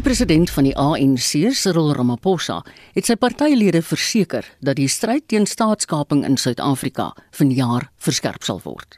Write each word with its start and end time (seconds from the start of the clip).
Die 0.00 0.08
president 0.08 0.48
van 0.50 0.64
die 0.64 0.72
ANC, 0.80 1.50
Cyril 1.52 1.90
Ramaphosa, 1.92 2.62
het 2.94 3.04
sy 3.04 3.18
partylede 3.20 3.82
verseker 3.84 4.46
dat 4.64 4.78
die 4.78 4.86
stryd 4.88 5.26
teen 5.28 5.44
staatskaping 5.44 6.22
in 6.24 6.38
Suid-Afrika 6.40 7.10
vanjaar 7.36 7.84
verskerp 8.00 8.46
sal 8.48 8.62
word. 8.64 8.96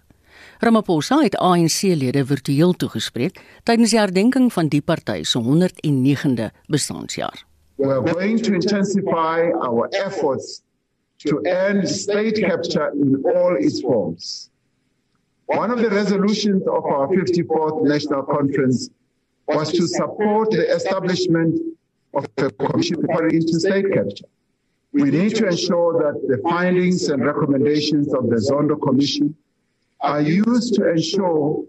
Ramaphosa 0.62 1.18
het 1.24 1.34
ANC-lede 1.42 2.22
virtueel 2.30 2.76
toegespreek 2.78 3.42
tydens 3.66 3.96
die 3.96 3.98
herdenking 3.98 4.46
van 4.54 4.70
die 4.70 4.78
party 4.92 5.24
se 5.26 5.42
109de 5.42 6.52
bestaanjaar. 6.70 7.42
We 7.82 7.90
are 7.90 8.06
going 8.14 8.38
to 8.46 8.54
intensify 8.54 9.50
our 9.58 9.90
efforts 10.06 10.62
to 11.26 11.42
end 11.42 11.90
state 11.90 12.38
capture 12.46 12.94
in 12.94 13.18
all 13.34 13.58
its 13.58 13.82
forms. 13.82 14.52
One 15.50 15.74
of 15.74 15.82
the 15.82 15.90
resolutions 15.90 16.62
of 16.62 16.86
our 16.86 17.10
54th 17.10 17.82
National 17.90 18.22
Conference 18.22 18.92
was 19.46 19.72
to 19.72 19.86
support 19.86 20.50
the 20.50 20.66
establishment 20.74 21.60
of 22.14 22.26
a 22.38 22.50
commission 22.50 23.02
for 23.06 23.28
interstate 23.28 23.92
capture. 23.92 24.26
We 24.92 25.10
need 25.10 25.34
to 25.36 25.46
ensure 25.48 25.92
that 26.04 26.20
the 26.28 26.38
findings 26.48 27.08
and 27.08 27.24
recommendations 27.24 28.12
of 28.12 28.28
the 28.28 28.36
Zondo 28.36 28.80
Commission 28.80 29.34
are 30.00 30.20
used 30.20 30.74
to 30.74 30.90
ensure 30.90 31.64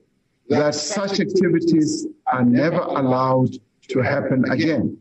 that 0.49 0.75
such 0.75 1.19
activities 1.19 2.05
are 2.27 2.43
never 2.43 2.81
allowed 2.81 3.51
to 3.89 4.01
happen 4.01 4.43
again. 4.51 4.97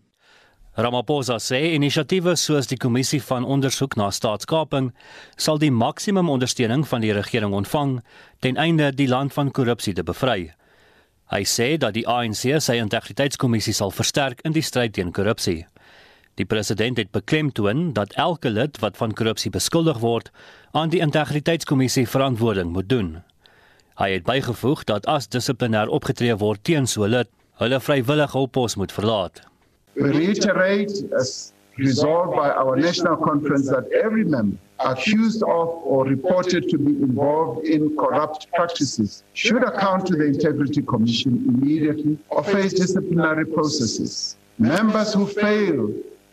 Ramaphosa 0.77 1.37
sê 1.37 1.75
inisiatiewe 1.77 2.33
soos 2.41 2.71
die 2.71 2.79
kommissie 2.81 3.21
van 3.21 3.45
ondersoek 3.45 3.93
na 4.01 4.07
staatskaping 4.09 4.89
sal 5.37 5.59
die 5.61 5.69
maksimum 5.71 6.31
ondersteuning 6.33 6.87
van 6.89 7.05
die 7.05 7.13
regering 7.13 7.53
ontvang 7.53 7.99
ten 8.41 8.57
einde 8.57 8.89
die 8.97 9.09
land 9.09 9.37
van 9.37 9.51
korrupsie 9.53 9.93
te 9.93 10.03
bevry. 10.03 10.55
Hy 11.33 11.47
sê 11.49 11.79
dat 11.81 11.95
die 11.97 12.05
ANC 12.05 12.43
sy 12.61 12.75
integriteitskommissie 12.77 13.73
sal 13.73 13.93
versterk 13.95 14.43
in 14.45 14.53
die 14.53 14.65
stryd 14.65 14.93
teen 14.99 15.15
korrupsie. 15.17 15.63
Die 16.37 16.45
president 16.45 16.99
het 17.01 17.09
beklemtoon 17.13 17.95
dat 17.97 18.13
elke 18.21 18.51
lid 18.53 18.77
wat 18.83 18.99
van 19.01 19.15
korrupsie 19.17 19.53
beskuldig 19.55 20.03
word, 20.05 20.29
aan 20.77 20.93
die 20.93 21.01
integriteitskommissie 21.01 22.05
verantwoording 22.09 22.75
moet 22.77 22.89
doen. 22.93 23.23
Hy 23.97 24.11
het 24.13 24.29
bygevoeg 24.29 24.85
dat 24.93 25.09
as 25.09 25.31
dissiplinêr 25.33 25.89
opgetree 25.89 26.37
word 26.37 26.61
teen 26.69 26.87
so 26.87 27.05
'n 27.05 27.15
lid, 27.17 27.29
hulle 27.65 27.81
vrywillig 27.81 28.33
hul 28.37 28.49
pos 28.49 28.77
moet 28.77 28.93
verlaat. 28.93 29.41
We 29.95 30.13
reiterate, 30.13 30.93
as 31.17 31.53
resolved 31.77 32.37
by 32.37 32.53
our 32.61 32.77
national 32.77 33.17
conference, 33.17 33.73
that 33.73 33.89
every 34.05 34.25
member 34.25 34.59
accused 34.85 35.43
of 35.43 35.69
or 35.85 36.05
reported 36.05 36.69
to 36.69 36.79
be 36.79 36.93
involved 37.03 37.67
in 37.67 37.97
corrupt 37.97 38.49
practices 38.53 39.25
should 39.33 39.63
account 39.63 40.07
to 40.07 40.17
the 40.17 40.25
Integrity 40.25 40.83
Commission 40.83 41.45
immediately 41.49 42.19
or 42.31 42.43
face 42.43 42.73
disciplinary 42.73 43.47
processes. 43.47 44.37
Members 44.59 45.15
who 45.15 45.27
fail 45.27 45.93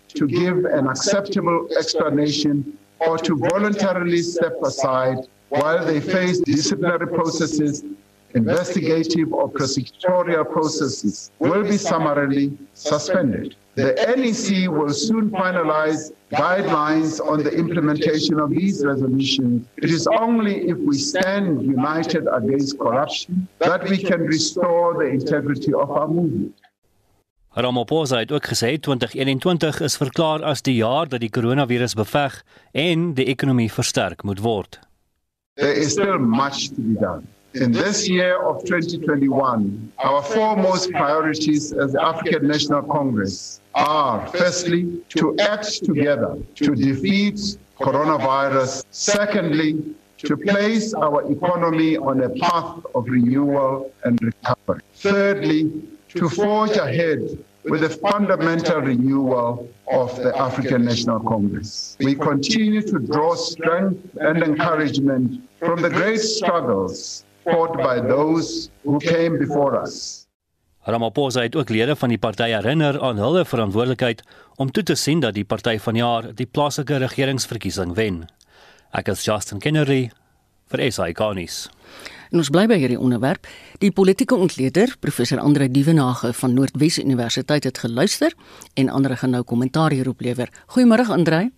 to 0.09 0.27
give 0.27 0.65
an 0.65 0.87
acceptable 0.87 1.67
explanation 1.77 2.77
or 2.99 3.17
to 3.17 3.37
voluntarily 3.37 4.21
step 4.21 4.55
aside 4.63 5.17
while 5.49 5.83
they 5.85 5.99
face 5.99 6.39
disciplinary 6.39 7.07
processes 7.07 7.83
investigative 8.35 9.33
or 9.33 9.49
prosecutorial 9.49 10.49
processes 10.49 11.31
will 11.39 11.63
be 11.63 11.77
summarily 11.77 12.57
suspended. 12.73 13.55
The 13.75 13.93
NEC 14.17 14.69
will 14.69 14.93
soon 14.93 15.29
finalize 15.29 16.11
guidelines 16.31 17.25
on 17.25 17.43
the 17.43 17.51
implementation 17.51 18.39
of 18.39 18.49
these 18.49 18.85
resolutions. 18.85 19.67
It 19.77 19.89
is 19.89 20.05
only 20.07 20.69
if 20.69 20.77
we 20.77 20.97
stand 20.97 21.63
united 21.63 22.27
against 22.31 22.77
corruption 22.77 23.47
that 23.59 23.87
we 23.89 23.97
can 23.97 24.21
restore 24.21 24.95
the 24.95 25.07
integrity 25.07 25.73
of 25.73 25.89
our 25.89 26.07
movement. 26.07 26.55
Ramaphosa 27.53 28.17
het 28.17 28.31
ook 28.31 28.45
gesê 28.45 28.79
2021 28.79 29.79
is 29.79 29.97
verklaar 29.97 30.43
as 30.43 30.61
die 30.61 30.75
jaar 30.75 31.07
dat 31.07 31.19
die 31.19 31.29
koronavirus 31.29 31.93
beveg 31.93 32.43
en 32.71 33.13
die 33.13 33.25
ekonomie 33.25 33.71
versterk 33.71 34.23
moet 34.23 34.39
word. 34.39 34.79
There 35.55 35.73
is 35.73 35.91
still 35.91 36.19
much 36.19 36.69
to 36.69 36.81
be 36.81 36.99
done. 36.99 37.25
In 37.55 37.71
this 37.71 38.07
year 38.07 38.39
of 38.43 38.63
2021, 38.63 39.91
our 39.97 40.21
foremost 40.21 40.91
priorities 40.91 41.73
as 41.73 41.93
the 41.93 42.03
African 42.03 42.47
National 42.47 42.83
Congress 42.83 43.59
are 43.73 44.27
firstly, 44.27 45.01
to 45.09 45.35
act 45.39 45.83
together 45.83 46.37
to 46.53 46.75
defeat 46.75 47.57
coronavirus. 47.79 48.85
Secondly, 48.91 49.83
to 50.17 50.37
place 50.37 50.93
our 50.93 51.31
economy 51.31 51.97
on 51.97 52.21
a 52.21 52.29
path 52.29 52.85
of 52.93 53.09
renewal 53.09 53.91
and 54.03 54.21
recovery. 54.21 54.81
Thirdly, 54.93 55.71
to 56.09 56.29
forge 56.29 56.77
ahead 56.77 57.43
with 57.63 57.81
the 57.81 57.89
fundamental 57.89 58.81
renewal 58.81 59.67
of 59.91 60.15
the 60.17 60.37
African 60.37 60.85
National 60.85 61.19
Congress. 61.19 61.97
We 61.99 62.13
continue 62.13 62.83
to 62.83 62.99
draw 62.99 63.33
strength 63.33 64.17
and 64.21 64.43
encouragement 64.43 65.41
from 65.57 65.81
the 65.81 65.89
great 65.89 66.19
struggles 66.19 67.25
fought 67.43 67.77
by 67.77 67.99
those 68.07 68.69
who 68.83 68.99
came 68.99 69.37
before 69.37 69.81
us. 69.81 70.25
Ramaphosa 70.83 71.41
het 71.41 71.55
ook 71.55 71.69
lede 71.69 71.95
van 71.95 72.09
die 72.09 72.17
party 72.17 72.49
herinner 72.49 73.01
aan 73.01 73.17
hulle 73.17 73.45
verantwoordelikheid 73.45 74.23
om 74.55 74.71
toe 74.71 74.83
te 74.83 74.95
sien 74.95 75.19
dat 75.19 75.33
die 75.33 75.45
party 75.45 75.77
vanjaar 75.79 76.31
die 76.35 76.47
plaaslike 76.47 76.97
regeringsverkiesing 77.03 77.93
wen. 77.95 78.23
Ek 78.91 79.11
is 79.11 79.25
Justin 79.25 79.59
Kennedy 79.59 80.09
vir 80.71 80.91
SA 80.91 81.11
Garnis. 81.13 81.67
En 82.29 82.41
ons 82.41 82.49
bly 82.53 82.67
by 82.69 82.77
hierdie 82.77 82.99
onderwerp. 82.99 83.47
Die 83.81 83.91
politieke 83.91 84.37
ontleder, 84.37 84.93
professor 85.01 85.41
Andre 85.41 85.69
Dievenage 85.69 86.33
van 86.37 86.53
Noordwes 86.53 86.99
Universiteit 87.01 87.65
het 87.65 87.81
geluister 87.81 88.33
en 88.73 88.89
ander 88.89 89.17
gaan 89.17 89.33
nou 89.33 89.43
kommentaar 89.43 89.91
hierop 89.91 90.21
lewer. 90.21 90.49
Goeiemôre 90.75 91.09
Andre. 91.09 91.49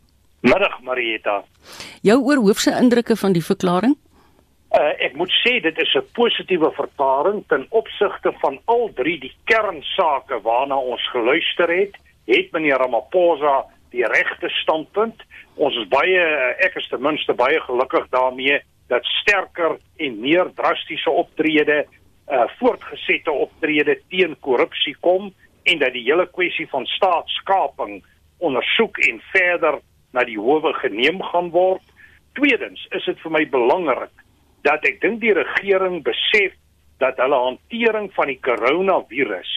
Middag 0.42 0.80
Marieta. 0.82 1.42
Jou 2.02 2.22
oorhoofse 2.24 2.72
indrukke 2.80 3.16
van 3.16 3.36
die 3.36 3.44
verklaring? 3.44 3.98
Uh, 4.72 4.94
ek 5.04 5.18
moet 5.20 5.32
sê 5.44 5.58
dit 5.60 5.80
is 5.84 5.94
'n 6.00 6.06
positiewe 6.16 6.72
verklaring 6.72 7.44
ten 7.48 7.66
opsigte 7.70 8.32
van 8.40 8.60
al 8.66 8.90
drie 8.96 9.18
die 9.20 9.34
kernsake 9.44 10.40
waarna 10.42 10.78
ons 10.80 11.10
geluister 11.12 11.68
het. 11.68 11.98
Het 12.26 12.52
meneer 12.52 12.80
Ramaphosa 12.80 13.66
die 13.92 14.08
regte 14.08 14.50
standpunt? 14.50 15.24
Ons 15.56 15.76
is 15.76 15.88
baie 15.88 16.22
ek 16.64 16.76
is 16.76 16.88
ten 16.88 17.02
minste 17.02 17.34
baie 17.34 17.60
gelukkig 17.60 18.08
daarmee 18.10 18.62
dat 18.88 19.04
sterker 19.04 19.76
en 19.98 20.20
meer 20.20 20.54
drastiese 20.56 21.12
optrede 21.12 21.86
uh 22.32 22.48
voortgesette 22.60 23.32
optrede 23.32 24.00
teen 24.08 24.40
korrupsie 24.40 24.96
kom 25.00 25.34
en 25.64 25.78
dat 25.80 25.94
die 25.94 26.08
hele 26.08 26.28
kwessie 26.32 26.68
van 26.70 26.86
staatskaping 26.86 28.04
ondersoek 28.40 28.98
en 28.98 29.22
verder 29.34 29.82
na 30.14 30.24
die 30.24 30.40
howe 30.40 30.74
geneem 30.74 31.22
gaan 31.22 31.50
word. 31.50 31.84
Tweedens 32.34 32.88
is 32.90 33.06
dit 33.06 33.20
vir 33.20 33.32
my 33.32 33.46
belangrik 33.50 34.16
dat 34.68 34.86
ek 34.86 35.02
dink 35.02 35.22
die 35.22 35.34
regering 35.34 36.02
besef 36.06 36.54
dat 37.02 37.18
hulle 37.18 37.40
hantering 37.48 38.12
van 38.14 38.30
die 38.30 38.40
koronavirus 38.46 39.52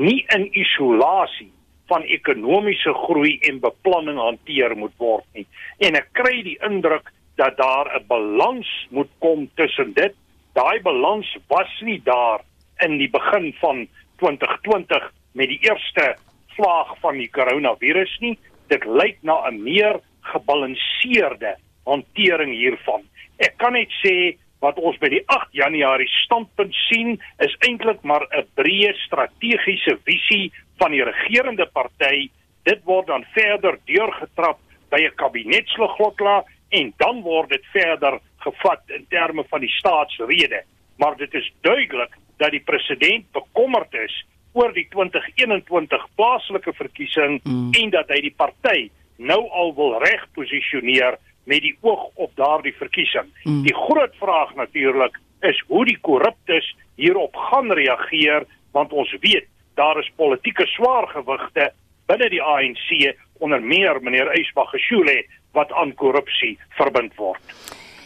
nie 0.00 0.20
in 0.36 0.46
isolasie 0.56 1.50
van 1.90 2.04
ekonomiese 2.06 2.92
groei 2.94 3.38
en 3.48 3.58
beplanning 3.62 4.20
hanteer 4.20 4.76
moet 4.78 4.94
word 5.02 5.26
nie. 5.34 5.46
En 5.82 5.98
ek 5.98 6.12
kry 6.14 6.36
die 6.46 6.58
indruk 6.66 7.10
dat 7.40 7.56
daar 7.58 7.88
'n 7.96 8.06
balans 8.06 8.68
moet 8.90 9.10
kom 9.18 9.48
tussen 9.56 9.92
dit. 9.94 10.14
Daai 10.54 10.80
balans 10.82 11.26
was 11.48 11.72
nie 11.80 12.00
daar 12.04 12.40
in 12.84 12.98
die 12.98 13.10
begin 13.10 13.52
van 13.60 13.88
2020 14.18 15.12
met 15.32 15.48
die 15.48 15.60
eerste 15.62 16.16
vlaag 16.56 16.98
van 17.00 17.18
die 17.18 17.30
koronavirus 17.30 18.18
nie. 18.20 18.38
Dit 18.68 18.84
lyk 18.84 19.18
na 19.22 19.48
'n 19.48 19.62
meer 19.62 20.00
gebalanseerde 20.20 21.56
hantering 21.84 22.52
hiervan. 22.54 23.02
Ek 23.38 23.56
kan 23.56 23.72
net 23.72 23.90
sê 24.04 24.36
wat 24.60 24.78
ons 24.78 24.98
by 25.00 25.08
die 25.08 25.22
8 25.26 25.52
Januarie 25.56 26.08
standpunt 26.24 26.74
sien 26.88 27.16
is 27.44 27.56
eintlik 27.66 28.02
maar 28.02 28.26
'n 28.30 28.46
breë 28.54 28.94
strategiese 29.06 29.98
visie 30.04 30.52
van 30.78 30.90
die 30.92 31.04
regerende 31.04 31.66
party. 31.66 32.30
Dit 32.64 32.84
word 32.84 33.06
dan 33.06 33.24
verder 33.32 33.78
deurgetrap 33.84 34.58
by 34.90 35.00
'n 35.00 35.16
kabinetsligotla 35.16 36.44
en 36.70 36.92
dan 36.96 37.22
word 37.22 37.48
dit 37.48 37.64
verder 37.72 38.20
gevat 38.38 38.82
in 38.86 39.06
terme 39.08 39.44
van 39.48 39.60
die 39.60 39.74
staatsrede. 39.80 40.62
Maar 40.96 41.16
dit 41.16 41.34
is 41.34 41.52
duidelik 41.60 42.16
dat 42.36 42.50
die 42.50 42.64
president 42.64 43.32
bekommerd 43.32 43.94
is 43.94 44.24
oor 44.52 44.72
die 44.72 44.86
2021 44.90 46.06
plaaslike 46.14 46.72
verkiesing 46.72 47.40
mm. 47.44 47.70
en 47.72 47.90
dat 47.90 48.08
hy 48.08 48.20
die 48.20 48.34
party 48.36 48.90
nou 49.16 49.48
al 49.50 49.74
wil 49.76 49.98
reg 50.02 50.24
posisioneer 50.34 51.18
met 51.50 51.64
die 51.66 51.74
oog 51.80 52.06
op 52.14 52.30
daardie 52.38 52.74
verkiesing. 52.78 53.26
Mm. 53.44 53.62
Die 53.66 53.74
groot 53.74 54.14
vraag 54.22 54.54
natuurlik 54.54 55.18
is 55.50 55.58
hoe 55.66 55.84
die 55.88 55.98
korruptes 56.00 56.66
hierop 57.00 57.36
gaan 57.50 57.72
reageer 57.72 58.46
want 58.76 58.92
ons 58.92 59.10
weet 59.24 59.48
daar 59.74 59.98
is 59.98 60.10
politieke 60.16 60.66
swaargewigte 60.76 61.70
binne 62.10 62.28
die 62.30 62.42
ANC 62.42 63.16
onder 63.40 63.62
meer 63.62 63.98
meneer 64.04 64.30
Ysbagashule 64.38 65.22
wat 65.56 65.72
aan 65.72 65.94
korrupsie 65.94 66.58
verbind 66.78 67.14
word. 67.18 67.40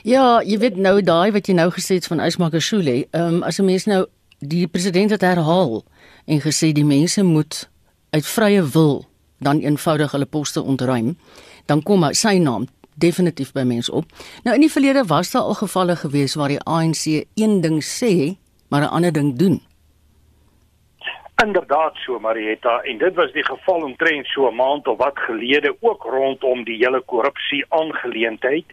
Ja, 0.04 0.40
jy 0.44 0.58
weet 0.60 0.76
nou 0.76 0.98
daai 1.02 1.32
wat 1.32 1.48
jy 1.48 1.56
nou 1.56 1.70
gesê 1.72 1.98
het 1.98 2.08
van 2.08 2.22
Ysbagashule, 2.24 2.96
ehm 3.10 3.40
um, 3.40 3.42
as 3.42 3.58
'n 3.60 3.64
mens 3.64 3.86
nou 3.86 4.04
die 4.38 4.66
president 4.68 5.10
het 5.10 5.24
herhaal 5.24 5.82
en 6.26 6.40
gesê 6.40 6.72
die 6.72 6.84
mense 6.84 7.22
moet 7.22 7.68
uit 8.10 8.26
vrye 8.26 8.62
wil 8.62 9.04
dan 9.40 9.60
eenvoudig 9.60 10.12
hulle 10.12 10.26
poste 10.26 10.62
ontruim, 10.62 11.16
dan 11.66 11.82
kom 11.82 12.04
sy 12.12 12.38
naam 12.38 12.68
definitief 12.94 13.52
by 13.52 13.62
mense 13.62 13.92
op. 13.92 14.04
Nou 14.42 14.54
in 14.54 14.60
die 14.60 14.72
verlede 14.72 15.04
was 15.06 15.30
daar 15.30 15.42
al 15.42 15.54
gevalle 15.54 15.96
gewees 15.96 16.34
waar 16.34 16.48
die 16.48 16.60
ANC 16.60 17.04
een 17.34 17.60
ding 17.60 17.82
sê, 17.82 18.36
maar 18.68 18.82
'n 18.82 18.94
ander 18.96 19.12
ding 19.12 19.36
doen. 19.38 19.62
Inderdaad 21.44 21.96
so 21.96 22.18
Marietta 22.18 22.80
en 22.80 22.98
dit 22.98 23.14
was 23.14 23.32
die 23.32 23.44
geval 23.44 23.82
omtrent 23.82 24.26
so 24.26 24.48
'n 24.48 24.54
maand 24.54 24.86
of 24.86 24.98
wat 24.98 25.18
gelede 25.18 25.76
ook 25.80 26.02
rondom 26.02 26.64
die 26.64 26.76
hele 26.76 27.00
korrupsie 27.00 27.64
aangeleentheid 27.68 28.64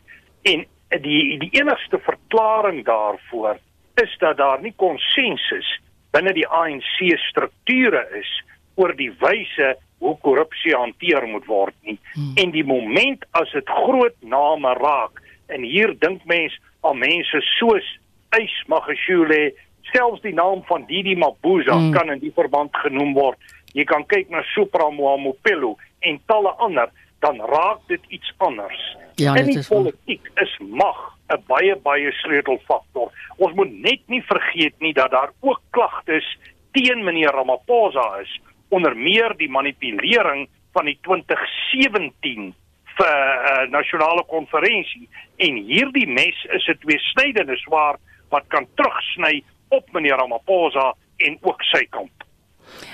en 0.42 0.66
die 1.02 1.40
die 1.40 1.50
enigste 1.52 2.00
verklaring 2.00 2.86
daarvoor 2.86 3.58
is 3.94 4.16
dat 4.18 4.38
daar 4.38 4.62
nie 4.62 4.74
konsensus 4.76 5.80
binne 6.12 6.34
die 6.34 6.48
ANC 6.48 7.18
strukture 7.30 8.08
is 8.20 8.32
oor 8.76 8.96
die 8.96 9.12
wyse 9.20 9.76
hoe 10.02 10.18
korrupsie 10.26 10.74
hanteer 10.76 11.28
moet 11.30 11.46
word 11.46 11.76
nie. 11.86 11.98
Hmm. 12.14 12.34
En 12.42 12.54
die 12.56 12.66
moment 12.66 13.26
as 13.38 13.52
dit 13.54 13.70
groot 13.70 14.18
name 14.26 14.74
raak 14.80 15.22
en 15.54 15.66
hier 15.68 15.94
dink 16.02 16.26
mens 16.30 16.56
aan 16.82 16.98
mense 16.98 17.42
soos 17.58 17.88
Ys 18.32 18.54
Magashule, 18.72 19.52
selfs 19.92 20.24
die 20.24 20.34
naam 20.34 20.64
van 20.70 20.88
Didi 20.90 21.18
Mabuza 21.20 21.76
hmm. 21.76 21.92
kan 21.94 22.10
in 22.14 22.22
die 22.24 22.34
verband 22.34 22.76
genoem 22.82 23.14
word. 23.14 23.38
Jy 23.78 23.86
kan 23.88 24.06
kyk 24.10 24.32
na 24.32 24.42
Supra 24.56 24.90
Moamopelo 24.90 25.76
en 26.08 26.20
talle 26.32 26.54
ander, 26.64 26.90
dan 27.22 27.38
raak 27.52 27.84
dit 27.92 28.02
iets 28.10 28.32
anders. 28.42 28.80
Ja, 29.22 29.36
in 29.38 29.52
die 29.52 29.62
politiek 29.68 30.32
is 30.42 30.54
mag 30.60 31.12
'n 31.30 31.44
baie 31.48 31.76
baie 31.76 32.12
sleutelfaktor. 32.24 33.12
Ons 33.38 33.54
moet 33.54 33.72
net 33.72 34.02
nie 34.08 34.24
vergeet 34.26 34.74
nie 34.80 34.94
dat 34.94 35.12
daar 35.12 35.32
ook 35.40 35.62
klagtes 35.70 36.26
teen 36.72 37.04
meneer 37.04 37.32
Ramaphosa 37.36 38.08
is 38.24 38.40
onder 38.72 38.96
meer 38.96 39.36
die 39.38 39.50
manipulering 39.52 40.48
van 40.72 40.88
die 40.88 40.98
2017 41.08 42.54
vir 42.98 43.08
'n 43.08 43.68
uh, 43.68 43.72
nasionale 43.72 44.24
konferensie 44.28 45.08
en 45.38 45.56
hierdie 45.56 46.08
mes 46.08 46.38
is 46.58 46.68
'n 46.68 46.80
tweesnydende 46.84 47.58
swaard 47.58 48.00
wat 48.30 48.48
kan 48.48 48.68
terugsny 48.76 49.44
op 49.70 49.86
meneer 49.92 50.18
Ramaphosa 50.18 50.94
en 51.18 51.38
ook 51.42 51.64
sy 51.64 51.86
kamp. 51.90 52.12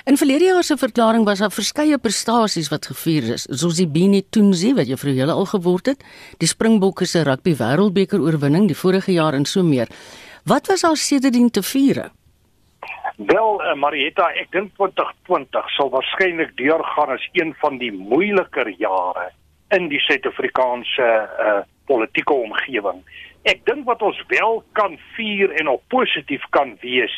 In 0.06 0.18
verlede 0.18 0.46
jaar 0.46 0.64
se 0.64 0.78
verklaring 0.78 1.26
was 1.26 1.40
daar 1.40 1.52
verskeie 1.52 1.98
prestasies 1.98 2.70
wat 2.70 2.86
gevier 2.86 3.34
is, 3.34 3.46
soos 3.50 3.76
die 3.76 3.88
Bini 3.88 4.24
Tunzi 4.30 4.74
wat 4.74 4.88
vir 4.88 5.14
julle 5.14 5.34
al 5.34 5.46
geword 5.46 5.86
het, 5.86 6.04
die 6.42 6.48
Springbokke 6.48 7.06
se 7.06 7.24
rugby 7.24 7.54
wêreldbeker 7.56 8.22
oorwinning 8.22 8.68
die 8.68 8.78
vorige 8.78 9.12
jaar 9.12 9.34
en 9.34 9.46
so 9.46 9.64
meer. 9.64 9.88
Wat 10.46 10.68
was 10.68 10.82
daar 10.82 10.98
sedertdien 10.98 11.52
te 11.52 11.62
vier? 11.62 12.10
Wel 13.18 13.62
uh, 13.66 13.74
Marietta, 13.74 14.28
ek 14.38 14.52
dink 14.54 14.76
2020 14.78 15.70
sal 15.74 15.90
waarskynlik 15.90 16.52
deurgaan 16.60 17.16
as 17.16 17.24
een 17.34 17.56
van 17.58 17.80
die 17.82 17.90
moeiliker 17.90 18.70
jare 18.78 19.32
in 19.74 19.88
die 19.90 19.98
Suid-Afrikaanse 20.06 21.08
uh, 21.26 21.64
politieke 21.90 22.36
omgewing. 22.36 23.00
Ek 23.50 23.64
dink 23.66 23.88
wat 23.90 24.04
ons 24.06 24.20
wel 24.30 24.62
kan 24.78 25.00
vier 25.16 25.50
en 25.58 25.72
op 25.72 25.82
positief 25.90 26.46
kan 26.54 26.76
wees 26.84 27.16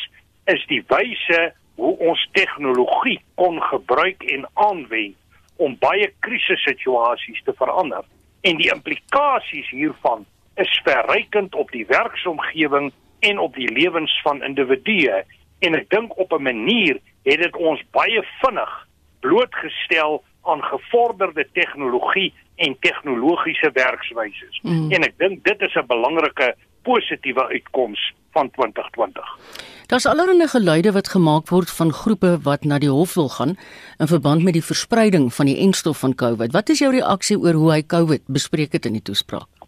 is 0.48 0.64
die 0.70 0.80
wyse 0.88 1.40
hoe 1.76 1.92
ons 2.00 2.22
tegnologie 2.32 3.18
kon 3.36 3.60
gebruik 3.68 4.24
en 4.32 4.46
aanwend 4.54 5.18
om 5.60 5.76
baie 5.84 6.08
krisissituasies 6.24 7.42
te 7.44 7.52
verander. 7.58 8.06
En 8.40 8.56
die 8.56 8.70
implikasies 8.72 9.68
hiervan 9.68 10.24
is 10.56 10.72
verrykend 10.88 11.52
op 11.54 11.68
die 11.76 11.84
werksomgewing 11.92 12.88
en 13.20 13.38
op 13.38 13.52
die 13.60 13.68
lewens 13.68 14.16
van 14.24 14.40
individue 14.42 15.20
en 15.60 15.74
ek 15.74 15.90
dink 15.90 16.18
op 16.18 16.32
'n 16.32 16.42
manier 16.42 17.00
het 17.22 17.38
dit 17.42 17.56
ons 17.56 17.82
baie 17.90 18.22
vinnig 18.42 18.72
blootgestel 19.20 20.22
aan 20.42 20.62
gevorderde 20.62 21.46
tegnologie 21.52 22.32
en 22.56 22.76
tegnologiese 22.80 23.70
werkswyse. 23.72 24.48
Mm. 24.62 24.92
En 24.92 25.02
ek 25.02 25.18
dink 25.18 25.44
dit 25.44 25.60
is 25.60 25.74
'n 25.74 25.86
belangrike 25.86 26.54
positiewe 26.82 27.46
uitkoms 27.48 28.12
van 28.32 28.50
2020. 28.50 29.38
Daar's 29.86 30.06
allerlei 30.06 30.48
geluide 30.48 30.92
wat 30.92 31.08
gemaak 31.08 31.48
word 31.48 31.70
van 31.70 31.92
groepe 31.92 32.38
wat 32.42 32.64
na 32.64 32.78
die 32.78 32.90
hof 32.90 33.14
wil 33.14 33.28
gaan 33.28 33.56
in 33.98 34.06
verband 34.06 34.42
met 34.42 34.52
die 34.52 34.64
verspreiding 34.64 35.34
van 35.34 35.46
die 35.46 35.58
enstof 35.58 35.98
van 35.98 36.14
COVID. 36.14 36.52
Wat 36.52 36.68
is 36.68 36.78
jou 36.78 36.92
reaksie 36.92 37.38
oor 37.38 37.52
hoe 37.52 37.72
hy 37.72 37.82
COVID 37.82 38.22
bespreek 38.26 38.72
het 38.72 38.86
in 38.86 38.92
die 38.92 39.02
toespraak? 39.02 39.59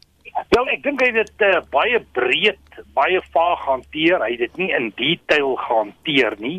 Wel, 0.53 0.69
ek 0.69 0.83
dink 0.85 1.01
hy 1.01 1.09
het 1.15 1.31
dit 1.33 1.43
uh, 1.49 1.63
baie 1.73 1.99
breed, 2.13 2.81
baie 2.93 3.21
vaag 3.33 3.63
hanteer. 3.65 4.21
Hy 4.21 4.35
het 4.35 4.43
dit 4.45 4.59
nie 4.61 4.73
in 4.77 4.91
detail 4.99 5.55
gehanteer 5.57 6.37
nie. 6.45 6.59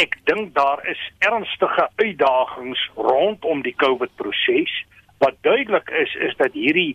Ek 0.00 0.16
dink 0.24 0.54
daar 0.56 0.80
is 0.88 1.00
ernstige 1.20 1.84
uitdagings 2.00 2.80
rondom 2.96 3.60
die 3.66 3.74
COVID 3.76 4.14
proses. 4.16 4.72
Wat 5.20 5.36
duidelik 5.44 5.92
is 5.92 6.14
is 6.24 6.32
dat 6.40 6.56
hierdie 6.56 6.94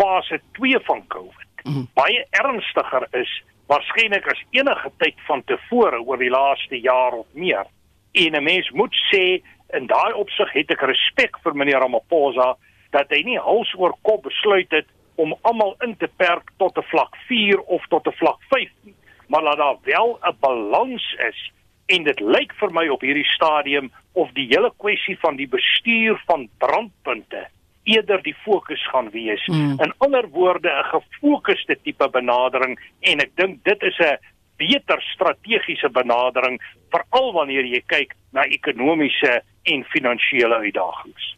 fase 0.00 0.40
2 0.56 0.80
van 0.88 1.04
COVID 1.12 1.64
mm. 1.68 1.84
baie 1.94 2.24
ernstiger 2.40 3.04
is 3.20 3.32
waarskynlik 3.68 4.24
as 4.32 4.40
enige 4.56 4.90
tyd 5.02 5.20
van 5.28 5.44
tevore 5.46 6.00
oor 6.00 6.18
die 6.18 6.32
laaste 6.32 6.80
jaar 6.80 7.18
of 7.18 7.28
meer. 7.36 7.68
En 8.12 8.36
'n 8.36 8.44
mens 8.44 8.70
moet 8.70 8.96
sê 9.12 9.42
in 9.76 9.86
daai 9.86 10.12
opsig 10.16 10.52
het 10.52 10.72
ek 10.72 10.82
respek 10.82 11.36
vir 11.44 11.54
meneer 11.54 11.84
Ramaphosa 11.84 12.56
dat 12.90 13.12
hy 13.12 13.20
nie 13.22 13.38
hals 13.38 13.70
oor 13.76 13.94
kop 14.02 14.24
besluit 14.24 14.72
het 14.72 14.88
om 15.20 15.34
almal 15.48 15.74
in 15.86 15.96
te 16.00 16.08
perk 16.16 16.50
tot 16.56 16.78
'n 16.78 16.88
vlak 16.92 17.16
4 17.28 17.60
of 17.60 17.86
tot 17.88 18.06
'n 18.06 18.18
vlak 18.20 18.40
5 18.48 18.70
nie, 18.84 18.94
maar 19.28 19.42
laat 19.42 19.56
daar 19.56 19.78
wel 19.82 20.18
'n 20.22 20.36
balans 20.40 21.14
is 21.28 21.52
en 21.86 22.02
dit 22.02 22.20
lyk 22.20 22.52
vir 22.60 22.72
my 22.72 22.88
op 22.88 23.00
hierdie 23.00 23.30
stadium 23.36 23.90
of 24.12 24.30
die 24.32 24.46
hele 24.50 24.72
kwessie 24.76 25.18
van 25.20 25.36
die 25.36 25.48
bestuur 25.48 26.22
van 26.26 26.48
brandpunte 26.58 27.48
eerder 27.82 28.22
die 28.22 28.36
fokus 28.44 28.82
gaan 28.88 29.10
wees. 29.10 29.46
Mm. 29.46 29.76
In 29.80 29.94
ander 29.98 30.28
woorde 30.28 30.70
'n 30.70 30.84
gefokusde 30.94 31.76
tipe 31.82 32.08
benadering 32.08 32.78
en 33.00 33.18
ek 33.18 33.30
dink 33.34 33.64
dit 33.64 33.82
is 33.82 33.98
'n 33.98 34.18
beter 34.60 35.00
strategiese 35.14 35.88
benadering 35.96 36.60
veral 36.92 37.32
wanneer 37.32 37.64
jy 37.64 37.80
kyk 37.88 38.14
na 38.36 38.44
ekonomiese 38.44 39.40
en 39.70 39.84
finansiële 39.92 40.62
uitdagings. 40.64 41.28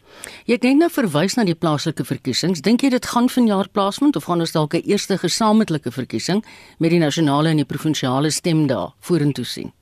Jy 0.46 0.58
het 0.58 0.66
net 0.66 0.80
nou 0.80 0.88
verwys 0.92 1.36
na 1.38 1.44
die 1.48 1.58
plaaslike 1.58 2.04
verkiesings. 2.06 2.62
Dink 2.62 2.84
jy 2.84 2.92
dit 2.94 3.06
gaan 3.14 3.30
vanjaar 3.32 3.70
plaasvind 3.72 4.18
of 4.18 4.26
gaan 4.28 4.44
ons 4.44 4.54
dalk 4.54 4.74
'n 4.74 4.86
eerste 4.86 5.18
gesamentlike 5.18 5.90
verkiesing 5.90 6.42
met 6.78 6.90
die 6.90 7.02
nasionale 7.02 7.50
en 7.50 7.62
die 7.62 7.72
provinsiale 7.74 8.30
stemdae 8.30 8.92
vorentoe 9.00 9.44
sien? 9.44 9.72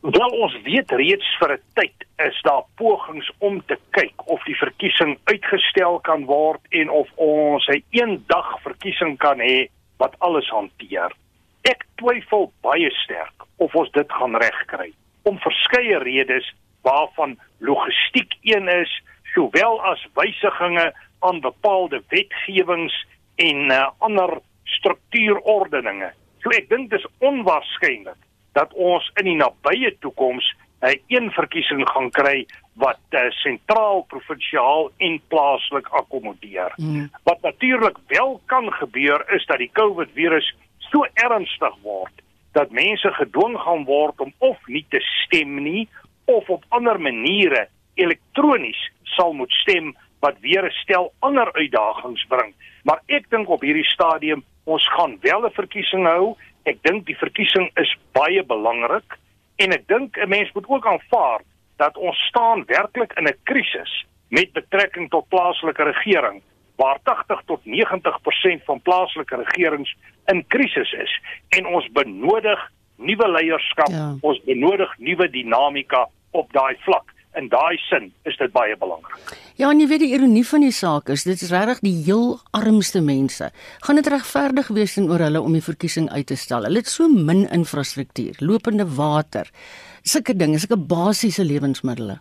Wel 0.00 0.32
ons 0.32 0.54
weet 0.64 0.90
reeds 0.90 1.28
vir 1.38 1.52
'n 1.52 1.62
tyd 1.74 1.98
is 2.26 2.42
daar 2.42 2.64
pogings 2.76 3.30
om 3.38 3.62
te 3.66 3.76
kyk 3.90 4.16
of 4.28 4.42
die 4.44 4.56
verkiesing 4.56 5.18
uitgestel 5.24 6.00
kan 6.00 6.24
word 6.24 6.60
en 6.70 6.90
of 6.90 7.08
ons 7.16 7.68
'n 7.68 7.82
eendag 7.90 8.62
verkiesing 8.62 9.18
kan 9.18 9.38
hê 9.38 9.68
wat 9.98 10.14
alles 10.18 10.48
hanteer. 10.48 11.12
Ek 11.68 11.84
twyfel 12.00 12.50
baie 12.64 12.90
sterk 13.02 13.44
of 13.60 13.74
ons 13.74 13.90
dit 13.92 14.12
gaan 14.12 14.36
regkry 14.40 14.92
om 15.28 15.38
verskeie 15.44 15.98
redes 16.00 16.46
waarvan 16.86 17.36
logistiek 17.58 18.32
een 18.48 18.68
is, 18.72 18.92
sowel 19.34 19.80
as 19.84 20.00
wysigings 20.16 20.96
aan 21.20 21.40
bepaalde 21.40 22.02
wetgewings 22.08 22.94
en 23.36 23.68
uh, 23.70 23.90
ander 23.98 24.38
struktuurordeninge. 24.64 26.12
So 26.40 26.52
ek 26.56 26.70
dink 26.72 26.88
dis 26.94 27.04
onwaarskynlik 27.20 28.16
dat 28.56 28.72
ons 28.74 29.04
in 29.20 29.28
die 29.28 29.36
nabye 29.38 29.92
toekoms 30.00 30.46
'n 30.80 30.88
uh, 30.88 30.96
een 31.12 31.28
verkiesing 31.36 31.84
gaan 31.88 32.08
kry 32.10 32.46
wat 32.80 33.00
uh, 33.12 33.28
sentraal, 33.44 34.04
provinsiaal 34.08 34.90
en 34.96 35.20
plaaslik 35.28 35.88
akkommodeer. 35.88 36.72
Mm. 36.76 37.10
Wat 37.28 37.42
natuurlik 37.42 37.98
wel 38.06 38.40
kan 38.46 38.72
gebeur 38.72 39.20
is 39.36 39.46
dat 39.46 39.58
die 39.58 39.70
COVID 39.72 40.08
virus 40.14 40.54
so 40.90 41.06
ernstig 41.14 41.76
word 41.82 42.22
dat 42.52 42.70
mense 42.74 43.10
gedwing 43.14 43.56
gaan 43.58 43.84
word 43.84 44.20
om 44.20 44.32
of 44.38 44.58
nie 44.66 44.84
te 44.90 45.00
stem 45.00 45.62
nie 45.62 45.88
of 46.24 46.48
op 46.50 46.64
ander 46.68 47.00
maniere 47.00 47.66
elektronies 47.94 48.80
sal 49.16 49.32
moet 49.32 49.52
stem 49.62 49.94
wat 50.20 50.38
weer 50.40 50.64
'n 50.64 50.78
stel 50.82 51.12
ander 51.18 51.52
uitdagings 51.52 52.24
bring. 52.28 52.54
Maar 52.84 53.00
ek 53.06 53.30
dink 53.30 53.48
op 53.48 53.62
hierdie 53.62 53.90
stadium 53.96 54.44
ons 54.64 54.88
gaan 54.88 55.18
wel 55.20 55.46
'n 55.46 55.58
verkiesing 55.60 56.06
hou. 56.06 56.36
Ek 56.64 56.82
dink 56.82 57.06
die 57.06 57.16
verkiesing 57.16 57.70
is 57.74 57.96
baie 58.12 58.42
belangrik 58.42 59.18
en 59.56 59.72
ek 59.72 59.86
dink 59.86 60.16
'n 60.16 60.28
mens 60.28 60.52
moet 60.52 60.68
ook 60.68 60.86
aanvaar 60.86 61.40
dat 61.76 61.96
ons 61.96 62.18
staan 62.28 62.64
werklik 62.66 63.12
in 63.12 63.26
'n 63.26 63.38
krisis 63.44 64.04
met 64.28 64.52
betrekking 64.52 65.10
tot 65.10 65.28
plaaslike 65.28 65.82
regering 65.82 66.42
waar 66.80 66.98
80 67.04 67.42
tot 67.46 67.60
90% 67.68 68.64
van 68.68 68.80
plaaslike 68.88 69.36
regerings 69.44 69.92
in 70.32 70.44
krisis 70.48 70.92
is 71.04 71.12
en 71.56 71.66
ons 71.66 71.88
benodig 71.92 72.60
nuwe 73.00 73.28
leierskap, 73.36 73.92
ja. 73.92 74.10
ons 74.20 74.40
benodig 74.48 74.92
nuwe 74.98 75.28
dinamika 75.32 76.06
op 76.36 76.52
daai 76.56 76.76
vlak. 76.86 77.16
In 77.38 77.46
daai 77.46 77.78
sin 77.78 78.08
is 78.26 78.34
dit 78.40 78.50
baie 78.50 78.74
belangrik. 78.76 79.36
Ja, 79.54 79.68
en 79.70 79.78
jy 79.78 79.86
weet 79.86 80.02
die 80.02 80.14
ironie 80.16 80.42
van 80.48 80.64
die 80.64 80.74
saak 80.74 81.12
is 81.14 81.22
dit 81.28 81.38
is 81.38 81.52
regtig 81.54 81.82
die 81.84 81.94
heel 82.08 82.40
armste 82.56 83.02
mense. 83.06 83.52
Gaan 83.86 84.00
dit 84.00 84.08
regverdig 84.10 84.72
wees 84.74 84.96
oor 84.98 85.22
hulle 85.22 85.42
om 85.44 85.54
die 85.54 85.62
verkiesing 85.62 86.08
uit 86.10 86.26
te 86.32 86.38
stel? 86.40 86.66
Hulle 86.66 86.82
het 86.82 86.90
so 86.90 87.06
min 87.06 87.44
infrastruktuur, 87.54 88.42
lopende 88.42 88.88
water, 88.96 89.46
sulke 90.02 90.34
dinge, 90.34 90.58
sulke 90.58 90.80
basiese 90.90 91.46
lewensmiddels. 91.46 92.18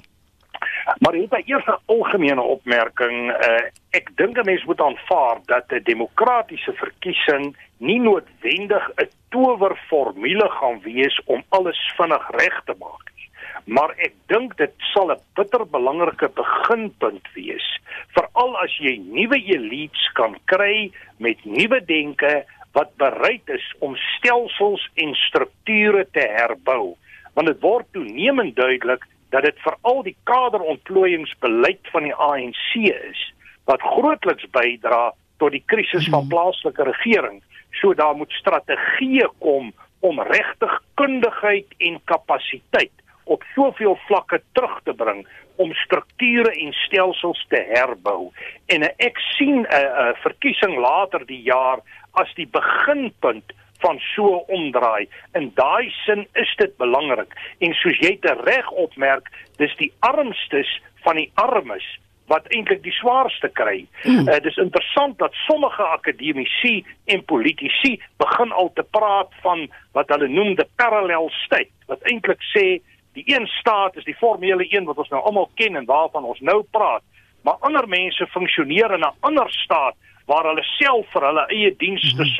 Maar 0.99 1.11
dit 1.11 1.31
is 1.31 1.45
eers 1.45 1.65
'n 1.65 1.81
algemene 1.85 2.41
opmerking. 2.41 3.31
Uh, 3.31 3.65
ek 3.89 4.09
dink 4.15 4.37
'n 4.37 4.45
mens 4.45 4.63
moet 4.63 4.81
aanvaar 4.81 5.37
dat 5.45 5.71
'n 5.71 5.83
demokratiese 5.83 6.73
verkiesing 6.73 7.55
nie 7.77 7.99
noodwendig 7.99 8.91
'n 8.95 9.09
towerformule 9.29 10.49
gaan 10.49 10.81
wees 10.81 11.21
om 11.25 11.43
alles 11.49 11.93
vinnig 11.97 12.29
reg 12.29 12.61
te 12.65 12.75
maak 12.79 13.05
nie. 13.15 13.29
Maar 13.65 13.89
ek 13.97 14.13
dink 14.25 14.57
dit 14.57 14.73
sal 14.77 15.11
'n 15.11 15.21
bitter 15.33 15.67
belangrike 15.67 16.29
beginpunt 16.29 17.27
wees, 17.33 17.79
veral 18.07 18.57
as 18.57 18.77
jy 18.77 18.97
nuwe 18.97 19.39
elites 19.55 20.11
kan 20.13 20.35
kry 20.45 20.91
met 21.17 21.45
nuwe 21.45 21.85
denke 21.85 22.45
wat 22.71 22.95
bereid 22.97 23.49
is 23.49 23.75
om 23.79 23.95
stelsels 23.95 24.89
en 24.95 25.15
strukture 25.15 26.07
te 26.11 26.27
herbou 26.27 26.95
want 27.33 27.47
dit 27.47 27.61
word 27.63 27.87
toenemend 27.95 28.55
duidelik 28.55 29.05
dat 29.29 29.43
dit 29.43 29.59
veral 29.65 30.03
die 30.03 30.15
kaderontplooiingsbeleid 30.23 31.91
van 31.93 32.03
die 32.03 32.15
ANC 32.15 32.73
is 32.89 33.33
wat 33.69 33.81
grootliks 33.81 34.47
bydra 34.51 35.13
tot 35.37 35.51
die 35.51 35.63
krisis 35.65 36.07
van 36.09 36.25
mhm. 36.25 36.29
plaaslike 36.33 36.83
regering. 36.83 37.43
So 37.81 37.93
daar 37.93 38.15
moet 38.15 38.31
strategieë 38.31 39.29
kom 39.39 39.73
om 39.99 40.21
regtig 40.21 40.73
kundigheid 40.93 41.67
en 41.77 41.99
kapasiteit 42.05 42.95
op 43.29 43.43
soveel 43.53 43.97
vlakke 44.07 44.41
terug 44.57 44.79
te 44.83 44.93
bring 44.93 45.27
om 45.55 45.73
strukture 45.73 46.51
en 46.51 46.73
stelsels 46.73 47.45
te 47.51 47.59
herbou. 47.73 48.31
En 48.73 48.87
ek 48.97 49.19
sien 49.35 49.61
'n 49.61 49.67
uh, 49.69 49.79
uh, 49.79 50.13
verkiesing 50.23 50.77
later 50.77 51.25
die 51.25 51.41
jaar 51.41 51.79
as 52.11 52.33
die 52.35 52.47
beginpunt 52.47 53.53
van 53.83 53.99
so 54.15 54.43
omdraai. 54.47 55.07
In 55.33 55.51
daai 55.55 55.89
sin 56.05 56.27
is 56.33 56.51
dit 56.57 56.77
belangrik 56.77 57.33
en 57.59 57.73
soos 57.73 57.99
jy 58.03 58.17
te 58.21 58.35
reg 58.43 58.71
opmerk, 58.71 59.31
dis 59.57 59.75
die 59.79 59.91
armstes 59.99 60.71
van 61.05 61.19
die 61.21 61.31
armes 61.39 61.85
wat 62.29 62.45
eintlik 62.53 62.83
die 62.85 62.93
swaarste 62.93 63.49
kry. 63.57 63.81
Mm. 64.03 64.27
Uh, 64.27 64.37
dis 64.45 64.57
interessant 64.61 65.17
dat 65.17 65.33
sommige 65.47 65.83
akademici 65.83 66.83
en 67.09 67.25
politici 67.25 67.95
begin 68.21 68.51
al 68.51 68.71
te 68.77 68.85
praat 68.97 69.33
van 69.41 69.65
wat 69.97 70.11
hulle 70.13 70.29
noem 70.29 70.53
die 70.59 70.67
parallel 70.77 71.31
state, 71.45 71.73
wat 71.89 72.05
eintlik 72.11 72.43
sê 72.53 72.65
die 73.17 73.25
een 73.33 73.47
staat 73.57 73.97
is 73.97 74.05
die 74.05 74.17
formele 74.19 74.67
een 74.69 74.85
wat 74.85 75.01
ons 75.01 75.09
nou 75.09 75.21
almal 75.25 75.49
ken 75.57 75.79
en 75.79 75.89
waarvan 75.89 76.27
ons 76.29 76.41
nou 76.45 76.61
praat, 76.71 77.03
maar 77.43 77.57
ander 77.65 77.87
mense 77.89 78.27
funksioneer 78.35 78.93
in 78.93 79.05
'n 79.07 79.17
ander 79.25 79.49
staat 79.63 79.97
waar 80.29 80.45
hulle 80.45 80.63
self 80.77 81.09
vir 81.13 81.25
hulle 81.25 81.45
eie 81.49 81.71
dienste 81.77 82.23
mm. 82.23 82.33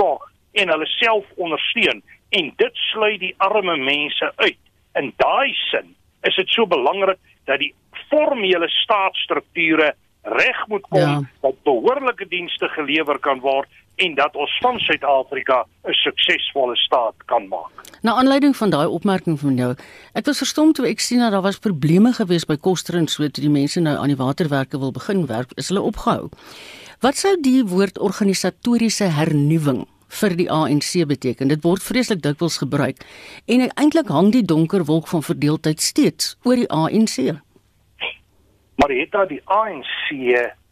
En 0.59 0.71
hulle 0.73 0.89
self 0.97 1.25
ondersteun 1.35 2.03
en 2.29 2.51
dit 2.61 2.83
sluit 2.91 3.19
die 3.19 3.33
arme 3.37 3.77
mense 3.77 4.31
uit. 4.35 4.59
In 4.99 5.13
daai 5.21 5.53
sin 5.69 5.95
is 6.27 6.35
dit 6.35 6.49
so 6.53 6.67
belangrik 6.67 7.19
dat 7.49 7.61
die 7.63 7.73
formele 8.09 8.67
staatsstrukture 8.69 9.93
reg 10.21 10.63
moet 10.67 10.85
kom 10.89 10.99
ja. 10.99 11.21
dat 11.41 11.63
behoorlike 11.63 12.27
dienste 12.27 12.67
gelewer 12.75 13.19
kan 13.19 13.39
word 13.39 13.69
en 13.99 14.15
dat 14.15 14.35
ons 14.35 14.57
van 14.63 14.79
Suid-Afrika 14.79 15.65
'n 15.87 15.93
suksesvolle 15.93 16.75
staat 16.75 17.15
kan 17.25 17.47
maak. 17.47 17.71
Na 18.01 18.13
aanleiding 18.13 18.55
van 18.55 18.69
daai 18.69 18.87
opmerking 18.87 19.39
van 19.39 19.55
jou, 19.55 19.75
ek 20.13 20.25
was 20.25 20.37
verstom 20.37 20.73
toe 20.73 20.87
ek 20.87 20.99
sien 20.99 21.19
dat 21.19 21.31
daar 21.31 21.41
was 21.41 21.59
probleme 21.59 22.13
gewees 22.13 22.45
by 22.45 22.55
Koster 22.55 22.95
en 22.95 23.07
so 23.07 23.27
toe 23.27 23.43
die 23.43 23.49
mense 23.51 23.79
nou 23.79 23.97
aan 23.97 24.07
die 24.07 24.23
waterwerke 24.25 24.79
wil 24.79 24.91
begin 24.91 25.25
werk, 25.25 25.51
is 25.55 25.67
hulle 25.67 25.81
opgehou. 25.81 26.29
Wat 26.99 27.15
sou 27.15 27.37
die 27.41 27.63
woord 27.63 27.99
organisatoriese 27.99 29.03
hernuwing 29.03 29.87
vir 30.09 30.35
die 30.35 30.49
ANC 30.51 31.05
beteken. 31.07 31.47
Dit 31.47 31.63
word 31.63 31.83
vreeslik 31.83 32.21
dikwels 32.25 32.57
gebruik 32.61 33.03
en 33.45 33.67
eintlik 33.69 34.09
hang 34.09 34.31
die 34.33 34.45
donker 34.45 34.85
wolk 34.85 35.07
van 35.07 35.23
verdeeldheid 35.23 35.81
steeds 35.81 36.35
oor 36.43 36.55
die 36.55 36.69
ANC. 36.69 37.37
Maar 38.79 38.93
dit 38.95 39.11
dat 39.11 39.29
die 39.29 39.41
ANC 39.45 40.09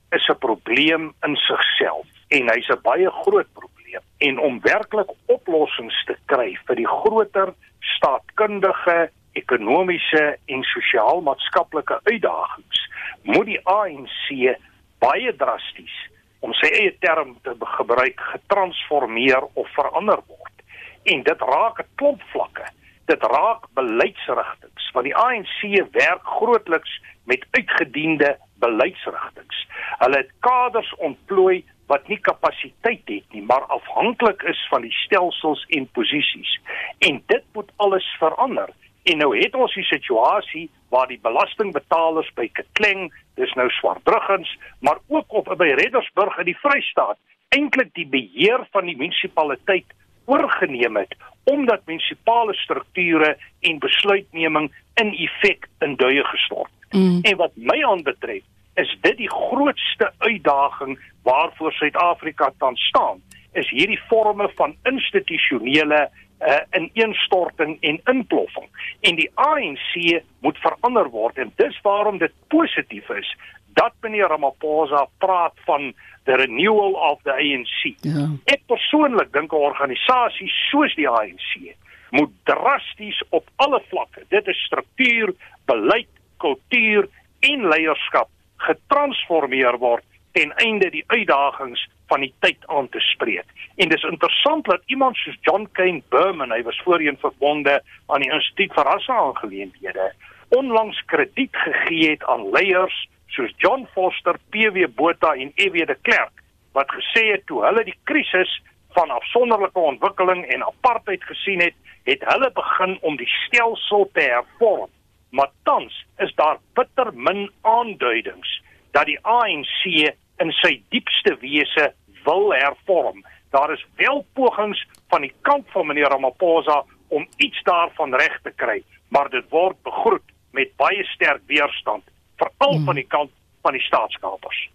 is 0.10 0.28
'n 0.30 0.40
probleem 0.40 1.14
in 1.26 1.36
sigself 1.36 2.08
en 2.30 2.50
hy's 2.50 2.70
'n 2.70 2.82
baie 2.82 3.10
groot 3.12 3.48
probleem 3.54 4.04
en 4.18 4.40
om 4.40 4.62
werklik 4.62 5.10
oplossings 5.26 6.04
te 6.06 6.16
kry 6.26 6.58
vir 6.66 6.76
die 6.76 6.88
groter 6.88 7.54
staatkundige, 7.80 9.10
ekonomiese 9.34 10.38
en 10.46 10.64
sosiaal-maatskaplike 10.64 12.00
uitdagings, 12.04 12.80
moet 13.22 13.46
die 13.46 13.62
ANC 13.64 14.58
baie 15.00 15.36
drasties 15.36 15.98
om 16.40 16.54
sy 16.54 16.70
eie 16.80 16.94
term 17.00 17.36
te 17.44 17.56
gebruik 17.60 18.20
getransformeer 18.32 19.44
of 19.54 19.70
verander 19.76 20.22
word. 20.28 20.66
En 21.04 21.24
dit 21.24 21.42
raak 21.42 21.80
'n 21.80 21.90
klomp 21.96 22.22
vlakke. 22.34 22.66
Dit 23.06 23.24
raak 23.24 23.68
beleidsrigtinge, 23.74 24.92
want 24.94 25.06
die 25.06 25.16
ANC 25.16 25.60
werk 25.92 26.24
grootliks 26.24 27.02
met 27.24 27.46
uitgediende 27.52 28.38
beleidsrigtinge. 28.60 29.66
Hulle 29.98 30.18
het 30.18 30.32
kaders 30.40 30.96
ontplooi 30.96 31.66
wat 31.88 32.08
nie 32.08 32.20
kapasiteit 32.20 33.06
het 33.06 33.32
nie, 33.32 33.42
maar 33.42 33.64
afhanklik 33.74 34.44
is 34.52 34.68
van 34.70 34.82
die 34.82 34.92
stelsels 34.92 35.66
en 35.78 35.88
posisies. 35.96 36.60
En 37.00 37.24
dit 37.26 37.44
moet 37.54 37.72
alles 37.76 38.16
verander. 38.20 38.70
En 39.08 39.22
nou 39.22 39.32
het 39.38 39.56
ons 39.56 39.74
die 39.74 39.86
situasie 39.88 40.66
waar 40.92 41.08
die 41.08 41.20
belastingbetalers 41.24 42.28
by 42.36 42.50
Ketleng, 42.58 43.08
dis 43.40 43.54
nou 43.56 43.70
Swartbruggens, 43.78 44.50
maar 44.84 45.00
ook 45.08 45.34
op 45.42 45.54
by 45.60 45.70
Reddersburg 45.80 46.36
in 46.44 46.50
die 46.50 46.58
Vrystaat, 46.60 47.20
eintlik 47.56 47.94
die 47.96 48.08
beheer 48.12 48.66
van 48.76 48.90
die 48.90 48.98
munisipaliteit 49.00 49.96
oorgeneem 50.28 51.00
het 51.00 51.16
omdat 51.48 51.86
munisipale 51.88 52.52
strukture 52.60 53.38
en 53.64 53.78
besluitneming 53.80 54.66
in 55.00 55.14
effek 55.16 55.70
in 55.80 55.96
duie 55.96 56.26
gestort. 56.28 56.72
Mm. 56.92 57.22
En 57.24 57.38
wat 57.40 57.56
my 57.56 57.78
aanbetref, 57.88 58.44
is 58.76 58.92
dit 59.02 59.18
die 59.18 59.30
grootste 59.32 60.12
uitdaging 60.18 60.98
waarvoor 61.24 61.72
Suid-Afrika 61.72 62.52
tans 62.60 62.84
staan, 62.92 63.24
is 63.56 63.70
hierdie 63.70 64.00
forme 64.10 64.50
van 64.60 64.76
institusionele 64.84 66.10
uh, 66.40 66.60
ineenstorting 66.78 67.78
en 67.82 68.02
inploffing 68.06 68.68
en 69.02 69.16
die 69.16 69.30
ANC 69.36 70.22
moet 70.46 70.58
verander 70.64 71.10
word 71.10 71.38
en 71.38 71.54
dis 71.56 71.80
waarom 71.84 72.18
dit 72.18 72.34
positief 72.54 73.10
is 73.10 73.36
dat 73.78 73.94
meneer 74.02 74.30
Ramaphosa 74.34 75.06
praat 75.22 75.54
van 75.66 75.94
the 76.26 76.36
renewal 76.36 76.94
of 76.94 77.22
the 77.24 77.32
ANC. 77.32 77.94
Ja. 78.02 78.26
Ek 78.46 78.66
persoonlik 78.68 79.32
dink 79.34 79.54
'n 79.54 79.68
organisasie 79.70 80.50
soos 80.70 80.96
die 80.96 81.10
ANC 81.10 81.76
moet 82.10 82.32
drasties 82.44 83.22
op 83.30 83.50
alle 83.56 83.82
vlakke, 83.90 84.24
dit 84.30 84.48
is 84.48 84.66
struktuur, 84.66 85.34
beleid, 85.66 86.10
kultuur 86.38 87.10
en 87.40 87.68
leierskap 87.68 88.30
getransformeer 88.58 89.78
word 89.78 90.04
ten 90.38 90.54
einde 90.54 90.90
die 90.94 91.04
uitdagings 91.08 91.88
van 92.08 92.22
die 92.22 92.34
tyd 92.40 92.68
aan 92.70 92.90
te 92.90 93.00
spreek. 93.00 93.46
En 93.76 93.90
dis 93.90 94.04
interessant 94.04 94.66
dat 94.66 94.82
iemand 94.86 95.18
soos 95.18 95.38
John 95.42 95.66
Kane 95.72 96.04
Berman, 96.14 96.52
hy 96.54 96.62
was 96.64 96.82
voorheen 96.86 97.18
verbonde 97.22 97.80
aan 98.06 98.22
die 98.22 98.30
Instituut 98.32 98.76
vir 98.78 98.86
Rasseaangeleenthede, 98.86 100.12
onlangs 100.54 101.00
krediet 101.10 101.58
gegee 101.58 102.12
het 102.12 102.26
aan 102.30 102.46
leiers 102.54 102.98
soos 103.34 103.54
John 103.58 103.88
Foster, 103.96 104.38
PW 104.54 104.86
Botha 104.96 105.34
en 105.34 105.52
EW 105.56 105.88
de 105.90 105.98
Klerk 106.02 106.44
wat 106.78 106.94
gesê 106.94 107.24
het 107.32 107.46
toe 107.50 107.64
hulle 107.66 107.84
die 107.88 107.98
krisis 108.06 108.52
van 108.94 109.10
afsonderlike 109.10 109.80
ontwikkeling 109.80 110.46
en 110.54 110.66
apartheid 110.68 111.24
gesien 111.26 111.64
het, 111.66 111.74
het 112.06 112.22
hulle 112.30 112.52
begin 112.54 112.94
om 113.02 113.18
die 113.18 113.30
stelsel 113.48 114.06
te 114.14 114.22
hervorm. 114.22 114.90
Maar 115.34 115.50
tans 115.66 115.98
is 116.22 116.34
daar 116.38 116.62
bitter 116.78 117.10
min 117.14 117.48
aanduidings 117.62 118.62
dat 118.94 119.10
die 119.10 119.18
ANC 119.26 120.14
in 120.44 120.52
sy 120.62 120.78
diepste 120.94 121.38
wese 121.42 121.92
wil 122.26 122.52
hervorm. 122.54 123.24
Daar 123.56 123.72
is 123.74 123.86
wel 123.96 124.26
pogings 124.34 124.84
van 125.10 125.22
die 125.22 125.34
kant 125.42 125.66
van 125.74 125.88
meneer 125.88 126.12
Ramaphosa 126.12 126.84
om 127.08 127.28
iets 127.38 127.64
daarvan 127.64 128.16
reg 128.16 128.40
te 128.44 128.52
kry, 128.56 128.82
maar 129.10 129.30
dit 129.30 129.46
word 129.50 129.80
begroet 129.84 130.26
met 130.52 130.74
baie 130.76 131.04
sterk 131.14 131.42
weerstand, 131.48 132.04
veral 132.36 132.76
hmm. 132.76 132.86
van 132.86 133.00
die 133.00 133.08
kant 133.08 133.32
van 133.62 133.78
die 133.78 133.84
staatskapers. 133.86 134.68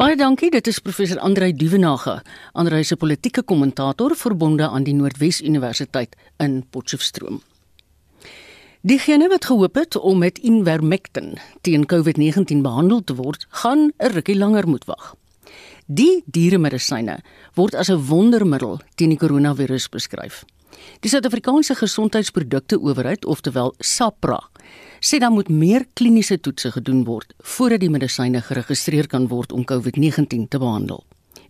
Baie 0.00 0.16
dankie, 0.16 0.48
dit 0.50 0.66
is 0.70 0.78
professor 0.80 1.18
Andrei 1.20 1.52
Duvenage, 1.52 2.20
Andrei 2.52 2.84
se 2.84 2.96
politieke 2.96 3.42
kommentator 3.42 4.14
verbonde 4.16 4.68
aan 4.68 4.86
die 4.86 4.94
Noordwes 4.96 5.42
Universiteit 5.42 6.16
in 6.38 6.62
Potchefstroom. 6.70 7.42
Diegene 8.80 9.26
wat 9.28 9.44
gehoop 9.44 9.74
het 9.76 9.96
om 9.96 10.18
met 10.18 10.38
Invermectin 10.38 11.34
teen 11.60 11.82
COVID-19 11.84 12.62
behandel 12.64 13.02
te 13.04 13.14
word, 13.14 13.46
gaan 13.50 13.92
'n 13.98 14.12
rukkie 14.12 14.36
langer 14.36 14.68
moet 14.68 14.84
wag. 14.84 15.14
Die 15.86 16.22
dieremedisyne 16.24 17.18
word 17.54 17.74
as 17.74 17.90
'n 17.90 18.06
wondermiddel 18.06 18.80
teen 18.94 19.08
die 19.08 19.18
koronavirus 19.18 19.88
beskryf. 19.88 20.44
Die 21.00 21.10
Suid-Afrikaanse 21.10 21.74
Gesondheidsprodukte 21.74 22.80
Owerheid, 22.80 23.24
oftewel 23.24 23.74
SAPRA, 23.78 24.48
sê 25.00 25.18
dan 25.18 25.32
moet 25.32 25.48
meer 25.48 25.86
kliniese 25.92 26.40
toetse 26.40 26.72
gedoen 26.72 27.04
word 27.04 27.34
voordat 27.38 27.80
die 27.80 27.90
medisyne 27.90 28.40
geregistreer 28.40 29.06
kan 29.06 29.28
word 29.28 29.52
om 29.52 29.64
COVID-19 29.64 30.48
te 30.48 30.58
behandel. 30.58 31.04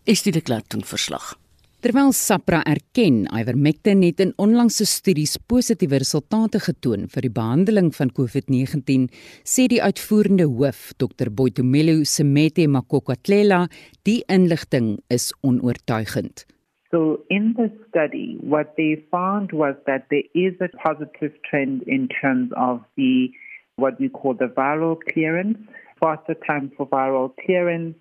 Estie 0.04 0.32
de 0.32 0.40
Klerk 0.40 0.68
doen 0.68 0.84
verslag. 0.84 1.38
Terwyl 1.80 2.10
SAPRA 2.12 2.58
erken 2.68 3.22
ivermectin 3.32 4.02
het 4.04 4.18
in 4.20 4.34
onlangse 4.36 4.84
studies 4.84 5.38
positiewe 5.48 5.96
resultate 6.02 6.58
getoon 6.60 7.06
vir 7.08 7.24
die 7.24 7.30
behandeling 7.32 7.88
van 7.96 8.10
COVID-19, 8.18 9.06
sê 9.48 9.64
die 9.72 9.78
uitvoerende 9.80 10.44
hoof, 10.44 10.90
Dr. 11.00 11.30
Boitumelo 11.32 12.02
Semete 12.04 12.66
Makokatlela, 12.68 13.62
die 14.04 14.18
inligting 14.28 14.98
is 15.08 15.30
onoortuigend. 15.40 16.44
So, 16.92 17.24
in 17.30 17.54
the 17.56 17.70
study, 17.88 18.36
what 18.44 18.76
they 18.76 19.00
found 19.08 19.56
was 19.56 19.72
that 19.86 20.04
there 20.12 20.28
is 20.34 20.60
a 20.60 20.68
positive 20.84 21.32
trend 21.48 21.88
in 21.88 22.08
terms 22.12 22.52
of 22.60 22.84
the 23.00 23.32
what 23.80 23.96
we 23.96 24.10
call 24.10 24.36
the 24.36 24.52
viral 24.52 25.00
clearance, 25.14 25.56
faster 25.98 26.36
time 26.44 26.68
for 26.76 26.84
viral 26.92 27.32
clearance, 27.40 27.96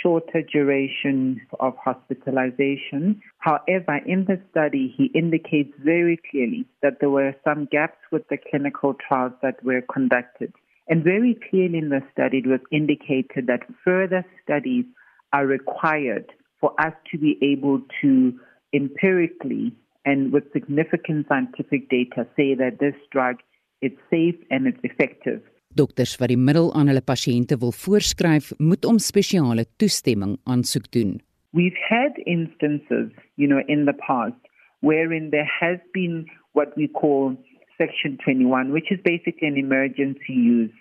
shorter 0.00 0.42
duration 0.42 1.40
of 1.60 1.74
hospitalization. 1.76 3.20
However, 3.38 4.00
in 4.06 4.24
the 4.24 4.40
study, 4.50 4.94
he 4.96 5.06
indicates 5.06 5.72
very 5.84 6.18
clearly 6.30 6.66
that 6.82 6.98
there 7.00 7.10
were 7.10 7.34
some 7.44 7.68
gaps 7.70 7.98
with 8.10 8.26
the 8.28 8.38
clinical 8.50 8.94
trials 8.94 9.32
that 9.42 9.62
were 9.64 9.82
conducted. 9.92 10.52
And 10.88 11.04
very 11.04 11.38
clearly 11.50 11.78
in 11.78 11.90
the 11.90 12.02
study, 12.12 12.38
it 12.38 12.46
was 12.46 12.60
indicated 12.70 13.46
that 13.46 13.66
further 13.84 14.24
studies 14.42 14.84
are 15.32 15.46
required 15.46 16.32
for 16.60 16.72
us 16.80 16.94
to 17.10 17.18
be 17.18 17.38
able 17.42 17.80
to 18.00 18.38
empirically 18.72 19.72
and 20.04 20.32
with 20.32 20.52
significant 20.52 21.26
scientific 21.28 21.88
data 21.88 22.26
say 22.36 22.54
that 22.54 22.78
this 22.80 22.94
drug 23.10 23.36
is 23.80 23.92
safe 24.10 24.36
and 24.50 24.66
it's 24.66 24.78
effective. 24.82 25.42
Dokters 25.74 26.16
wat 26.20 26.28
die 26.32 26.38
middel 26.38 26.70
aan 26.76 26.90
hulle 26.90 27.02
pasiënte 27.04 27.58
wil 27.62 27.72
voorskryf, 27.72 28.52
moet 28.58 28.84
om 28.84 28.98
spesiale 28.98 29.64
toestemming 29.76 30.36
aansoek 30.44 30.90
doen. 30.92 31.20
We've 31.52 31.82
had 31.88 32.16
instances, 32.24 33.10
you 33.36 33.48
know, 33.48 33.62
in 33.66 33.84
the 33.84 33.96
past 34.06 34.38
wherein 34.80 35.30
there 35.30 35.48
has 35.60 35.78
been 35.92 36.26
what 36.52 36.76
we 36.76 36.88
call 36.88 37.36
section 37.78 38.18
21, 38.24 38.72
which 38.72 38.90
is 38.90 38.98
basically 39.04 39.48
an 39.48 39.56
emergency 39.56 40.32
use 40.32 40.72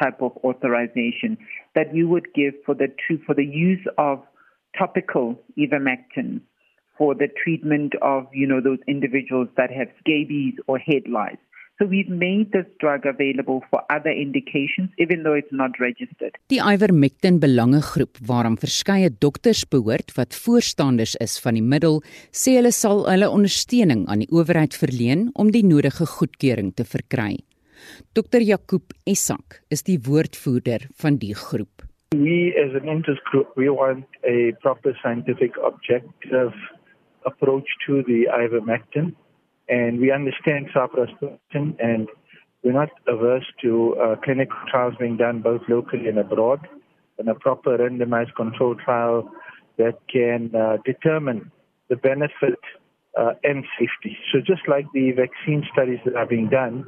type 0.00 0.20
of 0.20 0.32
authorization 0.44 1.38
that 1.74 1.94
you 1.94 2.08
would 2.08 2.28
give 2.34 2.54
for 2.64 2.74
the 2.74 2.88
for 3.26 3.34
the 3.34 3.44
use 3.44 3.84
of 3.96 4.22
topical 4.76 5.38
ivermectin 5.58 6.40
for 6.98 7.14
the 7.14 7.28
treatment 7.42 7.94
of, 8.02 8.26
you 8.32 8.46
know, 8.46 8.60
those 8.60 8.80
individuals 8.88 9.48
that 9.56 9.70
have 9.70 9.88
scabies 10.00 10.54
or 10.66 10.78
head 10.78 11.02
lice. 11.10 11.36
So 11.78 11.86
we've 11.86 12.10
made 12.10 12.50
this 12.50 12.66
drug 12.80 13.06
available 13.06 13.62
for 13.70 13.80
other 13.88 14.10
indications 14.10 14.90
even 14.98 15.22
though 15.22 15.38
it's 15.38 15.52
not 15.52 15.78
registered. 15.78 16.34
Die 16.50 16.58
ivermectin 16.58 17.38
belangegroep 17.38 18.18
waaraan 18.26 18.56
verskeie 18.58 19.12
dokters 19.22 19.62
behoort 19.70 20.10
wat 20.16 20.34
voorstanders 20.34 21.14
is 21.22 21.36
van 21.44 21.54
die 21.54 21.62
middel, 21.62 22.00
sê 22.34 22.56
hulle 22.58 22.72
sal 22.74 23.04
hulle 23.06 23.28
ondersteuning 23.30 24.08
aan 24.10 24.24
die 24.24 24.30
owerheid 24.34 24.74
verleen 24.74 25.28
om 25.38 25.52
die 25.54 25.62
nodige 25.62 26.08
goedkeuring 26.16 26.72
te 26.74 26.82
verkry. 26.82 27.36
Dr. 28.18 28.42
Jakob 28.42 28.90
Essak 29.06 29.60
is 29.70 29.86
die 29.86 30.00
woordvoerder 30.02 30.88
van 30.98 31.20
die 31.22 31.36
groep. 31.38 31.86
We, 32.10 32.58
as 32.58 32.74
an 32.74 32.90
interest 32.90 33.22
group, 33.30 33.54
we 33.54 33.70
want 33.70 34.18
a 34.26 34.50
proper 34.66 34.98
scientific, 34.98 35.54
objective 35.62 36.58
approach 37.22 37.70
to 37.86 38.02
the 38.10 38.26
ivermectin, 38.34 39.14
and 39.68 40.00
we 40.00 40.10
understand 40.10 40.68
position, 40.72 41.76
and 41.78 42.08
we're 42.62 42.72
not 42.72 42.90
averse 43.06 43.44
to 43.62 43.96
uh, 43.96 44.16
clinical 44.24 44.56
trials 44.70 44.94
being 44.98 45.16
done 45.16 45.40
both 45.42 45.62
locally 45.68 46.08
and 46.08 46.18
abroad, 46.18 46.66
and 47.18 47.28
a 47.28 47.34
proper 47.34 47.78
randomized 47.78 48.34
control 48.34 48.74
trial 48.74 49.30
that 49.76 49.98
can 50.12 50.50
uh, 50.54 50.76
determine 50.84 51.50
the 51.88 51.96
benefit 51.96 52.58
uh, 53.18 53.32
and 53.44 53.64
safety. 53.78 54.16
So, 54.32 54.38
just 54.40 54.62
like 54.68 54.86
the 54.92 55.12
vaccine 55.12 55.64
studies 55.72 55.98
that 56.04 56.16
are 56.16 56.26
being 56.26 56.48
done, 56.48 56.84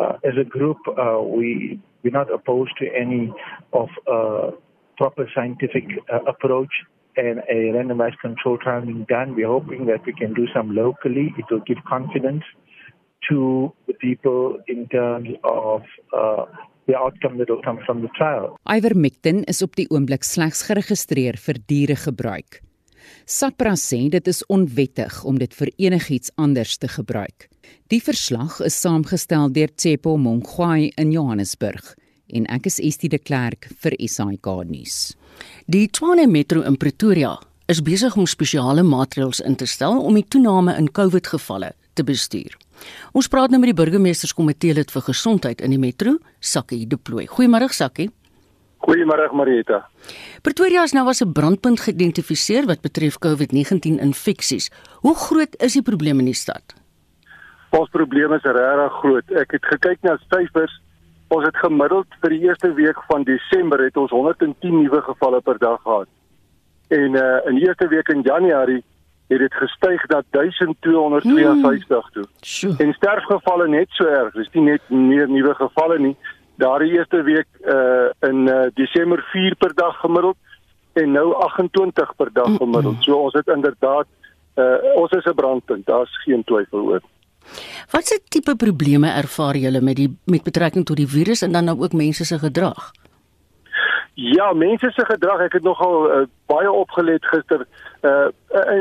uh, 0.00 0.18
as 0.24 0.34
a 0.40 0.44
group, 0.44 0.78
uh, 0.88 1.20
we 1.20 1.80
we're 2.02 2.10
not 2.10 2.32
opposed 2.32 2.72
to 2.78 2.86
any 2.94 3.32
of 3.72 3.88
uh, 4.10 4.50
proper 4.96 5.28
scientific 5.34 5.84
approach 6.28 6.70
and 7.16 7.38
a 7.50 7.72
randomized 7.76 8.18
control 8.20 8.58
trial 8.58 8.82
being 8.82 9.06
done. 9.08 9.34
We're 9.34 9.48
hoping 9.48 9.86
that 9.86 10.04
we 10.06 10.12
can 10.12 10.34
do 10.34 10.46
some 10.54 10.74
locally. 10.74 11.34
It 11.38 11.46
will 11.50 11.64
give 11.66 11.78
confidence 11.88 12.44
to 13.28 13.72
the 13.86 13.94
people 13.94 14.58
in 14.66 14.88
terms 14.88 15.28
of 15.44 15.82
uh, 16.12 16.44
the 16.86 16.96
outcome 16.96 17.38
that 17.38 17.48
will 17.48 17.62
come 17.62 17.80
from 17.86 18.02
the 18.02 18.08
trial. 18.18 18.56
Ivermectin 18.68 19.44
is 19.48 19.62
op 19.62 19.76
die 19.76 19.88
oomblik 19.90 20.24
slegs 20.24 20.64
geregistreer 20.68 21.38
vir 21.40 21.60
dieregebruik. 21.70 22.60
SAPRA 23.24 23.74
sê 23.76 24.06
dit 24.12 24.28
is 24.28 24.42
onwettig 24.52 25.16
om 25.28 25.38
dit 25.40 25.52
vir 25.56 25.70
enigiets 25.88 26.32
anders 26.40 26.76
te 26.80 26.88
gebruik. 26.88 27.48
Die 27.92 28.00
verslag 28.00 28.60
is 28.64 28.76
saamgestel 28.80 29.52
deur 29.52 29.72
Tsepo 29.72 30.16
Mongwai 30.20 30.90
in 31.00 31.12
Johannesburg 31.12 31.94
en 32.34 32.48
ek 32.52 32.68
is 32.70 32.80
Estie 32.80 33.10
de 33.12 33.20
Klerk 33.20 33.68
vir 33.82 33.96
SAK 34.00 34.48
nuus. 34.68 35.14
Die 35.66 35.88
Tshwane 35.88 36.26
Metro 36.26 36.62
in 36.62 36.76
Pretoria 36.76 37.38
is 37.66 37.80
besig 37.82 38.16
om 38.16 38.26
spesiale 38.26 38.82
maatreëls 38.82 39.40
in 39.40 39.56
te 39.56 39.66
stel 39.66 39.96
om 40.00 40.14
die 40.14 40.26
toename 40.28 40.74
in 40.76 40.90
COVID-gevalle 40.92 41.72
te 41.94 42.04
bestuur. 42.04 42.58
Ons 43.16 43.30
praat 43.32 43.50
nou 43.50 43.60
met 43.62 43.70
die 43.72 43.78
burgemeesterskomitee 43.78 44.74
lid 44.74 44.92
vir 44.92 45.06
gesondheid 45.06 45.62
in 45.64 45.72
die 45.72 45.80
metro, 45.80 46.18
Sakkie 46.40 46.84
De 46.86 46.96
Plooy. 46.96 47.26
Goeiemôre 47.30 47.70
Sakkie. 47.72 48.10
Goeiemôre 48.84 49.30
Marieta. 49.32 49.86
Pretoria 50.44 50.84
is 50.84 50.92
nou 50.92 51.08
as 51.08 51.22
'n 51.22 51.32
brandpunt 51.32 51.80
geïdentifiseer 51.80 52.66
wat 52.66 52.82
betref 52.82 53.18
COVID-19 53.18 53.98
infeksies. 53.98 54.70
Hoe 55.00 55.14
groot 55.14 55.56
is 55.62 55.72
die 55.72 55.82
probleem 55.82 56.18
in 56.18 56.26
die 56.26 56.34
stad? 56.34 56.74
Ons 57.70 57.88
probleem 57.90 58.32
is 58.32 58.42
regtig 58.42 58.92
groot. 59.00 59.30
Ek 59.30 59.50
het 59.50 59.64
gekyk 59.64 60.02
na 60.02 60.18
syfers. 60.28 60.80
Ons 61.34 61.44
het 61.48 61.56
gemiddeld 61.58 62.18
vir 62.22 62.30
die 62.30 62.42
eerste 62.46 62.70
week 62.76 62.98
van 63.08 63.24
Desember 63.26 63.80
het 63.82 63.96
ons 63.98 64.12
110 64.14 64.74
nuwe 64.82 65.00
gevalle 65.02 65.40
per 65.42 65.58
dag 65.58 65.80
gehad. 65.82 66.10
En 66.94 67.16
uh 67.18 67.38
in 67.50 67.58
die 67.58 67.66
eerste 67.66 67.88
week 67.88 68.08
in 68.08 68.22
Januarie 68.22 68.82
het 69.32 69.38
dit 69.38 69.54
gestyg 69.54 70.06
na 70.12 70.22
1252 70.30 72.10
toe. 72.12 72.24
Sjoe. 72.40 72.74
En 72.78 72.92
sterfgevalle 72.92 73.68
net 73.68 73.90
so 73.98 74.06
erg. 74.06 74.34
Dis 74.34 74.50
nie 74.52 74.66
net 74.68 74.88
meer 74.88 75.28
nuwe 75.28 75.54
gevalle 75.58 75.98
nie. 75.98 76.16
Daardie 76.62 76.92
eerste 76.98 77.22
week 77.22 77.48
uh 77.66 78.10
in 78.30 78.46
uh, 78.46 78.66
Desember 78.74 79.24
4 79.32 79.56
per 79.58 79.74
dag 79.74 79.96
gemiddeld 80.04 80.36
en 80.92 81.10
nou 81.10 81.32
28 81.48 82.14
per 82.16 82.30
dag 82.32 82.52
gemiddeld. 82.60 83.02
So 83.02 83.18
ons 83.26 83.34
het 83.34 83.48
inderdaad 83.48 84.06
uh 84.54 84.78
ons 84.94 85.10
is 85.18 85.26
'n 85.26 85.34
brandpunt. 85.34 85.86
Daar's 85.86 86.22
geen 86.22 86.44
twyfel 86.44 86.80
oor. 86.80 87.02
Watse 87.92 88.20
tipe 88.28 88.56
probleme 88.56 89.08
ervaar 89.08 89.56
julle 89.56 89.80
met 89.80 89.96
die 89.96 90.10
met 90.24 90.42
betrekking 90.42 90.84
tot 90.84 90.96
die 90.96 91.08
virus 91.08 91.42
en 91.42 91.52
dan 91.52 91.64
nou 91.64 91.80
ook 91.80 91.92
mense 91.92 92.24
se 92.24 92.38
gedrag? 92.38 92.92
Ja, 94.14 94.52
mense 94.52 94.90
se 94.94 95.04
gedrag, 95.04 95.40
ek 95.40 95.56
het 95.58 95.64
nogal 95.66 96.04
uh, 96.06 96.18
baie 96.46 96.70
opgelet 96.70 97.24
gister 97.26 97.66
uh 98.06 98.30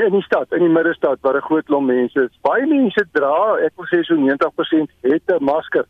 in 0.05 0.13
die 0.13 0.21
stad, 0.21 0.51
in 0.53 0.61
die 0.61 0.69
middestad 0.69 1.17
waar 1.21 1.37
'n 1.37 1.47
groot 1.47 1.65
klomp 1.65 1.87
mense 1.87 2.23
is. 2.23 2.39
Baie 2.41 2.67
mense 2.67 3.05
dra, 3.11 3.57
ek 3.65 3.73
wil 3.75 3.87
sê 3.89 4.03
so 4.05 4.15
90% 4.15 4.91
het 5.01 5.23
'n 5.33 5.43
masker. 5.43 5.85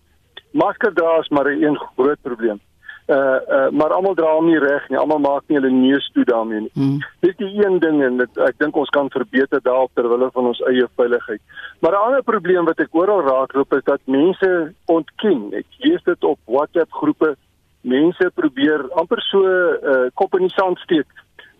Masker 0.52 0.94
dra 0.94 1.20
is 1.20 1.30
maar 1.30 1.50
'n 1.52 1.76
groot 1.76 2.22
probleem. 2.22 2.62
Uh 3.08 3.16
uh 3.52 3.70
maar 3.72 3.92
almal 3.92 4.14
dra 4.16 4.30
hom 4.32 4.46
nie 4.48 4.60
reg 4.60 4.86
nie. 4.90 4.98
Almal 4.98 5.20
maak 5.20 5.44
nie 5.48 5.58
hulle 5.58 5.72
neus 5.76 6.06
toe 6.16 6.24
daarmee 6.24 6.62
nie. 6.66 6.72
Hmm. 6.74 7.00
Dis 7.20 7.36
die 7.36 7.50
een 7.60 7.80
ding 7.84 8.00
en 8.04 8.22
dit, 8.22 8.38
ek 8.48 8.60
dink 8.64 8.78
ons 8.80 8.92
kan 8.96 9.10
verbeter 9.12 9.60
daarop 9.66 9.92
ter 9.94 10.08
wille 10.08 10.30
van 10.32 10.46
ons 10.54 10.62
eie 10.72 10.88
veiligheid. 10.96 11.42
Maar 11.82 11.98
'n 11.98 12.06
ander 12.08 12.24
probleem 12.24 12.66
wat 12.66 12.80
ek 12.80 12.96
oral 12.96 13.22
raakloop 13.22 13.74
is 13.74 13.84
dat 13.84 14.00
mense 14.06 14.74
ontken. 14.86 15.52
Ek 15.54 15.66
lees 15.80 16.04
dit 16.04 16.24
op 16.24 16.40
WhatsApp 16.46 16.92
groepe. 16.92 17.36
Mense 17.82 18.32
probeer 18.36 18.88
amper 18.96 19.22
so 19.22 19.44
uh 19.44 20.08
kop 20.14 20.40
in 20.40 20.48
die 20.48 20.56
sand 20.56 20.80
steek. 20.80 21.08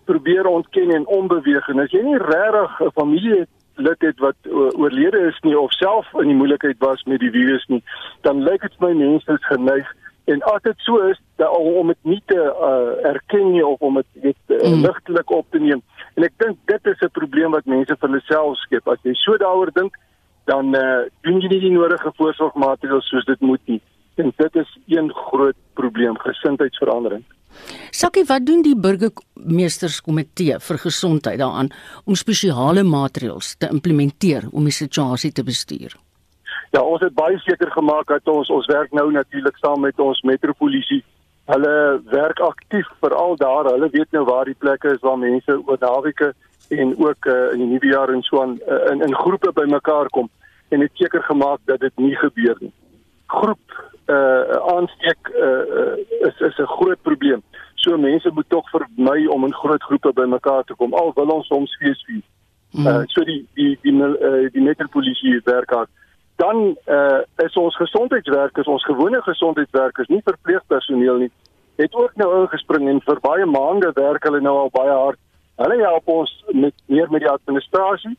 Probeer 0.06 0.48
ontken 0.48 0.92
en 0.92 1.08
onbeweeg 1.08 1.68
en 1.68 1.80
as 1.80 1.92
jy 1.92 2.02
nie 2.02 2.18
regtig 2.18 2.80
'n 2.80 2.92
familie 2.96 3.48
lid 3.76 4.02
het 4.02 4.20
wat 4.20 4.36
oorlede 4.78 5.20
is 5.28 5.40
nie 5.42 5.60
of 5.60 5.74
self 5.74 6.06
in 6.14 6.28
die 6.28 6.38
moeilikheid 6.38 6.78
was 6.80 7.04
met 7.04 7.20
die 7.20 7.32
virus 7.32 7.66
nie, 7.68 7.84
dan 8.22 8.44
lyk 8.44 8.62
dit 8.62 8.80
my 8.80 8.94
mense 8.94 9.32
is 9.32 9.46
geneig 9.46 9.90
en 10.26 10.42
as 10.54 10.62
dit 10.62 10.78
so 10.78 11.00
is 11.10 11.20
dat 11.36 11.50
om 11.58 11.88
dit 11.88 11.98
nie 12.02 12.22
te 12.26 12.40
uh, 12.40 13.10
erken 13.10 13.52
nie 13.52 13.66
of 13.66 13.80
om 13.82 13.96
dit 14.02 14.24
net 14.24 14.36
uh, 14.48 14.62
Mm. 14.70 14.82
ligtelik 14.86 15.32
op 15.32 15.46
te 15.52 15.60
neem. 15.60 15.82
En 16.16 16.24
ek 16.24 16.34
dink 16.38 16.58
dit 16.66 16.86
is 16.86 17.02
'n 17.02 17.12
probleem 17.12 17.52
wat 17.52 17.66
mense 17.66 17.96
vir 18.00 18.10
hulle 18.10 18.22
self 18.26 18.58
skep. 18.58 18.88
As 18.88 19.00
jy 19.04 19.14
so 19.14 19.38
daaroor 19.38 19.72
dink, 19.74 19.98
dan 20.46 20.76
uh, 20.76 21.08
doen 21.22 21.40
jy 21.42 21.48
nie 21.48 21.60
die 21.60 21.72
nodige 21.72 22.12
voorsorgmaatreëls 22.16 23.08
soos 23.10 23.26
dit 23.26 23.42
moet 23.42 23.62
nie. 23.68 23.82
En 24.16 24.34
dit 24.38 24.56
is 24.56 24.78
een 24.88 25.12
groot 25.12 25.56
probleem, 25.74 26.18
gesindheidsverandering. 26.18 27.24
Sakkie, 27.92 28.24
wat 28.26 28.46
doen 28.46 28.62
die 28.62 28.76
burgemeesterskomitee 28.76 30.60
vir 30.60 30.78
gesondheid 30.78 31.40
daaraan 31.40 31.70
om 32.06 32.16
spesiale 32.16 32.84
maatreëls 32.84 33.56
te 33.58 33.70
implementeer 33.72 34.48
om 34.52 34.64
die 34.64 34.74
situasie 34.74 35.32
te 35.32 35.44
bestuur? 35.44 35.96
Ja, 36.74 36.82
ons 36.82 37.04
het 37.06 37.14
baie 37.14 37.38
seker 37.46 37.70
gemaak 37.72 38.08
dat 38.10 38.30
ons 38.32 38.50
ons 38.50 38.66
werk 38.66 38.94
nou 38.98 39.12
natuurlik 39.14 39.58
saam 39.62 39.84
met 39.86 40.00
ons 40.02 40.22
metropolisie. 40.26 41.04
Hulle 41.46 42.02
werk 42.10 42.40
aktief 42.42 42.90
veral 43.04 43.38
daar. 43.38 43.70
Hulle 43.76 43.90
weet 43.94 44.12
nou 44.18 44.24
waar 44.26 44.50
die 44.50 44.58
plekke 44.58 44.96
is 44.96 45.04
waar 45.06 45.20
mense 45.22 45.60
oor 45.68 45.78
naweke 45.80 46.32
en 46.74 46.96
ook 46.98 47.30
uh, 47.30 47.52
in 47.54 47.62
die 47.62 47.70
nuwe 47.76 47.94
jaar 47.94 48.10
en 48.10 48.26
so 48.26 48.42
aan 48.42 48.58
uh, 48.66 48.90
in 48.92 49.06
in 49.06 49.16
groepe 49.16 49.54
bymekaar 49.54 50.10
kom 50.10 50.32
en 50.74 50.82
het 50.82 50.92
seker 50.98 51.24
gemaak 51.24 51.60
dat 51.70 51.80
dit 51.80 51.98
nie 52.02 52.16
gebeur 52.16 52.58
nie. 52.60 52.74
Groep 53.26 53.80
uh 54.10 54.58
aansteek 54.74 55.30
uh 55.30 55.94
is 56.28 56.40
is 56.40 56.58
'n 56.58 56.74
groot 56.76 57.02
probleem. 57.02 57.44
So 57.76 57.98
mense 57.98 58.30
moet 58.34 58.50
tog 58.50 58.70
vermy 58.70 59.26
om 59.26 59.46
in 59.46 59.54
groot 59.54 59.84
groepe 59.84 60.14
bymekaar 60.14 60.64
te 60.64 60.76
kom 60.76 60.94
al 60.94 61.12
wil 61.16 61.38
ons 61.38 61.48
soms 61.48 61.78
feesvier. 61.78 62.26
Mm. 62.72 62.88
Uh 62.88 63.04
so 63.06 63.24
die 63.24 63.46
die 63.54 63.78
die 63.82 63.92
die, 63.92 64.18
uh, 64.30 64.50
die 64.52 64.70
metropolisie 64.72 65.42
werk 65.44 65.70
hard. 65.70 65.90
Dan 66.42 66.76
uh 66.88 67.22
is 67.46 67.56
ons 67.60 67.76
gesondheidswerkers, 67.76 68.68
ons 68.68 68.86
gewone 68.86 69.22
gesondheidswerkers, 69.22 70.08
nie 70.08 70.22
verpleegpersoneel 70.26 71.18
nie, 71.26 71.32
het 71.76 71.94
ook 71.96 72.16
nou 72.16 72.30
ingespring 72.42 72.90
en 72.90 73.02
vir 73.06 73.20
baie 73.22 73.46
maande 73.46 73.92
werk 73.94 74.24
hulle 74.24 74.42
nou 74.42 74.56
al 74.66 74.72
baie 74.74 74.92
hard. 74.92 75.20
Hulle 75.62 75.78
help 75.82 76.08
ons 76.10 76.32
met 76.52 76.74
meer 76.86 77.12
met 77.12 77.26
die 77.26 77.30
administrasie 77.30 78.18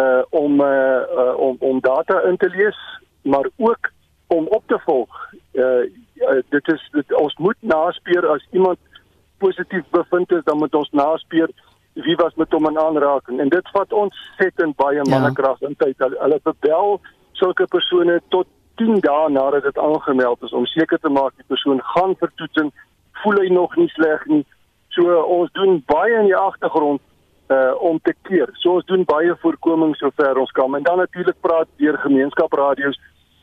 uh 0.00 0.22
om 0.30 0.60
uh, 0.60 1.00
uh 1.22 1.34
om 1.36 1.56
om 1.60 1.80
data 1.80 2.22
in 2.28 2.36
te 2.36 2.48
lees, 2.48 2.78
maar 3.22 3.48
ook 3.56 3.90
om 4.26 4.46
op 4.46 4.62
te 4.66 4.78
volg. 4.84 5.18
Uh, 5.52 5.84
uh 6.28 6.40
dit 6.48 6.72
is 6.72 6.88
dit, 6.92 7.14
ons 7.14 7.36
moet 7.36 7.56
naspeur 7.60 8.28
as 8.28 8.46
iemand 8.50 8.78
positief 9.38 9.84
bevind 9.90 10.32
is, 10.32 10.44
dan 10.44 10.58
moet 10.58 10.74
ons 10.74 10.90
naspeur 10.90 11.50
wie 11.92 12.16
was 12.16 12.34
met 12.34 12.52
hom 12.52 12.68
in 12.68 12.78
aanraking 12.78 13.40
en 13.40 13.48
dit 13.52 13.72
vat 13.74 13.92
ons 13.92 14.20
set 14.38 14.60
in 14.64 14.72
baie 14.76 14.96
ja. 14.96 15.08
mannekrag 15.08 15.60
in 15.60 15.76
tyd. 15.76 15.98
Hulle, 15.98 16.16
hulle 16.20 16.40
bebel 16.42 17.00
sulke 17.32 17.66
persone 17.66 18.20
tot 18.28 18.46
10 18.80 19.00
dae 19.04 19.28
nadat 19.30 19.62
dit 19.62 19.78
aangemeld 19.78 20.42
is 20.42 20.52
om 20.52 20.66
seker 20.66 20.98
te 20.98 21.08
maak 21.08 21.36
die 21.36 21.48
persoon 21.48 21.80
gaan 21.94 22.16
vir 22.20 22.30
toetsing, 22.40 22.72
voel 23.22 23.40
hy 23.42 23.48
nog 23.52 23.76
nie 23.76 23.88
sleg 23.94 24.24
nie. 24.26 24.44
So 24.96 25.20
ons 25.20 25.52
doen 25.56 25.80
baie 25.86 26.18
in 26.18 26.28
die 26.30 26.36
agtergrond 26.36 27.00
uh 27.52 27.74
om 27.84 27.98
te 28.02 28.14
keer. 28.28 28.50
So 28.60 28.78
ons 28.78 28.88
doen 28.88 29.04
baie 29.08 29.34
voorkoming 29.44 29.96
sover 29.96 30.38
ons 30.40 30.50
kan. 30.56 30.76
En 30.76 30.82
dan 30.82 30.98
natuurlik 30.98 31.40
praat 31.40 31.68
deur 31.76 31.98
gemeenskapsradio's. 31.98 33.00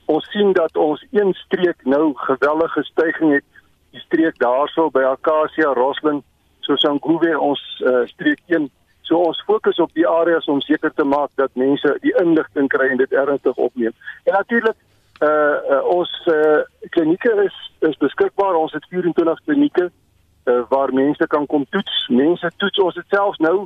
Ons 0.09 0.29
sien 0.33 0.53
dat 0.53 0.77
ons 0.77 1.05
een 1.11 1.33
streek 1.43 1.85
nou 1.85 2.13
geweldige 2.15 2.83
stygings 2.83 3.39
het. 3.39 3.45
Die 3.93 4.01
streek 4.01 4.37
daarso 4.41 4.89
by 4.89 5.03
Acacia 5.05 5.73
Roslyn, 5.73 6.23
so 6.65 6.75
Sangube 6.77 7.33
ons 7.39 7.61
uh, 7.85 8.05
streek 8.09 8.41
1. 8.47 8.69
So 9.09 9.17
ons 9.25 9.41
fokus 9.47 9.79
op 9.81 9.93
die 9.97 10.07
areas 10.07 10.45
om 10.45 10.61
seker 10.61 10.93
te 10.93 11.03
maak 11.03 11.31
dat 11.41 11.55
mense 11.57 11.95
die 12.03 12.13
inligting 12.21 12.69
kry 12.69 12.91
en 12.93 13.01
dit 13.01 13.15
ernstig 13.17 13.57
opneem. 13.57 13.95
En 14.29 14.37
natuurlik 14.37 14.77
uh, 15.25 15.29
uh 15.29 15.79
ons 15.97 16.11
uh 16.29 16.61
klinieke 16.93 17.31
is 17.45 17.57
is 17.89 17.97
beskikbaar. 17.97 18.53
Ons 18.53 18.75
het 18.77 18.85
24 18.93 19.41
klinieke 19.45 19.89
uh, 19.89 20.61
waar 20.69 20.93
mense 20.93 21.27
kan 21.27 21.45
kom 21.45 21.65
toets. 21.73 22.05
Mense 22.13 22.51
toets 22.57 22.83
ons 22.85 22.99
dit 23.01 23.15
selfs 23.17 23.41
nou 23.41 23.65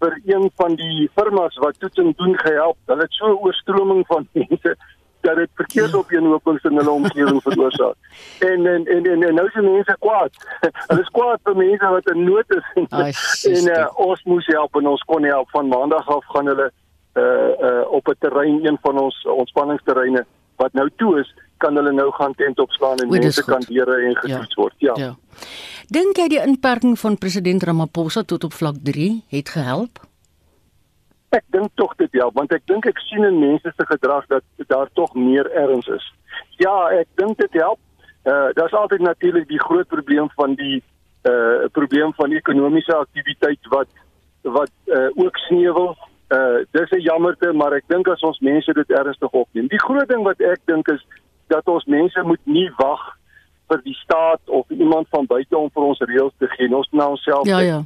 vir 0.00 0.16
een 0.24 0.48
van 0.56 0.76
die 0.80 1.10
firmas 1.18 1.60
wat 1.60 1.78
toetsing 1.82 2.16
doen 2.16 2.38
gehelp. 2.38 2.78
Hulle 2.86 3.04
het 3.04 3.20
so 3.20 3.28
'n 3.28 3.44
oorstroming 3.44 4.06
van 4.06 4.28
mense 4.40 4.76
dat 5.28 5.40
dit 5.42 5.50
verkeersopeenhopings 5.60 6.66
in 6.70 6.80
hulle 6.80 6.90
omgewing 6.90 7.40
veroorsaak. 7.42 7.96
En 8.50 8.66
en 8.66 8.86
en 8.86 9.06
en, 9.12 9.22
en 9.28 9.34
nou 9.40 9.46
is 9.46 9.60
mense 9.60 9.96
kwaad. 10.04 10.42
Hulle 10.88 11.04
is 11.04 11.12
kwaad 11.18 11.44
vir 11.48 11.56
mense 11.62 11.92
wat 11.96 12.10
in 12.14 12.24
nood 12.24 12.56
is. 12.58 12.68
Ai, 12.88 13.12
en 13.56 13.70
uh, 13.74 13.86
ons 14.08 14.24
moes 14.32 14.48
help 14.54 14.80
en 14.80 14.92
ons 14.94 15.04
kon 15.12 15.28
help 15.28 15.50
van 15.56 15.68
maandag 15.74 16.08
af 16.16 16.32
gaan 16.34 16.52
hulle 16.54 16.70
uh 17.18 17.50
uh 17.68 17.84
op 17.98 18.08
'n 18.08 18.18
terrein 18.24 18.64
een 18.64 18.78
van 18.82 18.98
ons 19.04 19.16
ontspanningsterreine 19.34 20.24
wat 20.56 20.72
nou 20.72 20.88
toe 20.96 21.20
is, 21.20 21.34
kan 21.62 21.76
hulle 21.76 21.92
nou 21.92 22.10
gaan 22.12 22.34
tent 22.34 22.58
opslaan 22.58 22.98
en 22.98 23.08
mense 23.08 23.44
kan 23.44 23.62
deure 23.68 23.96
en 24.06 24.16
getoets 24.16 24.54
ja. 24.54 24.62
word. 24.62 24.74
Ja. 24.78 24.94
ja. 24.96 25.14
Dink 25.88 26.16
jy 26.16 26.28
die 26.28 26.42
inperking 26.42 26.98
van 26.98 27.18
president 27.18 27.62
Ramaphosa 27.62 28.22
tot 28.22 28.44
op 28.44 28.52
vlak 28.52 28.82
3 28.82 29.24
het 29.28 29.48
gehelp? 29.48 30.07
Ek 31.28 31.44
dink 31.52 31.70
tog 31.74 31.92
dit 32.00 32.12
help 32.16 32.34
want 32.34 32.52
ek 32.56 32.64
dink 32.66 32.86
ek 32.88 33.00
sien 33.04 33.24
in 33.24 33.40
mense 33.40 33.72
se 33.76 33.86
gedrag 33.90 34.26
dat 34.32 34.44
daar 34.72 34.88
tog 34.96 35.14
meer 35.14 35.50
erns 35.52 35.88
is. 35.92 36.06
Ja, 36.56 36.88
ek 36.88 37.08
dink 37.20 37.38
dit 37.38 37.60
help. 37.60 37.80
Uh 38.24 38.32
eh, 38.32 38.54
daar's 38.56 38.72
altyd 38.72 39.00
natuurlik 39.00 39.48
die 39.48 39.60
groot 39.60 39.88
probleem 39.88 40.30
van 40.36 40.54
die 40.54 40.82
uh 41.28 41.68
probleem 41.72 42.14
van 42.16 42.32
ekonomiese 42.32 42.94
aktiwiteit 42.96 43.72
wat 43.74 43.88
wat 44.42 44.72
uh 44.86 45.10
ook 45.14 45.36
sneuwel. 45.48 45.96
Uh 46.32 46.64
dis 46.70 46.90
'n 46.90 47.00
jammerte, 47.00 47.52
maar 47.52 47.72
ek 47.72 47.84
dink 47.86 48.08
as 48.08 48.20
ons 48.20 48.40
mense 48.40 48.72
dit 48.72 48.90
ernstig 48.90 49.30
opneem. 49.30 49.68
Die 49.68 49.84
groot 49.84 50.08
ding 50.08 50.22
wat 50.22 50.40
ek 50.40 50.60
dink 50.64 50.88
is 50.88 51.04
dat 51.48 51.68
ons 51.68 51.84
mense 51.84 52.22
moet 52.22 52.44
nie 52.44 52.70
wag 52.76 53.18
vir 53.68 53.80
die 53.84 53.94
staat 53.94 54.40
of 54.46 54.70
iemand 54.70 55.08
van 55.10 55.26
buite 55.26 55.56
om 55.56 55.70
vir 55.70 55.82
ons 55.82 56.00
reëls 56.00 56.34
te 56.38 56.48
gee. 56.56 56.74
Ons 56.74 56.88
moet 56.90 57.00
na 57.00 57.08
onsself 57.08 57.46
Ja 57.46 57.60
ja. 57.60 57.84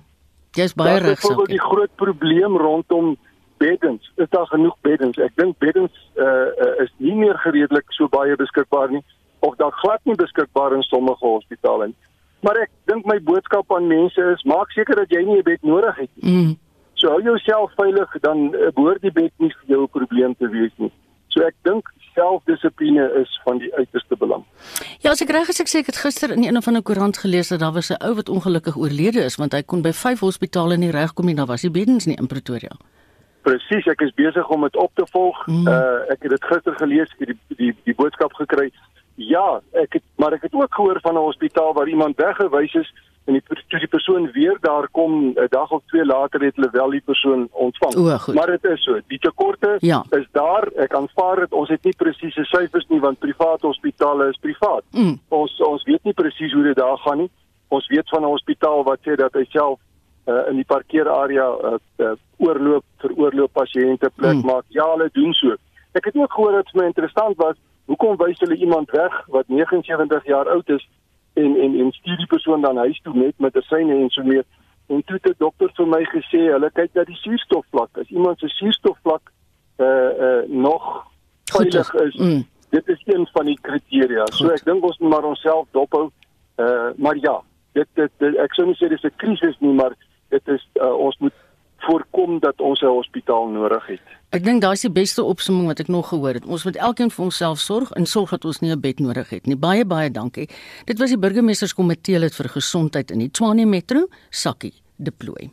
Jy's 0.53 0.75
baie 0.75 0.99
reg. 0.99 1.21
Dis 1.21 1.31
ook 1.31 1.49
die 1.49 1.61
groot 1.61 1.95
probleem 1.97 2.57
rondom 2.57 3.17
beddens. 3.63 4.13
Is 4.25 4.31
daar 4.35 4.47
genoeg 4.51 4.77
beddens? 4.87 5.19
Ek 5.27 5.35
dink 5.41 5.59
beddens 5.63 5.93
uh, 6.15 6.25
uh, 6.27 6.73
is 6.85 6.91
nie 6.97 7.15
meer 7.15 7.39
gereedelik 7.45 7.95
so 7.97 8.11
baie 8.13 8.37
beskikbaar 8.37 8.91
nie 8.95 9.05
of 9.47 9.57
daar 9.61 9.75
glad 9.83 10.03
nie 10.09 10.19
beskikbaar 10.19 10.75
in 10.77 10.83
sommige 10.87 11.27
hospitale 11.27 11.91
nie. 11.91 11.99
Maar 12.43 12.65
ek 12.65 12.71
dink 12.91 13.07
my 13.07 13.19
boodskap 13.23 13.71
aan 13.75 13.87
mense 13.91 14.27
is 14.35 14.43
maak 14.51 14.71
seker 14.75 14.99
dat 15.03 15.15
jy 15.15 15.23
nie 15.27 15.39
'n 15.39 15.47
bed 15.47 15.63
nodig 15.63 15.97
het 15.97 16.11
nie. 16.15 16.33
Mm. 16.33 16.53
So 16.95 17.11
hou 17.11 17.23
jouself 17.23 17.75
veilig 17.79 18.11
dan 18.21 18.51
uh, 18.55 18.71
behoort 18.75 19.03
die 19.03 19.15
bed 19.15 19.33
nie 19.39 19.51
vir 19.51 19.75
jou 19.75 19.83
'n 19.83 19.95
probleem 19.99 20.35
te 20.39 20.49
wees 20.49 20.75
nie. 20.77 20.93
So 21.29 21.43
ek 21.47 21.55
dink 21.63 21.89
selfdissipline 22.15 23.05
is 23.21 23.41
van 23.45 23.59
die 23.59 23.73
uiterste 23.75 24.17
belang. 24.17 24.45
Ja, 25.01 25.11
as 25.11 25.23
ek 25.25 25.33
reg 25.33 25.49
is, 25.49 25.61
ek 25.61 25.71
sê 25.71 25.81
ek 25.81 25.93
het 25.93 26.01
gister 26.05 26.35
in 26.35 26.45
een 26.45 26.57
of 26.61 26.69
ander 26.69 26.83
koerant 26.83 27.19
gelees 27.19 27.49
dat 27.49 27.61
daar 27.61 27.73
was 27.73 27.91
'n 27.91 28.03
ou 28.05 28.15
wat 28.15 28.29
ongelukkig 28.29 28.77
oorlede 28.77 29.25
is 29.25 29.37
want 29.37 29.53
hy 29.53 29.63
kon 29.63 29.83
by 29.83 29.93
5 29.93 30.21
hospitale 30.21 30.77
nie 30.77 30.91
regkom 30.91 31.27
nie, 31.27 31.35
daar 31.35 31.47
was 31.47 31.63
nie 31.63 31.73
beddens 31.73 32.07
nie 32.07 32.17
in 32.17 32.27
Pretoria. 32.27 32.77
Presies, 33.43 33.87
ek 33.87 34.01
is 34.01 34.15
besig 34.15 34.49
om 34.49 34.63
dit 34.63 34.77
op 34.77 34.91
te 34.95 35.07
volg. 35.11 35.47
Mm. 35.47 35.67
Uh 35.69 36.11
ek 36.15 36.23
het 36.23 36.31
dit 36.31 36.45
gister 36.45 36.75
gelees, 36.79 37.15
ek 37.15 37.27
het 37.27 37.33
die 37.33 37.57
die 37.57 37.77
die 37.85 37.95
boodskap 37.95 38.35
gekry. 38.39 38.71
Ja, 39.15 39.61
ek 39.73 39.99
het 39.99 40.05
maar 40.17 40.33
ek 40.33 40.43
het 40.43 40.55
ook 40.55 40.75
gehoor 40.75 41.01
van 41.03 41.15
'n 41.15 41.27
hospitaal 41.29 41.73
waar 41.73 41.89
iemand 41.89 42.17
weggewys 42.17 42.75
is 42.75 42.93
en 43.25 43.37
die 43.37 43.43
toe 43.47 43.79
die 43.79 43.89
persoon 43.89 44.31
weer 44.33 44.57
daar 44.61 44.89
kom 44.91 45.13
'n 45.35 45.47
dag 45.49 45.71
of 45.71 45.83
twee 45.87 46.05
later 46.05 46.41
het 46.41 46.57
hulle 46.57 46.71
wel 46.71 46.91
die 46.91 47.03
persoon 47.05 47.49
ontvang. 47.51 47.95
O, 47.95 48.33
maar 48.33 48.47
dit 48.47 48.65
is 48.65 48.83
so, 48.83 49.01
die 49.07 49.19
tekorte 49.19 49.77
ja. 49.79 50.05
is 50.11 50.27
daar. 50.33 50.69
Ek 50.77 50.95
aanvaar 50.95 51.37
dit. 51.37 51.53
Ons 51.53 51.69
het 51.69 51.85
nie 51.85 51.97
presiese 51.97 52.45
syfers 52.45 52.87
nie 52.89 53.01
want 53.01 53.19
private 53.19 53.67
hospitale 53.67 54.29
is 54.29 54.39
privaat. 54.41 54.83
Mm. 54.91 55.21
Ons 55.29 55.61
ons 55.61 55.85
weet 55.85 56.05
nie 56.05 56.13
presies 56.13 56.53
hoe 56.53 56.63
dit 56.63 56.77
daar 56.77 56.99
gaan 56.99 57.19
nie. 57.19 57.31
Ons 57.69 57.89
weet 57.89 58.09
van 58.09 58.23
'n 58.23 58.35
hospitaal 58.35 58.83
wat 58.85 58.99
sê 59.01 59.15
dat 59.15 59.33
hy 59.33 59.45
self 59.49 59.79
uh, 60.27 60.49
in 60.51 60.57
die 60.61 60.69
parkeerarea 60.69 61.47
uh, 61.49 61.75
uh, 61.99 62.15
oorloop 62.39 62.85
vir 63.03 63.15
oorloop 63.19 63.53
pasiënte 63.53 64.11
plek 64.17 64.39
mm. 64.41 64.47
maak. 64.47 64.65
Ja, 64.69 64.87
hulle 64.95 65.11
doen 65.13 65.35
so. 65.35 65.57
Ek 65.99 66.09
het 66.09 66.17
ook 66.17 66.33
gehoor 66.33 66.53
dat 66.53 66.71
dit 66.71 66.81
my 66.81 66.89
interessant 66.91 67.37
was. 67.37 67.59
Hoekom 67.91 68.17
wys 68.17 68.41
hulle 68.41 68.57
iemand 68.57 68.91
weg 68.91 69.15
wat 69.35 69.49
79 69.49 70.27
jaar 70.27 70.49
oud 70.49 70.69
is 70.69 70.89
en 71.35 71.57
en 71.57 71.79
en 71.81 71.93
stuur 71.93 72.17
die 72.17 72.31
persoon 72.31 72.63
dan 72.63 72.77
huis 72.77 73.01
toe 73.03 73.15
met 73.15 73.39
medisyne 73.39 73.99
en 73.99 74.11
so 74.11 74.23
meer. 74.23 74.45
En 74.87 75.05
toe 75.05 75.17
het 75.17 75.25
die 75.25 75.35
dokter 75.39 75.71
vir 75.77 75.89
my 75.89 76.03
gesê, 76.13 76.41
hulle 76.53 76.71
kyk 76.75 76.95
na 76.95 77.05
die 77.09 77.19
suurstofvlak. 77.23 77.99
As 77.99 78.11
iemand 78.11 78.39
se 78.39 78.49
suurstofvlak 78.49 79.33
uh 79.81 79.87
uh 80.27 80.43
nog 80.49 81.07
veilig 81.53 81.95
is, 81.95 82.17
mm. 82.17 82.43
dit 82.71 82.89
is 82.89 83.03
een 83.05 83.27
van 83.33 83.47
die 83.47 83.59
kriteria. 83.61 84.27
Goed. 84.31 84.35
So 84.35 84.53
ek 84.55 84.65
dink 84.69 84.85
ons 84.85 84.99
moet 84.99 85.11
maar 85.11 85.29
onsself 85.29 85.67
dophou. 85.71 86.11
Uh 86.57 86.93
maar 86.97 87.17
ja, 87.17 87.41
dit, 87.73 87.89
dit, 87.95 88.13
dit 88.19 88.37
ek 88.37 88.55
sou 88.55 88.67
nie 88.69 88.77
sê 88.77 88.89
dis 88.89 89.05
'n 89.05 89.17
krisis 89.17 89.57
nie, 89.61 89.75
maar 89.75 89.97
dit 90.33 90.49
is 90.57 90.69
uh, 90.81 90.91
ons 90.97 91.17
moet 91.19 91.35
voorkom 91.83 92.39
dat 92.41 92.61
ons 92.61 92.81
'n 92.81 92.87
hospitaal 92.87 93.49
nodig 93.49 93.87
het. 93.87 94.05
Ek 94.31 94.45
dink 94.45 94.61
daai 94.61 94.73
is 94.73 94.87
die 94.87 94.91
beste 94.91 95.23
opsomming 95.23 95.67
wat 95.67 95.81
ek 95.81 95.89
nog 95.89 96.09
gehoor 96.09 96.35
het. 96.35 96.47
Ons 96.47 96.65
moet 96.65 96.77
elkeen 96.77 97.11
vir 97.11 97.25
onsself 97.25 97.59
sorg 97.59 97.91
en 97.91 98.07
sorg 98.07 98.31
dat 98.31 98.45
ons 98.45 98.61
nie 98.61 98.71
'n 98.71 98.81
bed 98.81 98.99
nodig 99.01 99.31
het 99.31 99.47
nie. 99.47 99.57
Baie 99.57 99.85
baie 99.85 100.11
dankie. 100.11 100.49
Dit 100.85 100.99
was 100.99 101.11
die 101.11 101.19
burgemeesterskomitee 101.19 102.19
lid 102.19 102.35
vir 102.35 102.49
gesondheid 102.49 103.11
in 103.11 103.19
die 103.19 103.31
Tshwane 103.31 103.67
Metro, 103.67 104.07
Sakkie 104.31 104.75
Deploy. 104.97 105.51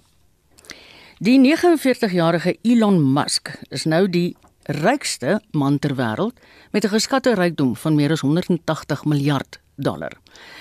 Die 1.20 1.39
49-jarige 1.39 2.58
Elon 2.62 3.13
Musk 3.13 3.50
is 3.70 3.86
nou 3.86 4.08
die 4.08 4.36
rykste 4.63 5.42
man 5.52 5.80
ter 5.80 5.96
wêreld 5.96 6.39
met 6.72 6.86
'n 6.86 6.89
geskatte 6.89 7.34
rykdom 7.34 7.76
van 7.76 7.96
meer 7.96 8.12
as 8.12 8.22
180 8.22 9.06
miljard 9.06 9.60
dollar. 9.84 10.13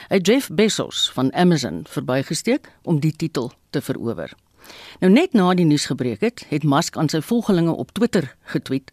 Hy 0.09 0.21
Jeff 0.23 0.51
Bezos 0.55 1.09
van 1.15 1.33
Amazon 1.35 1.83
verbygesteek 1.89 2.71
om 2.83 3.01
die 3.01 3.13
titel 3.13 3.51
te 3.71 3.83
verower. 3.83 4.33
Nou 5.01 5.11
net 5.13 5.33
na 5.33 5.55
die 5.55 5.67
nuus 5.67 5.87
gebreek 5.91 6.23
het, 6.25 6.45
het 6.51 6.65
Musk 6.65 6.97
aan 6.97 7.09
sy 7.09 7.21
volgelinge 7.25 7.75
op 7.75 7.93
Twitter 7.97 8.35
getweet: 8.53 8.91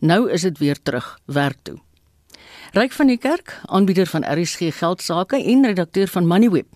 "Nou 0.00 0.30
is 0.30 0.42
dit 0.42 0.58
weer 0.58 0.82
terug 0.82 1.18
werk 1.26 1.58
toe." 1.62 1.78
Ryk 2.72 2.92
van 2.92 3.06
die 3.06 3.18
Kerk, 3.18 3.60
aanbieder 3.68 4.06
van 4.06 4.24
RSG 4.24 4.72
geldsaake 4.78 5.36
en 5.44 5.66
redakteur 5.66 6.08
van 6.08 6.26
Moneyweb, 6.26 6.66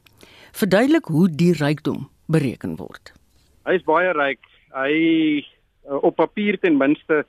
verduidelik 0.52 1.04
hoe 1.04 1.28
die 1.28 1.52
rykdom 1.52 2.08
bereken 2.26 2.76
word. 2.76 3.12
Hy 3.64 3.78
is 3.78 3.84
baie 3.86 4.12
ryk. 4.12 4.42
Hy 4.76 4.92
uh, 5.88 6.02
op 6.02 6.16
papier 6.16 6.58
ten 6.60 6.76
minste 6.76 7.24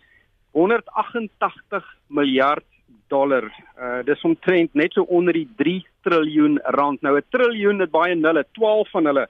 188 0.52 1.86
miljard 2.08 2.66
dollar. 3.08 3.52
Uh 3.80 4.04
dis 4.06 4.22
omtrent 4.22 4.74
net 4.74 4.94
so 4.94 5.02
onder 5.02 5.34
die 5.34 5.50
3 5.58 5.86
triljoen 6.04 6.60
rand. 6.64 7.02
Nou 7.02 7.18
'n 7.18 7.26
triljoen 7.30 7.80
het 7.80 7.92
baie 7.92 8.16
nulle, 8.16 8.46
12 8.52 8.90
van 8.92 9.06
hulle. 9.06 9.28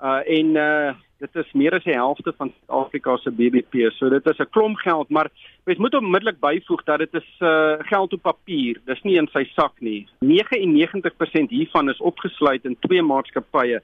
Uh 0.00 0.20
en 0.26 0.56
uh 0.56 0.94
Dit 1.22 1.36
is 1.38 1.50
meer 1.54 1.76
as 1.76 1.84
die 1.86 1.94
helfte 1.94 2.32
van 2.34 2.48
Suid-Afrika 2.50 3.14
se 3.22 3.30
BBP. 3.30 3.92
So 3.94 4.08
dit 4.10 4.26
is 4.26 4.38
'n 4.38 4.50
klomp 4.50 4.76
geld, 4.76 5.08
maar 5.08 5.30
mens 5.64 5.78
moet 5.78 5.94
onmiddellik 5.94 6.40
byvoeg 6.40 6.82
dat 6.84 6.98
dit 6.98 7.14
is 7.14 7.28
uh, 7.38 7.74
geld 7.78 8.12
op 8.12 8.22
papier. 8.22 8.80
Dis 8.84 9.02
nie 9.02 9.16
in 9.16 9.28
sy 9.32 9.44
sak 9.54 9.72
nie. 9.78 10.08
99% 10.18 11.48
hiervan 11.48 11.90
is 11.90 12.00
opgesluit 12.00 12.64
in 12.64 12.76
twee 12.80 13.02
maatskappye. 13.02 13.80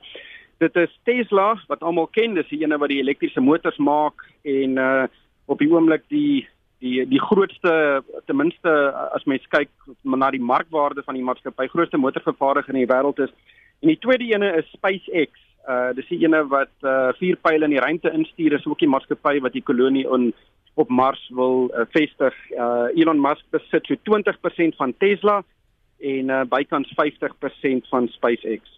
Dit 0.59 0.77
is 0.77 0.99
Tesla 1.05 1.63
wat 1.69 1.83
almal 1.83 2.07
ken, 2.07 2.35
dis 2.35 2.49
die 2.49 2.63
ene 2.63 2.79
wat 2.79 2.89
die 2.89 3.01
elektriese 3.01 3.41
motors 3.41 3.79
maak 3.79 4.27
en 4.43 4.77
uh 4.77 5.07
op 5.47 5.59
die 5.59 5.71
oomblik 5.71 6.03
die 6.09 6.49
die 6.79 7.05
die 7.09 7.21
grootste 7.21 8.03
ten 8.27 8.37
minste 8.37 8.73
as 9.15 9.25
mens 9.27 9.47
kyk 9.51 9.71
na 10.03 10.31
die 10.31 10.43
markwaarde 10.43 11.03
van 11.07 11.19
die 11.19 11.25
maatskappy, 11.27 11.69
grootste 11.73 11.99
motorvervaardiger 11.99 12.75
in 12.75 12.83
die 12.85 12.91
wêreld 12.91 13.19
is. 13.25 13.35
En 13.83 13.93
die 13.93 13.99
tweede 14.03 14.29
ene 14.31 14.53
is 14.61 14.71
SpaceX. 14.77 15.45
Uh 15.69 15.91
dis 15.97 16.09
die 16.09 16.21
ene 16.25 16.45
wat 16.49 16.73
uh 16.87 17.11
vier 17.19 17.37
pile 17.43 17.67
in 17.67 17.75
die 17.75 17.83
ruimte 17.83 18.13
instuur, 18.15 18.57
is 18.57 18.67
ook 18.67 18.81
die 18.81 18.91
maatskappy 18.91 19.39
wat 19.45 19.57
die 19.57 19.65
kolonie 19.65 20.07
in 20.15 20.33
op 20.79 20.89
Mars 20.89 21.21
wil 21.35 21.67
uh, 21.75 21.87
vestig. 21.91 22.35
Uh 22.55 22.89
Elon 22.95 23.21
Musk 23.21 23.45
besit 23.51 23.87
so 23.87 23.99
20% 24.11 24.79
van 24.79 24.95
Tesla 24.99 25.43
en 25.99 26.31
uh 26.31 26.45
bykans 26.47 26.95
50% 26.95 27.91
van 27.91 28.09
SpaceX. 28.15 28.78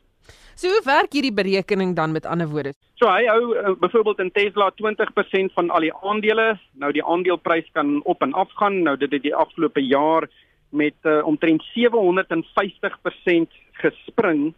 So 0.61 0.69
hoe 0.69 0.83
werk 0.85 1.13
hierdie 1.17 1.33
berekening 1.33 1.97
dan 1.97 2.13
met 2.13 2.27
ander 2.27 2.49
woorde? 2.49 2.75
So 3.01 3.09
hy 3.09 3.25
hou 3.31 3.57
uh, 3.57 3.73
byvoorbeeld 3.81 4.19
in 4.27 4.33
Tesla 4.37 4.71
20% 4.77 5.55
van 5.57 5.71
al 5.71 5.87
die 5.87 5.95
aandele. 5.95 6.59
Nou 6.73 6.93
die 6.93 7.05
aandeleprys 7.05 7.71
kan 7.73 8.01
op 8.05 8.23
en 8.23 8.33
af 8.33 8.53
gaan. 8.61 8.83
Nou 8.83 8.97
dit 9.01 9.13
het 9.13 9.23
die 9.23 9.35
afgelope 9.35 9.81
jaar 9.81 10.29
met 10.71 10.95
uh, 11.03 11.27
omtrent 11.27 11.65
750% 11.73 13.57
gespring 13.81 14.53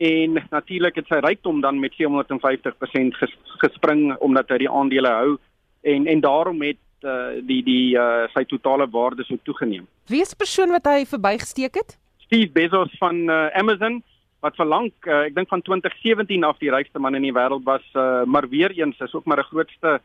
en 0.00 0.38
natuurlik 0.50 0.94
het 0.96 1.08
sy 1.08 1.18
rykdom 1.20 1.60
dan 1.60 1.80
met 1.80 1.92
750% 1.96 3.16
ges, 3.20 3.34
gespring 3.60 4.14
omdat 4.24 4.48
hy 4.48 4.62
die 4.62 4.70
aandele 4.70 5.08
hou 5.12 5.34
en 5.82 6.06
en 6.06 6.20
daarom 6.24 6.62
het 6.64 6.80
uh, 7.04 7.40
die 7.44 7.62
die 7.64 7.96
uh, 7.96 8.28
sy 8.34 8.44
totale 8.48 8.88
waarde 8.92 9.24
so 9.28 9.36
toegeneem. 9.44 9.88
Wie 10.08 10.22
is 10.24 10.32
die 10.32 10.40
persoon 10.40 10.72
wat 10.76 10.88
hy 10.88 11.04
verbygesteek 11.08 11.80
het? 11.82 11.98
Steve 12.24 12.52
Bezos 12.52 12.92
van 13.00 13.24
uh, 13.28 13.48
Amazon 13.58 14.02
wat 14.40 14.56
vir 14.56 14.66
lank 14.66 15.06
uh, 15.06 15.26
ek 15.26 15.34
dink 15.34 15.48
van 15.48 15.62
2017 15.62 16.44
af 16.44 16.58
die 16.58 16.70
rykste 16.70 16.98
man 16.98 17.14
in 17.14 17.22
die 17.22 17.34
wêreld 17.36 17.64
was 17.64 17.84
uh, 17.94 18.24
maar 18.24 18.48
weer 18.48 18.70
eens 18.70 18.98
is 19.00 19.14
ook 19.14 19.26
maar 19.26 19.40
'n 19.40 19.50
grootste 19.52 20.00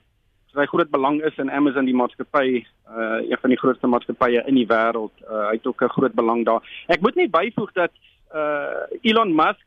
sy 0.55 0.65
groot 0.71 0.89
belang 0.91 1.19
is 1.27 1.37
in 1.41 1.51
Amazon 1.51 1.87
die 1.87 1.95
maatskappy 1.95 2.63
uh, 2.63 3.19
een 3.27 3.39
van 3.41 3.51
die 3.51 3.59
grootste 3.59 3.89
maatskappye 3.91 4.43
in 4.47 4.55
die 4.55 4.67
wêreld. 4.69 5.13
Uh, 5.27 5.49
hy 5.49 5.55
het 5.57 5.67
ook 5.67 5.83
'n 5.83 5.95
groot 5.97 6.15
belang 6.15 6.45
daar. 6.45 6.63
Ek 6.87 7.01
moet 7.01 7.15
net 7.15 7.31
byvoeg 7.31 7.71
dat 7.73 7.91
uh, 8.33 8.87
Elon 9.01 9.35
Musk 9.35 9.65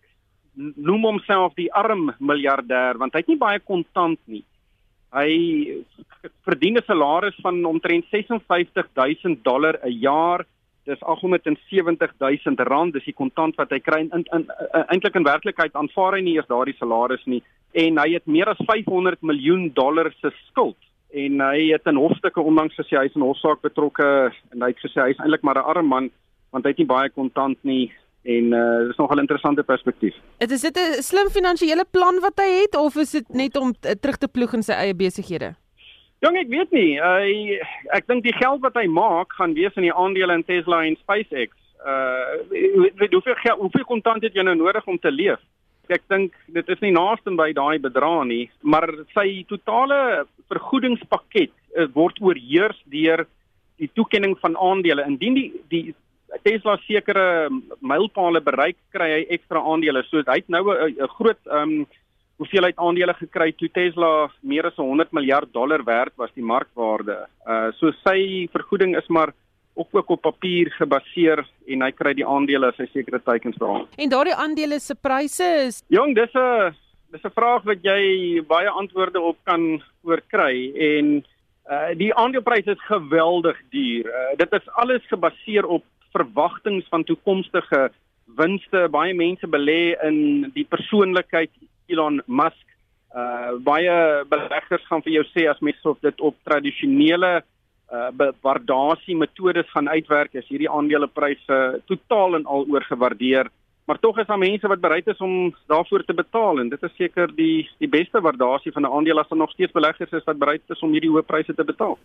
noem 0.76 1.04
homself 1.04 1.54
die 1.54 1.72
arm 1.72 2.14
miljardêr 2.18 2.98
want 2.98 3.12
hy 3.12 3.20
het 3.20 3.28
nie 3.28 3.38
baie 3.38 3.60
kontant 3.60 4.18
nie. 4.24 4.44
Hy 5.12 5.28
verdien 6.44 6.76
'n 6.76 6.86
salaris 6.86 7.36
van 7.42 7.64
omtrent 7.64 8.04
56000 8.10 9.44
dollar 9.44 9.78
'n 9.84 9.92
jaar 10.00 10.46
dis 10.88 11.04
870 11.04 12.14
000 12.18 12.66
rand. 12.68 12.96
Dis 12.96 13.06
die 13.08 13.16
kontant 13.16 13.56
wat 13.60 13.72
hy 13.74 13.80
kry. 13.84 14.02
In, 14.06 14.10
in, 14.16 14.26
in 14.40 14.84
eintlik 14.88 15.18
in 15.18 15.28
werklikheid 15.28 15.76
aanvaar 15.78 16.18
hy 16.18 16.24
nie 16.24 16.36
eers 16.38 16.50
daardie 16.50 16.76
salaris 16.78 17.24
nie. 17.26 17.42
En 17.76 18.00
hy 18.00 18.08
het 18.16 18.26
meer 18.26 18.48
as 18.50 18.60
500 18.64 19.20
miljoen 19.22 19.68
dollar 19.76 20.10
se 20.20 20.32
skuld. 20.48 20.78
En 21.12 21.40
hy 21.40 21.70
het 21.72 21.88
in 21.88 22.00
hofstukke 22.00 22.40
onlangs 22.40 22.76
gesê 22.76 22.98
hy 22.98 23.06
is 23.08 23.16
in 23.16 23.24
hofsaak 23.24 23.62
betrokke. 23.64 24.08
En 24.54 24.64
hy 24.64 24.72
het 24.74 24.84
gesê 24.84 25.04
hy 25.04 25.14
is 25.14 25.22
eintlik 25.22 25.46
maar 25.46 25.60
'n 25.60 25.70
arm 25.74 25.88
man 25.94 26.10
want 26.50 26.64
hy 26.64 26.70
het 26.72 26.78
nie 26.80 26.88
baie 26.88 27.10
kontant 27.12 27.58
nie. 27.62 27.92
En 28.24 28.52
uh, 28.52 28.88
dis 28.88 28.96
nog 28.96 29.12
'n 29.12 29.24
interessante 29.24 29.62
perspektief. 29.62 30.14
Dit 30.38 30.50
is 30.50 30.60
dit 30.60 30.76
'n 30.76 31.02
slim 31.02 31.28
finansiële 31.28 31.84
plan 31.90 32.20
wat 32.20 32.36
hy 32.36 32.50
het 32.64 32.76
of 32.76 32.96
is 32.96 33.10
dit 33.10 33.28
net 33.28 33.56
om 33.56 33.72
terug 34.00 34.16
te 34.16 34.28
ploeg 34.28 34.52
in 34.54 34.62
sy 34.62 34.72
eie 34.72 34.94
besighede? 34.94 35.54
Jong, 36.18 36.34
ek 36.34 36.48
weet 36.50 36.72
nie. 36.74 36.96
Hy 36.98 37.58
ek 37.94 38.08
dink 38.10 38.24
die 38.26 38.34
geld 38.34 38.64
wat 38.64 38.74
hy 38.78 38.88
maak 38.90 39.36
gaan 39.38 39.54
wees 39.54 39.76
in 39.78 39.86
die 39.86 39.94
aandele 39.94 40.34
in 40.34 40.42
Tesla 40.46 40.82
en 40.86 40.98
SpaceX. 40.98 41.54
Uh 41.78 42.42
weet 42.98 43.14
hoeveel 43.14 43.38
geld, 43.38 43.60
hoeveel 43.62 43.86
kontant 43.86 44.26
het 44.26 44.34
jy 44.34 44.42
nou 44.42 44.56
nodig 44.58 44.86
om 44.90 44.98
te 44.98 45.12
leef? 45.14 45.38
Ek 45.88 46.02
dink 46.10 46.34
dit 46.52 46.74
is 46.74 46.82
nie 46.82 46.90
naaste 46.92 47.30
by 47.38 47.52
daai 47.56 47.78
bedrag 47.80 48.26
nie, 48.28 48.48
maar 48.60 48.90
sy 49.14 49.44
totale 49.48 50.26
vergoedingspakket 50.50 51.54
uh, 51.78 51.86
word 51.94 52.18
oorheers 52.20 52.82
deur 52.90 53.24
die 53.78 53.88
toekenning 53.94 54.34
van 54.42 54.58
aandele. 54.58 55.06
Indien 55.06 55.38
die 55.38 55.48
die 55.70 55.84
Tesla 56.44 56.74
sekere 56.82 57.48
mylpale 57.80 58.42
bereik, 58.44 58.76
kry 58.92 59.08
hy 59.14 59.22
ekstra 59.38 59.62
aandele. 59.62 60.02
So 60.10 60.20
hy 60.26 60.42
het 60.42 60.50
nou 60.50 60.66
'n 60.66 61.14
groot 61.14 61.40
um, 61.46 61.86
hoeveelheid 62.38 62.78
aandele 62.78 63.14
gekry 63.18 63.50
toe 63.58 63.68
Tesla 63.74 64.30
meer 64.46 64.68
as 64.70 64.78
100 64.78 65.12
miljard 65.16 65.52
dollar 65.52 65.82
werd 65.84 66.14
was 66.16 66.30
die 66.34 66.44
markwaarde. 66.44 67.26
Uh 67.46 67.70
so 67.78 67.92
sy 68.04 68.48
vergoeding 68.54 68.96
is 68.96 69.08
maar 69.08 69.34
ook 69.78 69.94
ook 69.94 70.10
op 70.10 70.22
papier 70.22 70.70
gebaseer 70.74 71.44
en 71.66 71.82
hy 71.82 71.90
kry 71.94 72.14
die 72.18 72.26
aandele 72.26 72.70
as 72.72 72.78
hy 72.78 72.86
sekere 72.92 73.20
teikens 73.22 73.58
behaal. 73.58 73.86
En 73.98 74.10
daardie 74.10 74.34
aandele 74.34 74.78
se 74.82 74.94
pryse 74.94 75.48
is 75.66 75.82
Jong, 75.88 76.14
dis 76.14 76.34
'n 76.34 76.74
dis 77.12 77.24
'n 77.24 77.34
vraag 77.34 77.64
wat 77.64 77.82
jy 77.82 78.42
baie 78.46 78.68
antwoorde 78.68 79.20
op 79.20 79.38
kan 79.44 79.82
oorkry 80.02 80.72
en 80.74 81.24
uh 81.68 81.92
die 81.94 82.14
aandelepryse 82.14 82.70
is 82.70 82.88
geweldig 82.88 83.58
duur. 83.70 84.06
Uh, 84.06 84.36
dit 84.36 84.52
is 84.52 84.68
alles 84.72 85.02
gebaseer 85.08 85.66
op 85.66 85.84
verwagtinge 86.12 86.82
van 86.88 87.04
toekomstige 87.04 87.90
winste. 88.36 88.88
Baie 88.90 89.14
mense 89.14 89.46
belê 89.46 89.94
in 90.02 90.50
die 90.54 90.64
persoonlikheid 90.64 91.50
Elon 91.88 92.22
Musk. 92.26 92.66
Uh 93.16 93.56
baie 93.64 94.24
beleggers 94.28 94.84
gaan 94.88 95.02
vir 95.02 95.18
jou 95.18 95.24
sê 95.32 95.48
as 95.50 95.60
mens 95.64 95.84
of 95.88 96.00
dit 96.04 96.20
op 96.20 96.36
tradisionele 96.44 97.40
uh 97.92 98.32
waardasie 98.44 99.16
metodes 99.16 99.70
gaan 99.72 99.88
uitwerk 99.88 100.34
is 100.34 100.48
hierdie 100.52 100.70
aandelepryse 100.70 101.82
totaal 101.86 102.36
en 102.36 102.44
al 102.44 102.68
oorgewaardeer. 102.68 103.48
Maar 103.88 103.98
tog 103.98 104.18
is 104.18 104.26
daar 104.26 104.38
mense 104.38 104.68
wat 104.68 104.80
bereid 104.80 105.06
is 105.06 105.20
om 105.24 105.54
daarvoor 105.66 106.04
te 106.04 106.14
betaal 106.14 106.60
en 106.60 106.68
dit 106.68 106.82
is 106.82 106.96
seker 106.96 107.30
die 107.36 107.68
die 107.80 107.88
beste 107.88 108.20
waardasie 108.20 108.72
van 108.72 108.82
'n 108.84 108.92
aandeel 108.96 109.18
as 109.18 109.28
daar 109.28 109.38
nog 109.38 109.50
steeds 109.50 109.72
beleggers 109.72 110.12
is 110.12 110.24
wat 110.24 110.38
bereid 110.38 110.62
is 110.68 110.82
om 110.84 110.92
hierdie 110.92 111.10
hoë 111.10 111.24
pryse 111.24 111.54
te 111.54 111.64
betaal. 111.64 111.98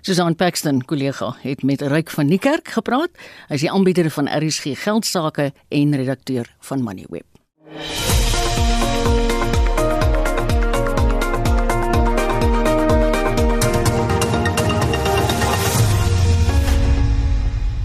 Susan 0.00 0.34
Paxton, 0.34 0.82
kollega, 0.84 1.30
het 1.42 1.62
met 1.62 1.80
Ryk 1.80 2.10
van 2.10 2.26
Niekerk 2.26 2.68
gepraat. 2.68 3.10
Hy 3.48 3.54
is 3.54 3.60
die 3.60 3.70
aanbieder 3.70 4.10
van 4.10 4.26
RSG 4.26 4.82
Geldsaake 4.82 5.52
en 5.68 5.96
redakteur 5.96 6.46
van 6.58 6.82
Moneyweb. 6.82 7.26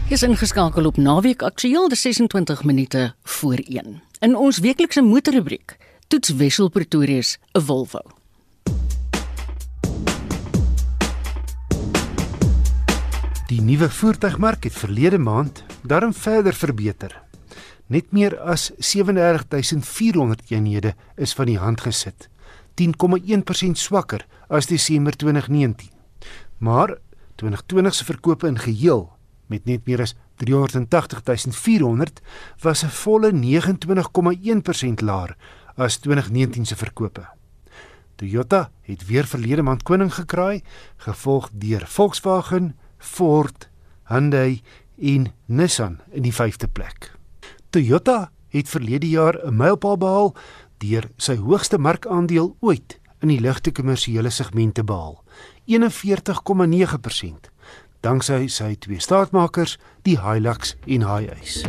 Is 0.08 0.22
ingeskakel 0.24 0.86
op 0.86 0.98
Naweek 0.98 1.42
Aktueel, 1.44 1.90
dis 1.92 2.02
26 2.02 2.64
minute 2.64 3.14
voor 3.24 3.60
1. 3.60 4.02
In 4.20 4.36
ons 4.36 4.60
weeklikse 4.64 5.02
motorrubriek, 5.02 5.74
toets 6.08 6.30
Wessel 6.30 6.70
Pretoria 6.70 7.22
se 7.22 7.38
'n 7.52 7.62
Volvo. 7.62 8.00
Die 13.48 13.62
nuwe 13.62 13.90
voertuigmark 13.90 14.64
het 14.64 14.74
verlede 14.74 15.18
maand 15.18 15.64
daarom 15.84 16.14
verder 16.14 16.54
verbeter. 16.54 17.22
Net 17.86 18.12
meer 18.12 18.40
as 18.40 18.72
37400 18.78 20.42
eenhede 20.48 20.96
is 21.16 21.34
van 21.34 21.46
die 21.46 21.58
hand 21.58 21.82
gesit, 21.82 22.30
10,1% 22.74 23.78
swakker 23.78 24.26
as 24.48 24.66
Desember 24.66 25.16
2019. 25.16 25.90
Maar 26.58 26.98
2020 27.36 27.94
se 27.96 28.06
verkope 28.06 28.48
in 28.48 28.60
geheel 28.60 29.17
met 29.48 29.66
net 29.66 29.86
meer 29.86 30.02
as 30.02 30.16
380400 30.36 32.22
was 32.62 32.84
'n 32.84 32.90
volle 32.90 33.32
29,1% 33.32 35.02
laer 35.02 35.36
as 35.76 35.98
2019 35.98 36.66
se 36.66 36.76
verkope. 36.76 37.28
Toyota 38.16 38.72
het 38.82 39.06
weer 39.06 39.26
verlede 39.26 39.62
maand 39.62 39.84
koning 39.84 40.14
gekraai, 40.14 40.64
gevolg 40.98 41.50
deur 41.54 41.88
Volkswagen, 41.88 42.76
Ford, 42.98 43.70
Hyundai 44.04 44.62
en 44.98 45.34
Nissan 45.46 46.00
in 46.12 46.22
die 46.22 46.34
5de 46.34 46.68
plek. 46.72 47.14
Toyota 47.70 48.32
het 48.50 48.70
verlede 48.70 49.10
jaar 49.10 49.38
'n 49.46 49.56
mylpaal 49.56 49.98
behaal 49.98 50.36
deur 50.78 51.10
sy 51.18 51.36
hoogste 51.36 51.78
markandeel 51.78 52.56
ooit 52.60 53.00
in 53.22 53.28
die 53.28 53.40
ligte 53.40 53.72
kommersiële 53.72 54.30
segment 54.30 54.74
te 54.74 54.84
behaal, 54.84 55.24
41,9% 55.66 57.52
danksy 58.08 58.46
sy 58.48 58.76
twee 58.80 59.02
staatmakers, 59.04 59.76
die 60.08 60.16
Hilux 60.22 60.76
en 60.88 61.04
Hiace. 61.04 61.68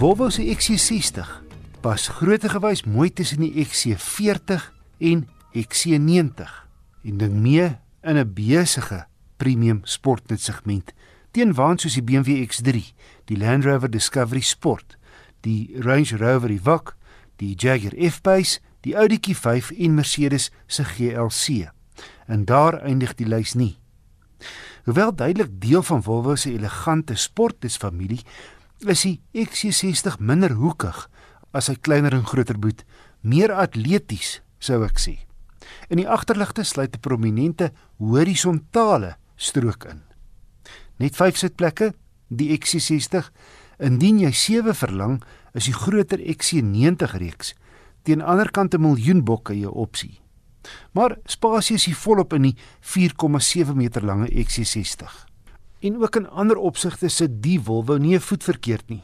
Volvo 0.00 0.30
se 0.32 0.46
XC60 0.48 1.28
pas 1.84 2.06
grootegewys 2.16 2.86
mooi 2.88 3.10
tussen 3.12 3.44
die 3.44 3.66
XC40 3.66 4.70
en 5.10 5.26
XC90 5.52 6.54
en 7.04 7.20
ding 7.20 7.36
mee 7.44 7.68
in 8.00 8.16
'n 8.16 8.32
besige 8.32 9.04
premium 9.36 9.80
sportnet 9.84 10.40
segment 10.40 10.94
teen 11.30 11.54
waans 11.54 11.82
soos 11.82 11.94
die 11.94 12.02
BMW 12.02 12.42
X3, 12.48 12.92
die 13.24 13.36
Land 13.36 13.64
Rover 13.64 13.90
Discovery 13.90 14.40
Sport, 14.42 14.98
die 15.40 15.76
Range 15.78 16.16
Rover 16.16 16.50
Evoque, 16.50 16.94
die 17.36 17.54
Jaguar 17.58 17.94
F-Pace, 17.94 18.60
die 18.80 18.96
Audi 18.96 19.20
Q5 19.20 19.70
en 19.78 19.94
Mercedes 19.94 20.50
se 20.66 20.84
GLC. 20.84 21.79
En 22.30 22.46
daar 22.46 22.78
eindig 22.86 23.16
die 23.18 23.26
lys 23.26 23.56
nie. 23.58 23.74
Hoewel 24.86 25.12
duidelik 25.14 25.56
deel 25.60 25.82
van 25.82 26.02
Volvo 26.02 26.36
se 26.38 26.52
elegante 26.54 27.16
sportdisfamilie, 27.18 28.22
is 28.86 29.02
die 29.04 29.18
XC60 29.36 30.20
minder 30.22 30.54
hoekig 30.56 31.02
as 31.52 31.66
sy 31.68 31.74
kleiner 31.74 32.14
en 32.16 32.24
groter 32.24 32.56
boet, 32.56 32.84
meer 33.20 33.52
atleties, 33.52 34.38
sou 34.62 34.80
ek 34.86 35.02
sê. 35.02 35.16
In 35.90 35.98
die 36.00 36.08
agterligte 36.08 36.64
sluit 36.64 36.94
'n 36.94 37.00
prominente 37.00 37.72
horisontale 37.98 39.16
strook 39.36 39.84
in. 39.84 40.02
Net 40.98 41.16
5 41.16 41.36
sitplekke, 41.36 41.94
die 42.28 42.56
XC60. 42.56 43.30
Indien 43.78 44.20
jy 44.20 44.32
7 44.32 44.74
verlang, 44.74 45.22
is 45.54 45.64
die 45.64 45.74
groter 45.74 46.18
XC90 46.18 47.16
reeks 47.18 47.54
teen 48.02 48.22
ander 48.22 48.50
kant 48.50 48.74
'n 48.74 48.80
miljoen 48.80 49.24
bokke 49.24 49.54
jou 49.58 49.72
opsie. 49.72 50.20
Maar 50.92 51.16
spasie 51.24 51.76
is 51.76 51.84
hier 51.84 51.96
volop 51.96 52.32
in 52.32 52.42
die 52.42 52.56
4,7 52.80 53.74
meter 53.74 54.04
lange 54.04 54.28
XC60. 54.28 55.26
En 55.80 56.02
ook 56.02 56.16
in 56.16 56.28
ander 56.28 56.56
opsigte 56.56 57.08
sit 57.08 57.42
die 57.42 57.60
Volvo 57.60 57.96
nie 57.96 58.16
'n 58.16 58.20
voet 58.20 58.44
verkeerd 58.44 58.88
nie. 58.88 59.02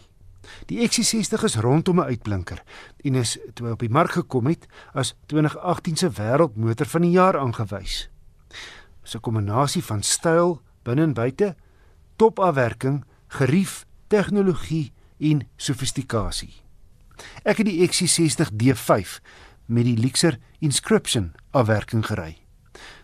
Die 0.67 0.89
XC60 0.89 1.45
is 1.45 1.57
rondom 1.57 2.01
'n 2.01 2.09
uitblinker 2.13 2.63
en 2.97 3.15
is 3.15 3.39
toe 3.55 3.71
op 3.71 3.79
die 3.79 3.91
mark 3.91 4.11
gekom 4.11 4.47
het 4.47 4.67
as 4.93 5.15
2018 5.27 5.97
se 5.97 6.11
wêreldmotor 6.11 6.87
van 6.87 7.03
die 7.03 7.11
jaar 7.11 7.39
aangewys. 7.39 8.09
Dis 9.03 9.15
'n 9.15 9.21
kombinasie 9.21 9.85
van 9.85 10.03
styl 10.03 10.61
binne 10.83 11.03
en 11.03 11.15
buite, 11.15 11.57
topafwerking, 12.17 13.05
gerief, 13.29 13.87
tegnologie 14.07 14.93
en 15.19 15.49
sofistikasie. 15.57 16.55
Ek 17.43 17.57
het 17.57 17.67
die 17.67 17.89
XC60 17.89 18.51
D5 18.53 19.21
met 19.67 19.85
die 19.85 19.97
Lexer 19.99 20.39
Inscription 20.59 21.33
afwerking 21.51 22.05
gery. 22.07 22.37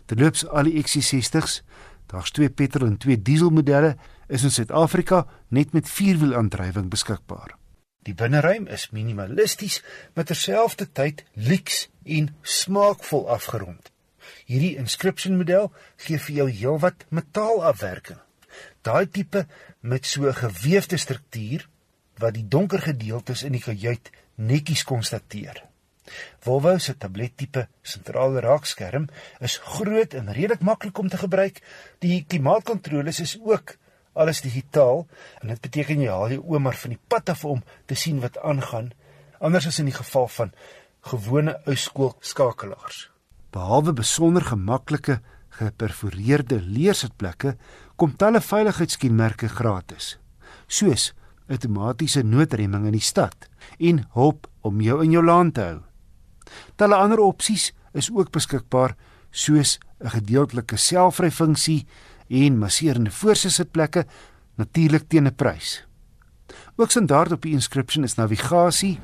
Terloops 0.07 0.46
al 0.48 0.68
die 0.68 0.83
XC60s, 0.83 1.62
daar's 2.07 2.31
twee 2.31 2.51
petrol 2.51 2.88
en 2.90 2.98
twee 3.01 3.16
diesel 3.16 3.51
modelle 3.51 3.96
is 4.29 4.44
in 4.44 4.53
Suid-Afrika 4.53 5.27
net 5.48 5.72
met 5.72 5.88
vierwielaandrywing 5.88 6.90
beskikbaar. 6.90 7.57
Die 8.03 8.14
binneruim 8.18 8.66
is 8.66 8.88
minimalisties, 8.90 9.79
maar 10.14 10.27
terselfdertyd 10.27 11.22
lyks 11.38 11.87
en 12.03 12.33
smaakvol 12.42 13.29
afgerond. 13.31 13.92
Hierdie 14.46 14.77
inscription 14.79 15.38
model 15.38 15.70
gee 16.05 16.18
vir 16.18 16.35
jou 16.40 16.48
heelwat 16.51 17.07
metaalafwerking. 17.11 18.18
Daai 18.83 19.07
tipe 19.07 19.46
met 19.81 20.07
so 20.07 20.27
'n 20.29 20.35
gewefte 20.35 20.96
struktuur 20.96 21.68
wat 22.18 22.35
die 22.35 22.48
donker 22.48 22.83
gedeeltes 22.83 23.42
in 23.42 23.53
die 23.53 23.62
kajuit 23.62 24.11
netjies 24.35 24.85
konstateer. 24.85 25.71
Volvo 26.44 26.79
se 26.79 26.94
tablettipe 26.98 27.68
sentrale 27.83 28.40
raakskerm 28.40 29.09
is 29.40 29.59
groot 29.59 30.14
en 30.14 30.33
redelik 30.33 30.61
maklik 30.61 30.98
om 30.98 31.09
te 31.09 31.20
gebruik. 31.20 31.62
Die 31.98 32.25
klimaatkontroles 32.29 33.20
is 33.20 33.38
ook 33.40 33.77
alles 34.12 34.42
digitaal 34.44 35.07
en 35.40 35.48
dit 35.48 35.61
beteken 35.61 36.01
jy 36.01 36.11
haal 36.11 36.37
jou 36.37 36.42
oom 36.55 36.68
maar 36.68 36.77
van 36.77 36.96
die 36.96 37.01
pad 37.09 37.33
af 37.33 37.44
om 37.44 37.62
te 37.87 37.94
sien 37.94 38.20
wat 38.20 38.38
aangaan. 38.38 38.92
Anders 39.40 39.66
as 39.66 39.79
in 39.79 39.88
die 39.90 39.96
geval 39.96 40.29
van 40.29 40.53
gewone 41.03 41.57
ouskool 41.66 42.14
skakelaars 42.20 43.09
behalwe 43.53 43.92
besonder 43.92 44.44
gemaklike 44.48 45.18
geperforeerde 45.59 46.61
leersitplekke 46.62 47.57
kom 48.01 48.14
talle 48.16 48.40
veiligheidskenmerke 48.40 49.51
gratis 49.53 50.16
soos 50.79 51.11
outomatiese 51.53 52.22
noodremming 52.25 52.87
in 52.88 52.96
die 52.96 53.05
stad 53.05 53.48
en 53.90 54.05
hulp 54.16 54.48
om 54.68 54.81
jou 54.85 55.03
in 55.05 55.16
jou 55.16 55.25
laan 55.27 55.51
te 55.53 55.66
hou 55.66 55.81
talle 56.77 56.97
ander 56.97 57.19
opsies 57.19 57.73
is 57.93 58.11
ook 58.11 58.31
beskikbaar 58.31 58.97
soos 59.31 59.79
'n 60.01 60.09
gedeeltelike 60.09 60.77
selfry 60.77 61.31
funksie 61.31 61.87
en 62.29 62.59
masserende 62.59 63.11
voorsitplekke 63.11 64.07
natuurlik 64.57 65.09
teen 65.09 65.27
'n 65.27 65.35
prys. 65.35 65.85
Ook 66.77 66.91
standaard 66.91 67.33
op 67.33 67.43
die 67.43 67.53
inscription 67.53 68.05
is 68.05 68.17
navigasie 68.17 68.99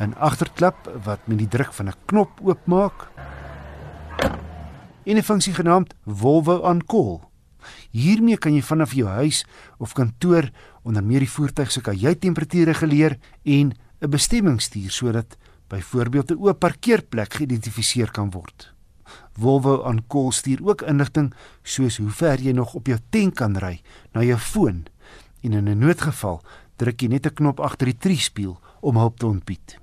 'n 0.00 0.14
agterklap 0.16 0.90
wat 1.04 1.20
met 1.26 1.38
die 1.38 1.48
druk 1.48 1.72
van 1.72 1.88
'n 1.88 2.00
knop 2.06 2.30
oopmaak 2.42 3.08
en 5.04 5.16
'n 5.16 5.22
funksie 5.22 5.54
genaamd 5.54 5.94
Volvo 6.06 6.56
on 6.56 6.84
call. 6.86 7.20
Hiermee 7.90 8.38
kan 8.38 8.54
jy 8.54 8.62
vanaf 8.62 8.92
jou 8.92 9.08
huis 9.08 9.44
of 9.78 9.92
kantoor 9.92 10.50
onder 10.82 11.04
meer 11.04 11.18
die 11.18 11.30
voertuig 11.30 11.70
se 11.70 11.80
kajuittemperatuur 11.80 12.64
reguleer 12.64 13.18
en 13.42 13.72
'n 14.00 14.10
bestemming 14.10 14.62
stuur 14.62 14.90
sodat 14.90 15.36
byvoorbeeld 15.70 16.30
'n 16.30 16.42
oop 16.42 16.58
parkeerplek 16.58 17.34
geïdentifiseer 17.34 18.10
kan 18.10 18.30
word. 18.30 18.74
Volvo 19.32 19.82
aan 19.82 20.06
kol 20.06 20.32
stuur 20.32 20.60
ook 20.62 20.82
inligting 20.82 21.34
soos 21.62 21.96
hoe 21.96 22.10
ver 22.10 22.40
jy 22.40 22.52
nog 22.52 22.74
op 22.74 22.86
jou 22.86 22.98
tank 23.10 23.34
kan 23.34 23.56
ry 23.56 23.82
na 24.12 24.22
jou 24.22 24.38
foon 24.38 24.86
en 25.42 25.52
in 25.52 25.68
'n 25.68 25.78
noodgeval 25.78 26.42
druk 26.76 27.00
jy 27.00 27.08
net 27.08 27.26
'n 27.26 27.34
knop 27.34 27.60
agter 27.60 27.86
die 27.86 27.98
triespieël 27.98 28.60
om 28.80 28.96
hulp 28.96 29.18
te 29.18 29.26
ontbied. 29.26 29.78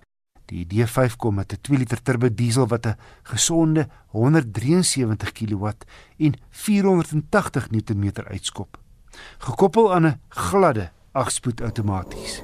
Die 0.45 0.65
D5 0.65 1.15
kom 1.17 1.35
met 1.35 1.53
'n 1.53 1.61
2 1.61 1.77
liter 1.77 2.01
turbo 2.01 2.29
diesel 2.33 2.67
wat 2.67 2.85
'n 2.85 2.95
gesonde 3.23 3.87
173 4.07 5.31
kW 5.31 5.67
en 6.17 6.33
480 6.49 7.69
Nm 7.69 8.11
uitskop, 8.27 8.77
gekoppel 9.37 9.93
aan 9.93 10.05
'n 10.05 10.19
gladde 10.29 10.91
8-spoed 11.11 11.61
outomaties. 11.61 12.41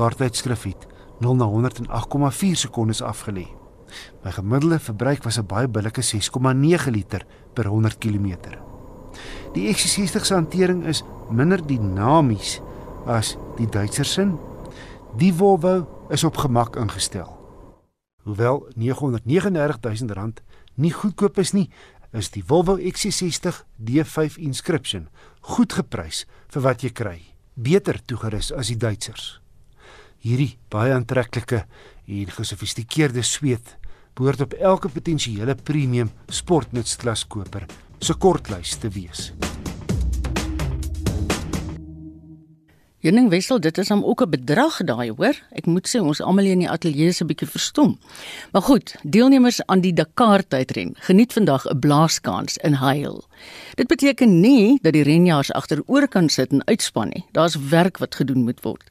Kaarttydskrif 0.00 0.64
het 0.64 0.86
0 1.20 1.36
na 1.36 1.44
108,4 1.44 2.56
sekondes 2.56 3.02
afgelê. 3.04 3.46
My 4.24 4.32
gemiddelde 4.32 4.78
verbruik 4.78 5.24
was 5.24 5.38
'n 5.38 5.46
baie 5.46 5.68
billike 5.68 6.02
6,9 6.02 6.90
liter 6.90 7.26
per 7.52 7.66
100 7.66 7.98
km. 7.98 8.28
Die 9.52 9.74
XC60 9.74 10.24
se 10.24 10.34
hantering 10.34 10.86
is 10.86 11.02
minder 11.30 11.66
dinamies 11.66 12.60
as 13.06 13.36
die 13.56 13.68
Duitser 13.68 14.04
sin. 14.04 14.38
Die 15.16 15.34
Volvo 15.34 16.06
is 16.08 16.24
op 16.24 16.36
gemak 16.36 16.76
ingestel. 16.76 17.38
Hoewel 18.22 18.68
R939 18.76 20.04
000 20.06 20.32
nie 20.74 20.92
goedkoop 20.92 21.38
is 21.38 21.52
nie, 21.52 21.70
is 22.12 22.30
die 22.30 22.44
Volvo 22.46 22.76
XC60 22.76 23.64
D5 23.76 24.36
Inscription 24.36 25.08
goed 25.40 25.72
geprys 25.72 26.26
vir 26.48 26.62
wat 26.62 26.82
jy 26.82 26.90
kry. 26.90 27.20
Beter 27.54 28.04
toegerus 28.04 28.52
as 28.52 28.66
die 28.66 28.76
Duitsers. 28.76 29.40
Hierdie 30.20 30.58
baie 30.68 30.92
aantreklike 30.92 31.62
en 32.10 32.32
gesofistikeerde 32.36 33.22
sweet 33.24 33.76
behoort 34.18 34.42
op 34.44 34.56
elke 34.58 34.90
potensiële 34.92 35.54
premium 35.64 36.10
sportnutklas 36.28 37.24
koper 37.24 37.64
se 38.00 38.16
kortlys 38.20 38.76
te 38.82 38.92
wees. 38.92 39.30
Jenning 43.00 43.30
Wessel, 43.32 43.56
dit 43.64 43.78
is 43.80 43.88
hom 43.88 44.02
ook 44.04 44.20
'n 44.20 44.30
bedrag 44.30 44.76
daai, 44.84 45.10
hoor. 45.16 45.32
Ek 45.56 45.66
moet 45.66 45.88
sê 45.88 46.00
ons 46.00 46.20
almal 46.20 46.44
hier 46.44 46.52
in 46.52 46.58
die 46.58 46.68
ateljee 46.68 47.12
se 47.12 47.24
'n 47.24 47.26
bietjie 47.26 47.48
verstom. 47.48 47.98
Maar 48.52 48.62
goed, 48.62 48.94
deelnemers 49.02 49.66
aan 49.66 49.80
die 49.80 49.92
Dakar 49.92 50.42
tydren 50.48 50.94
geniet 50.98 51.32
vandag 51.32 51.64
'n 51.64 51.78
blaaskans 51.78 52.56
in 52.56 52.74
Heil. 52.74 53.24
Dit 53.74 53.86
beteken 53.86 54.40
nie 54.40 54.78
dat 54.82 54.92
die 54.92 55.02
renjaars 55.02 55.52
agteroor 55.52 56.08
kan 56.08 56.28
sit 56.28 56.52
en 56.52 56.66
uitspan 56.66 57.08
nie. 57.08 57.24
Daar's 57.32 57.56
werk 57.70 57.98
wat 57.98 58.14
gedoen 58.14 58.44
moet 58.44 58.60
word. 58.60 58.90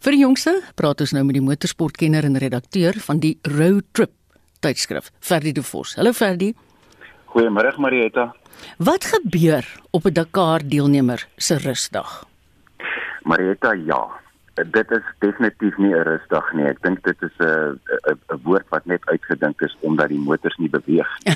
Vir 0.00 0.12
die 0.12 0.20
jongste 0.20 0.62
praat 0.74 1.00
ons 1.00 1.12
nou 1.12 1.24
met 1.24 1.34
die 1.34 1.42
motorsportkenner 1.42 2.24
en 2.24 2.36
redakteur 2.36 2.92
van 3.00 3.18
die 3.18 3.38
Road 3.42 3.84
Trip 3.92 4.12
tydskrif, 4.60 5.10
Ferdi 5.20 5.52
De 5.52 5.62
Vos. 5.62 5.94
Hallo 5.94 6.12
Ferdi. 6.12 6.54
Goeiemôre 7.24 7.78
Marietta. 7.78 8.34
Wat 8.76 9.04
gebeur 9.04 9.80
op 9.90 10.04
'n 10.04 10.12
Dakar 10.12 10.68
deelnemer 10.68 11.28
se 11.36 11.56
rusdag? 11.56 12.26
Marietta, 13.26 13.72
ja. 13.74 14.06
Dit 14.54 14.90
is 14.90 15.04
definitief 15.20 15.76
nie 15.76 15.92
'n 15.92 16.06
rusdag 16.08 16.52
nie. 16.52 16.64
Ek 16.64 16.78
dink 16.82 17.02
dit 17.04 17.22
is 17.22 17.36
'n 17.38 17.76
'n 18.08 18.40
woord 18.42 18.64
wat 18.68 18.86
net 18.86 19.02
uitgedink 19.04 19.60
is 19.60 19.76
omdat 19.80 20.08
die 20.08 20.18
motors 20.18 20.56
nie 20.56 20.70
beweeg 20.70 21.10
nie. 21.24 21.34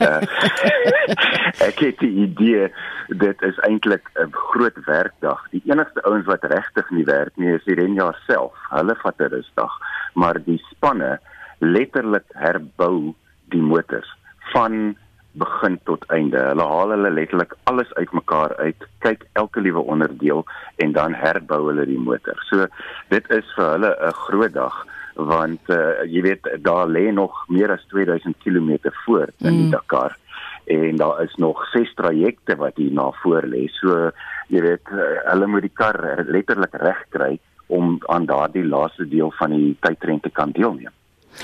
uh, 0.00 0.22
ek 1.68 1.82
het 1.84 1.98
die 1.98 2.14
idee 2.24 2.72
dit 3.08 3.42
is 3.42 3.58
eintlik 3.68 4.08
'n 4.14 4.32
groot 4.32 4.78
werkdag. 4.86 5.44
Die 5.50 5.62
enigste 5.66 6.02
ouens 6.02 6.26
wat 6.26 6.44
regtig 6.44 6.90
nie 6.90 7.04
werk 7.04 7.36
nie 7.36 7.52
is 7.52 7.64
die 7.64 7.76
renjaer 7.76 8.16
self. 8.26 8.56
Hulle 8.70 8.96
vat 9.02 9.20
'n 9.20 9.32
rusdag, 9.34 9.72
maar 10.14 10.40
die 10.44 10.62
spanne 10.70 11.18
letterlik 11.58 12.26
herbou 12.32 13.14
die 13.52 13.62
motors 13.62 14.08
van 14.54 14.96
begin 15.32 15.78
tot 15.88 16.04
einde. 16.12 16.38
Hulle 16.50 16.64
haal 16.68 16.94
hulle 16.94 17.10
letterlik 17.10 17.54
alles 17.70 17.92
uitmekaar 17.94 18.56
uit, 18.56 18.86
kyk 19.04 19.24
elke 19.40 19.60
liewe 19.60 19.80
onderdeel 19.94 20.44
en 20.84 20.92
dan 20.92 21.14
herbou 21.16 21.66
hulle 21.70 21.86
die 21.88 21.98
motor. 21.98 22.38
So 22.50 22.66
dit 23.08 23.30
is 23.30 23.46
vir 23.56 23.70
hulle 23.76 23.92
'n 24.08 24.18
groot 24.26 24.52
dag 24.52 24.86
want 25.14 25.68
uh, 25.68 26.04
jy 26.08 26.22
weet 26.22 26.48
daar 26.64 26.88
lê 26.88 27.12
nog 27.12 27.32
meer 27.48 27.70
as 27.72 27.84
2000 27.88 28.36
km 28.44 28.78
voor 29.04 29.28
in 29.38 29.56
die 29.56 29.66
mm. 29.66 29.70
Dakar 29.70 30.16
en 30.64 30.96
daar 30.96 31.22
is 31.22 31.34
nog 31.36 31.66
6 31.72 31.94
trajecte 31.94 32.56
wat 32.56 32.76
hier 32.76 32.92
na 32.92 33.10
voor 33.22 33.42
lê. 33.44 33.68
So 33.80 34.10
jy 34.48 34.60
weet 34.60 34.88
hulle 35.28 35.46
moet 35.46 35.62
die 35.62 35.74
kar 35.74 36.24
letterlik 36.26 36.74
reg 36.80 37.04
kry 37.08 37.38
om 37.66 37.98
aan 38.06 38.26
daardie 38.26 38.64
laaste 38.64 39.08
deel 39.08 39.32
van 39.38 39.50
die 39.50 39.76
tydren 39.80 40.20
te 40.20 40.30
kan 40.30 40.50
deelneem. 40.52 40.92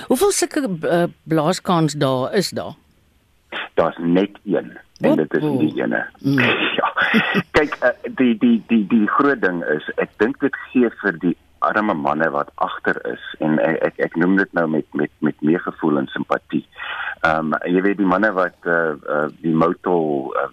Hoeveel 0.07 0.31
sulke 0.31 0.69
uh, 0.69 1.05
blaaskans 1.25 1.97
daar 1.97 2.35
is 2.35 2.51
daar? 2.51 2.77
Daar's 3.75 3.99
net 3.99 4.39
een 4.45 4.77
en 5.01 5.17
dit 5.17 5.35
is 5.35 5.45
die 5.59 5.83
ene. 5.83 6.07
Mm. 6.21 6.39
ja. 6.79 6.93
Kyk, 7.51 7.77
uh, 7.83 7.93
die 8.19 8.35
die 8.39 8.63
die 8.67 8.87
die 8.91 9.07
groot 9.07 9.41
ding 9.43 9.63
is, 9.65 9.87
ek 10.03 10.11
dink 10.23 10.41
dit 10.43 10.57
gee 10.71 10.91
vir 11.03 11.21
die 11.23 11.37
arme 11.67 11.95
manne 11.95 12.29
wat 12.31 12.51
agter 12.63 12.99
is 13.11 13.23
en 13.43 13.59
ek 13.63 13.79
ek, 13.89 14.01
ek 14.09 14.19
noem 14.19 14.37
dit 14.39 14.53
nou 14.59 14.67
met 14.71 14.87
met 14.99 15.13
met 15.27 15.41
meer 15.43 15.63
gevoel 15.63 16.03
en 16.03 16.11
simpatie. 16.15 16.65
Ehm 17.27 17.55
um, 17.55 17.57
jy 17.67 17.83
weet 17.87 18.03
die 18.03 18.11
manne 18.11 18.33
wat 18.35 18.59
uh, 18.67 18.95
uh 19.07 19.27
die 19.43 19.55
motor 19.55 20.35
uh, 20.43 20.51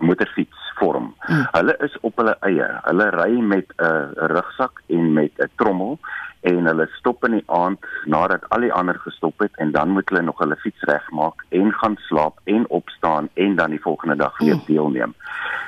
motorfiets 0.00 0.72
vorm. 0.78 1.14
Hmm. 1.18 1.46
Hulle 1.50 1.76
is 1.84 1.96
op 2.00 2.16
hulle 2.16 2.36
eie. 2.46 2.66
Hulle 2.88 3.10
ry 3.16 3.40
met 3.40 3.72
'n 3.76 3.84
uh, 3.84 4.28
rugsak 4.32 4.82
en 4.86 5.12
met 5.12 5.32
'n 5.38 5.50
trommel 5.56 5.98
en 6.40 6.66
hulle 6.66 6.86
stop 6.92 7.24
in 7.24 7.32
die 7.36 7.44
aand 7.46 7.84
nadat 8.04 8.48
al 8.48 8.60
die 8.60 8.72
ander 8.72 8.98
gestop 8.98 9.38
het 9.38 9.56
en 9.56 9.72
dan 9.72 9.88
moet 9.88 10.08
hulle 10.08 10.22
nog 10.22 10.38
hulle 10.38 10.56
fiets 10.56 10.82
regmaak 10.88 11.44
en 11.48 11.72
gaan 11.72 11.96
slaap 11.96 12.38
en 12.44 12.68
opstaan 12.68 13.28
en 13.34 13.56
dan 13.56 13.70
die 13.70 13.80
volgende 13.80 14.16
dag 14.16 14.38
weer 14.38 14.52
hmm. 14.52 14.66
deelneem. 14.66 15.14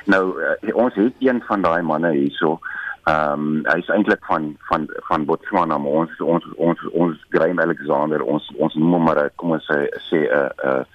Nou 0.05 0.41
uh, 0.41 0.75
ons 0.75 0.95
het 0.95 1.13
een 1.19 1.43
van 1.47 1.61
daai 1.61 1.81
manne 1.81 2.11
hierso 2.11 2.59
Ehm 3.03 3.33
um, 3.33 3.55
hy 3.67 3.81
is 3.81 3.89
eintlik 3.91 4.21
van 4.25 4.45
van 4.69 4.85
van 5.09 5.25
Botswana 5.27 5.77
maar 5.77 5.91
ons 6.03 6.19
ons 6.23 6.45
ons 6.55 6.83
ons 6.91 7.25
Graham 7.35 7.59
Alexander 7.59 8.23
ons 8.23 8.45
ons 8.55 8.77
noem 8.79 8.93
hom 8.95 9.03
maar 9.09 9.19
kom 9.35 9.51
ons 9.57 9.65
sê 9.67 9.79
sê 10.05 10.21
'n 10.21 10.29
uh, 10.31 10.51
'n 10.63 10.85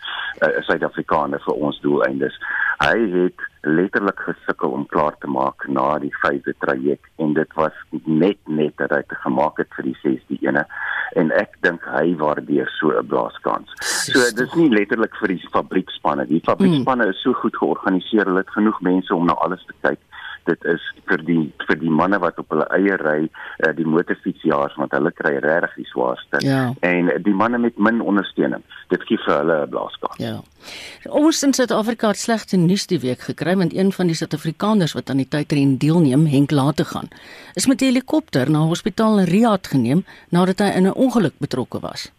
'n 0.47 0.49
uh, 0.49 0.63
Suid-Afrikaner 0.69 1.43
vir 1.45 1.61
ons 1.67 1.81
doeleindes. 1.85 2.39
Hy 2.81 2.97
het 3.13 3.45
letterlik 3.61 4.21
gesukkel 4.25 4.71
om 4.71 4.87
klaar 4.87 5.19
te 5.21 5.27
maak 5.27 5.69
na 5.69 5.99
die 5.99 6.15
vyfde 6.23 6.55
traject 6.65 7.13
en 7.17 7.35
dit 7.35 7.53
was 7.61 7.77
net 8.05 8.41
net 8.47 8.77
dat 8.77 8.91
hy 8.91 9.03
te 9.03 9.21
gemaak 9.27 9.59
het 9.59 9.69
vir 9.77 9.91
die 9.91 9.99
sesde 10.01 10.41
ene 10.41 10.65
en 11.21 11.31
ek 11.31 11.61
dink 11.61 11.85
hy 11.85 12.17
waardeer 12.17 12.73
so 12.81 12.89
'n 12.89 13.07
blaaskans. 13.07 13.69
So 13.85 14.19
dis 14.33 14.55
nie 14.55 14.71
letterlik 14.71 15.15
vir 15.21 15.29
die 15.29 15.49
fabriekspanne. 15.53 16.27
Die 16.27 16.41
fabriekspanne 16.41 17.05
mm. 17.05 17.11
is 17.11 17.23
so 17.23 17.33
goed 17.33 17.57
georganiseer, 17.57 18.25
hulle 18.25 18.47
het 18.47 18.57
genoeg 18.57 18.81
mense 18.81 19.15
om 19.15 19.27
na 19.27 19.35
alles 19.45 19.65
te 19.67 19.75
kyk 19.81 20.01
dit 20.49 20.65
is 20.73 20.85
vir 21.11 21.23
die 21.29 21.45
vir 21.69 21.79
die 21.81 21.93
manne 22.01 22.19
wat 22.23 22.39
op 22.43 22.55
hulle 22.55 22.67
eie 22.77 22.97
ry 23.03 23.19
uh, 23.29 23.73
die 23.77 23.87
motorfietsjaars 23.87 24.77
want 24.81 24.97
hulle 24.97 25.13
kry 25.21 25.35
regtig 25.45 25.77
die 25.83 25.89
swaarste 25.93 26.43
ja. 26.47 26.63
en 26.89 27.13
die 27.25 27.37
manne 27.43 27.61
met 27.63 27.79
min 27.89 28.01
ondersteuning 28.01 28.65
dit 28.93 29.05
gee 29.09 29.21
vir 29.25 29.35
hulle 29.41 29.57
'n 29.67 29.71
blaaskans. 29.73 30.21
Ja. 30.23 30.37
Ons 31.23 31.43
in 31.43 31.55
Suid-Afrika 31.55 32.13
het 32.13 32.21
slegte 32.21 32.57
nuus 32.57 32.87
die 32.87 33.01
week 33.01 33.21
gekry 33.31 33.57
want 33.57 33.77
een 33.77 33.93
van 33.93 34.07
die 34.07 34.17
Suid-Afrikaners 34.17 34.97
wat 34.97 35.11
aan 35.11 35.23
die 35.23 35.29
tydren 35.29 35.77
deelneem, 35.79 36.27
Henk 36.27 36.51
Laat 36.51 36.77
te 36.77 36.85
gaan, 36.85 37.09
is 37.55 37.67
met 37.67 37.81
'n 37.81 37.91
helikopter 37.93 38.51
na 38.51 38.59
hospitaal 38.59 39.19
in 39.19 39.31
Riyadh 39.33 39.69
geneem 39.69 40.05
nadat 40.31 40.59
hy 40.59 40.71
in 40.77 40.87
'n 40.87 40.95
ongeluk 40.95 41.37
betrokke 41.39 41.81
was. 41.81 42.13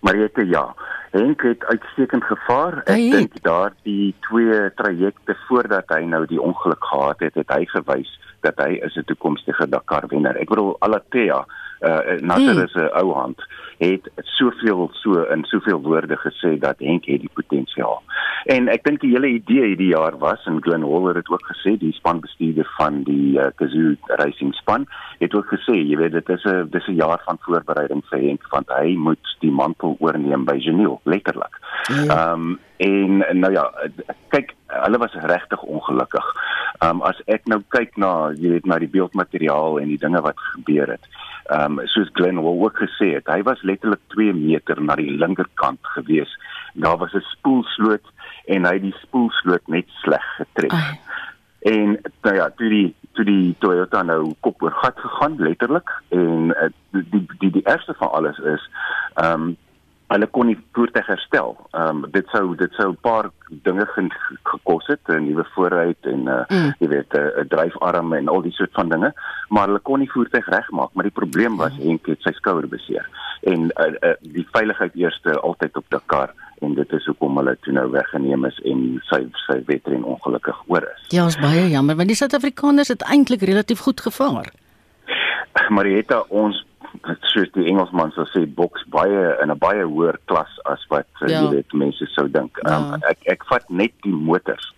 Mariette 0.00 0.46
ja. 0.46 0.74
Henk 1.10 1.42
het 1.42 1.64
uitstekend 1.64 2.24
gevaar. 2.24 2.82
Ek 2.84 3.04
dink 3.12 3.42
daardie 3.42 4.14
twee 4.28 4.74
trajecte 4.74 5.36
voordat 5.46 5.88
hy 5.88 6.02
nou 6.04 6.26
die 6.26 6.40
ongeluk 6.40 6.84
gehad 6.84 7.20
het, 7.20 7.34
het 7.34 7.54
hy 7.54 7.64
gewys 7.72 8.10
dat 8.46 8.58
hy 8.62 8.78
is 8.84 8.96
'n 8.96 9.04
toekomstige 9.04 9.68
Dakar 9.68 10.06
wenner. 10.08 10.36
Ek 10.36 10.48
bedoel 10.48 10.76
Alatea 10.78 11.46
uh 11.80 12.18
Nasser 12.20 12.54
mm. 12.54 12.64
is 12.64 12.74
'n 12.74 12.90
ou 13.00 13.12
hand 13.14 13.38
het 13.78 14.10
soveel 14.22 14.90
so 14.92 15.22
in 15.22 15.44
soveel 15.44 15.80
woorde 15.80 16.16
gesê 16.16 16.58
dat 16.58 16.78
Henk 16.78 17.04
het 17.04 17.20
die 17.20 17.30
potensiaal. 17.32 18.02
En 18.44 18.68
ek 18.68 18.82
dink 18.84 19.00
die 19.00 19.10
hele 19.10 19.28
idee 19.38 19.66
hierdie 19.70 19.92
jaar 19.94 20.18
was 20.18 20.44
en 20.50 20.62
Glenn 20.62 20.82
Hall 20.82 21.14
het 21.14 21.28
ook 21.28 21.46
gesê, 21.46 21.76
die 21.78 21.92
spanbestuurder 21.92 22.66
van 22.76 23.02
die 23.06 23.38
uh, 23.38 23.46
Kazoo 23.54 23.94
Racing 24.18 24.54
span 24.54 24.86
het 25.18 25.34
ook 25.34 25.46
gesê, 25.46 25.76
jy 25.78 25.96
weet 25.96 26.12
dit 26.12 26.28
is 26.28 26.44
'n 26.44 26.68
dis 26.70 26.88
'n 26.88 26.98
jaar 26.98 27.22
van 27.24 27.38
voorbereiding 27.40 28.02
vir 28.10 28.18
Henk 28.18 28.42
want 28.50 28.68
hy 28.68 28.96
moet 28.96 29.36
die 29.40 29.50
mantel 29.50 29.96
oorneem 30.00 30.44
by 30.44 30.58
Genil 31.04 31.14
letterlik. 31.14 31.60
Ja. 31.86 31.94
Ehm 31.94 32.08
ja. 32.08 32.32
um, 32.32 32.58
en 32.78 33.40
nou 33.40 33.52
ja, 33.52 33.72
kyk, 34.28 34.54
hulle 34.66 34.98
was 34.98 35.14
regtig 35.14 35.62
ongelukkig. 35.62 36.26
Ehm 36.78 36.90
um, 36.90 37.02
as 37.02 37.20
ek 37.26 37.46
nou 37.46 37.62
kyk 37.68 37.96
na 37.96 38.30
jy 38.34 38.48
weet 38.56 38.66
na 38.66 38.78
die 38.78 38.88
beeldmateriaal 38.88 39.80
en 39.80 39.88
die 39.88 39.98
dinge 39.98 40.20
wat 40.20 40.38
gebeur 40.52 40.88
het 40.96 41.08
ehm 41.48 41.78
um, 41.78 41.86
soos 41.88 42.10
Glenn 42.12 42.42
wou 42.44 42.54
ook 42.64 42.76
gesê 42.76 43.14
het, 43.14 43.28
hy 43.32 43.42
was 43.42 43.62
letterlik 43.62 44.00
2 44.12 44.34
meter 44.36 44.80
na 44.84 44.96
die 45.00 45.14
linkerkant 45.16 45.80
gewees. 45.94 46.32
Daar 46.74 46.98
was 47.00 47.14
'n 47.14 47.24
spoelsloot 47.24 48.04
en 48.46 48.64
hy 48.64 48.72
het 48.72 48.82
die 48.82 48.98
spoelsloot 49.00 49.66
net 49.66 49.88
sleg 50.02 50.26
getref. 50.36 50.72
Ai. 50.72 50.98
En 51.58 51.98
nou 52.22 52.34
ja, 52.34 52.50
toe 52.56 52.68
die 52.68 52.94
toe 53.12 53.24
die 53.24 53.56
Toyota 53.58 54.02
nou 54.02 54.34
kop 54.40 54.62
oor 54.62 54.72
gat 54.72 54.98
gegaan 54.98 55.36
letterlik 55.38 55.90
en 56.08 56.52
uh, 56.52 56.68
die 56.90 57.26
die 57.38 57.50
die 57.50 57.66
eerste 57.66 57.94
van 57.98 58.12
alles 58.12 58.38
is 58.38 58.68
ehm 59.14 59.42
um, 59.42 59.56
hulle 60.08 60.26
kon 60.32 60.48
nie 60.48 60.56
voertuig 60.76 61.06
herstel. 61.06 61.54
Ehm 61.76 62.04
um, 62.04 62.10
dit 62.12 62.26
sou 62.32 62.54
dit 62.56 62.72
sou 62.80 62.90
'n 62.92 63.00
paar 63.00 63.30
dinge 63.66 63.86
gekos 64.42 64.86
het, 64.86 65.00
'n 65.08 65.24
nuwe 65.24 65.44
voorruit 65.54 66.02
en 66.02 66.20
uh, 66.28 66.44
mm. 66.48 66.72
jy 66.78 66.88
weet 66.88 67.12
'n 67.14 67.48
dryfarm 67.48 68.12
en 68.12 68.28
al 68.28 68.42
die 68.42 68.52
soort 68.52 68.72
van 68.72 68.88
dinge, 68.88 69.12
maar 69.48 69.66
hulle 69.66 69.78
kon 69.78 69.98
nie 69.98 70.10
voertuig 70.10 70.46
regmaak, 70.48 70.90
maar 70.92 71.04
die 71.04 71.18
probleem 71.20 71.56
was 71.56 71.72
mm. 71.72 71.86
Henk 71.86 72.06
het 72.06 72.20
sy 72.22 72.32
skouer 72.32 72.68
beseer. 72.68 73.08
En 73.42 73.70
uh, 73.76 73.86
uh, 74.00 74.14
die 74.20 74.46
veiligheid 74.52 74.94
eerste 74.94 75.40
altyd 75.40 75.76
op 75.76 75.84
Dakar 75.88 76.32
en 76.60 76.74
dit 76.74 76.92
is 76.92 77.04
hoekom 77.06 77.36
hulle 77.36 77.56
toe 77.60 77.72
nou 77.72 77.90
weggeneem 77.90 78.44
is 78.44 78.60
en 78.64 79.02
sy 79.10 79.20
sy 79.46 79.62
wedren 79.66 80.04
ongelukkig 80.04 80.62
oor 80.66 80.82
is. 80.82 81.04
Ja, 81.08 81.26
is 81.26 81.38
baie 81.38 81.68
jammer 81.68 81.96
want 81.96 82.08
die 82.08 82.16
Suid-Afrikaners 82.16 82.88
het 82.88 83.02
eintlik 83.02 83.42
relatief 83.42 83.78
goed 83.78 84.00
gevaar. 84.00 84.50
Marietta 85.68 86.22
ons 86.28 86.64
soos 87.32 87.50
die 87.54 87.66
Engelsman 87.70 88.12
sou 88.16 88.24
sê 88.32 88.44
boks 88.46 88.84
baie 88.92 89.24
in 89.42 89.50
'n 89.50 89.58
baie 89.58 89.84
hoër 89.84 90.18
klas 90.26 90.52
as 90.64 90.84
wat 90.90 91.08
eh, 91.22 91.28
ja. 91.28 91.42
jy 91.42 91.50
weet 91.56 91.72
mense 91.72 92.06
sou 92.14 92.28
dink. 92.28 92.58
Ja. 92.64 92.76
Um, 92.78 93.02
ek 93.08 93.18
ek 93.26 93.44
vat 93.50 93.68
net 93.70 93.92
die 94.02 94.12
motors. 94.14 94.72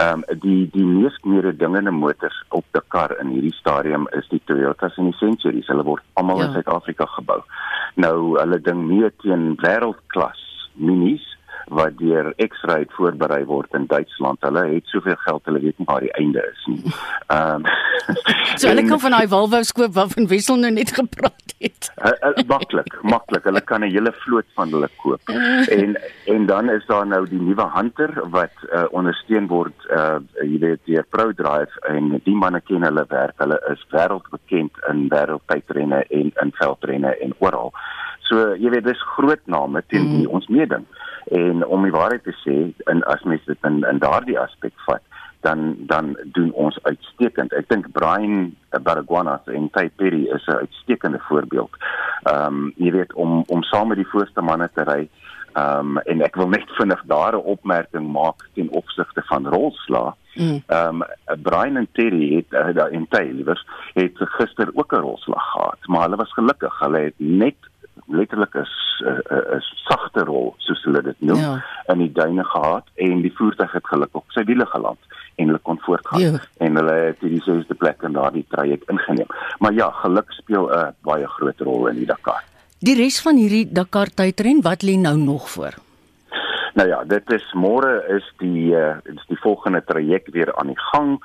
Ehm 0.00 0.22
um, 0.22 0.40
die 0.40 0.70
die 0.72 0.84
mees 0.84 1.16
meer 1.24 1.52
dingende 1.52 1.90
motors 1.90 2.38
op 2.50 2.64
die 2.72 2.84
kar 2.88 3.12
in 3.20 3.28
hierdie 3.34 3.54
stadium 3.54 4.08
is 4.12 4.28
die 4.28 4.40
Toyotas 4.46 4.96
en 4.98 5.10
die 5.10 5.18
Centuries. 5.18 5.68
Hulle 5.68 5.84
word 5.84 6.02
almal 6.14 6.38
ja. 6.38 6.44
in 6.46 6.52
Suid-Afrika 6.52 7.06
gebou. 7.16 7.42
Nou 7.94 8.38
hulle 8.38 8.58
ding 8.60 8.88
nie 8.88 9.10
teen 9.22 9.56
wêreldklas 9.62 10.40
minis 10.74 11.24
wat 11.66 11.98
deur 11.98 12.32
X-Ray 12.36 12.86
voorberei 12.96 13.44
word 13.44 13.74
in 13.74 13.86
Duitsland. 13.86 14.40
Hulle 14.40 14.66
het 14.74 14.86
soveel 14.86 15.16
geld, 15.16 15.44
hulle 15.44 15.60
weet 15.60 15.78
nie 15.78 15.86
waar 15.86 16.00
die 16.00 16.14
einde 16.18 16.42
is 16.52 16.66
nie. 16.66 16.94
Ehm 17.26 17.64
um, 17.64 17.70
So 18.60 18.68
hulle 18.68 18.84
kan 18.84 19.00
van 19.00 19.14
daai 19.14 19.28
Volvo 19.30 19.62
skoop 19.62 19.94
wat 19.96 20.12
van 20.16 20.26
Wissel 20.30 20.58
nou 20.60 20.70
net 20.74 20.92
gepraat 20.96 21.54
het. 21.62 21.88
Maklik, 22.46 22.96
maklik. 23.02 23.44
Hulle 23.48 23.60
kan 23.60 23.84
'n 23.84 23.90
hele 23.90 24.12
vloot 24.12 24.46
van 24.54 24.72
hulle 24.74 24.88
koop. 25.02 25.28
En 25.78 25.96
en 26.26 26.46
dan 26.46 26.70
is 26.70 26.86
daar 26.86 27.06
nou 27.06 27.28
die 27.28 27.40
nuwe 27.40 27.70
Hunter 27.74 28.12
wat 28.30 28.54
uh, 28.72 28.84
ondersteun 28.90 29.46
word 29.46 29.86
uh 29.90 30.18
jy 30.42 30.58
weet 30.58 30.80
deur 30.84 31.06
ProDrive 31.08 31.80
en 31.88 32.20
die 32.24 32.34
manne 32.34 32.60
ken 32.60 32.82
hulle 32.82 33.04
werk. 33.08 33.34
Hulle 33.38 33.60
is 33.70 33.84
wêreldbekend 33.90 34.72
in 34.90 35.08
wêreldtydrenne 35.08 36.04
en 36.08 36.32
in 36.42 36.52
veldrenne 36.52 37.16
en 37.18 37.34
oral. 37.38 37.72
So 38.20 38.54
jy 38.54 38.70
weet 38.70 38.84
dis 38.84 39.08
groot 39.16 39.46
name 39.46 39.82
teen 39.86 40.08
mm. 40.08 40.26
ons 40.26 40.46
meeding. 40.48 40.86
En 41.24 41.66
om 41.66 41.82
die 41.82 41.92
waarheid 41.92 42.22
te 42.22 42.34
sê, 42.44 42.72
in 42.90 43.02
as 43.04 43.22
mens 43.22 43.44
dit 43.44 43.58
in 43.64 43.82
in 43.88 43.98
daardie 43.98 44.38
aspek 44.38 44.72
vat, 44.86 45.02
dan 45.42 45.74
dan 45.78 46.16
doen 46.24 46.52
ons 46.52 46.78
uitstekend. 46.82 47.52
Ek 47.52 47.68
dink 47.68 47.90
Brian 47.92 48.54
Baragwanath 48.70 49.50
en 49.50 49.70
Ty 49.74 49.88
Perry 49.96 50.24
is 50.34 50.46
'n 50.46 50.62
uitstekende 50.64 51.20
voorbeeld. 51.28 51.70
Ehm 52.22 52.46
um, 52.46 52.72
jy 52.76 52.92
weet 52.92 53.12
om 53.12 53.42
om 53.46 53.62
saam 53.62 53.88
met 53.88 53.96
die 53.96 54.12
voorste 54.12 54.40
manne 54.40 54.70
te 54.74 54.82
ry. 54.82 55.08
Ehm 55.52 55.96
um, 55.96 55.98
en 55.98 56.22
ek 56.22 56.36
wil 56.36 56.48
net 56.48 56.70
vinnig 56.78 57.02
daar 57.06 57.34
'n 57.34 57.48
opmerking 57.54 58.12
maak 58.12 58.48
ten 58.54 58.70
opsigte 58.70 59.22
van 59.24 59.48
rolsla. 59.48 60.14
Mm. 60.34 60.62
Ehm 60.66 61.02
um, 61.02 61.42
Brian 61.42 61.76
en 61.76 61.88
Terry 61.92 62.34
het 62.36 62.76
uh, 62.76 62.92
in 62.92 63.06
Ty 63.08 63.26
liewers 63.32 63.66
het 63.94 64.16
gister 64.16 64.70
ook 64.74 64.92
'n 64.92 65.04
rolslag 65.08 65.50
gehad, 65.52 65.78
maar 65.86 66.02
hulle 66.02 66.16
was 66.16 66.32
gelukkig. 66.32 66.78
Hulle 66.78 66.98
het 66.98 67.14
net 67.16 67.56
letterlik 68.06 68.54
'n 68.54 68.66
'n 69.02 69.62
sagte 69.88 70.24
rol 70.24 70.54
soos 70.58 70.82
hulle 70.84 71.02
dit 71.02 71.20
noem 71.20 71.40
ja. 71.40 71.64
in 71.92 71.98
die 71.98 72.12
duine 72.12 72.44
gehad 72.44 72.86
en 72.94 73.22
die 73.22 73.34
voertuig 73.36 73.72
het 73.72 73.86
gelukkig 73.86 74.20
op 74.20 74.30
sy 74.30 74.44
wiele 74.44 74.66
geland 74.66 74.98
en 75.34 75.46
hulle 75.46 75.58
kon 75.62 75.78
voortgaan 75.80 76.20
ja. 76.20 76.38
en 76.58 76.76
hulle 76.76 76.92
het 76.92 77.20
die 77.20 77.42
sesde 77.42 77.74
plek 77.74 78.02
in 78.02 78.12
daardie 78.12 78.46
traject 78.48 78.90
ingeneem. 78.90 79.30
Maar 79.58 79.72
ja, 79.72 79.90
geluk 79.90 80.32
speel 80.32 80.70
'n 80.70 80.94
baie 81.02 81.26
groot 81.26 81.60
rol 81.60 81.86
in 81.86 81.96
die 81.96 82.06
Dakar. 82.06 82.42
Die 82.78 82.96
res 82.96 83.20
van 83.22 83.36
hierdie 83.36 83.68
Dakar 83.72 84.08
tydren, 84.14 84.62
wat 84.62 84.82
lê 84.82 84.96
nou 84.98 85.16
nog 85.16 85.50
voor? 85.50 85.74
Nou 86.74 86.88
ja, 86.88 87.04
dit 87.04 87.30
is 87.30 87.44
môre 87.52 88.00
is 88.08 88.26
die 88.40 88.72
uh, 88.72 88.96
is 89.04 89.24
die 89.28 89.38
volgende 89.40 89.82
traject 89.84 90.30
weer 90.32 90.54
aan 90.56 90.66
die 90.66 90.80
gang. 90.90 91.18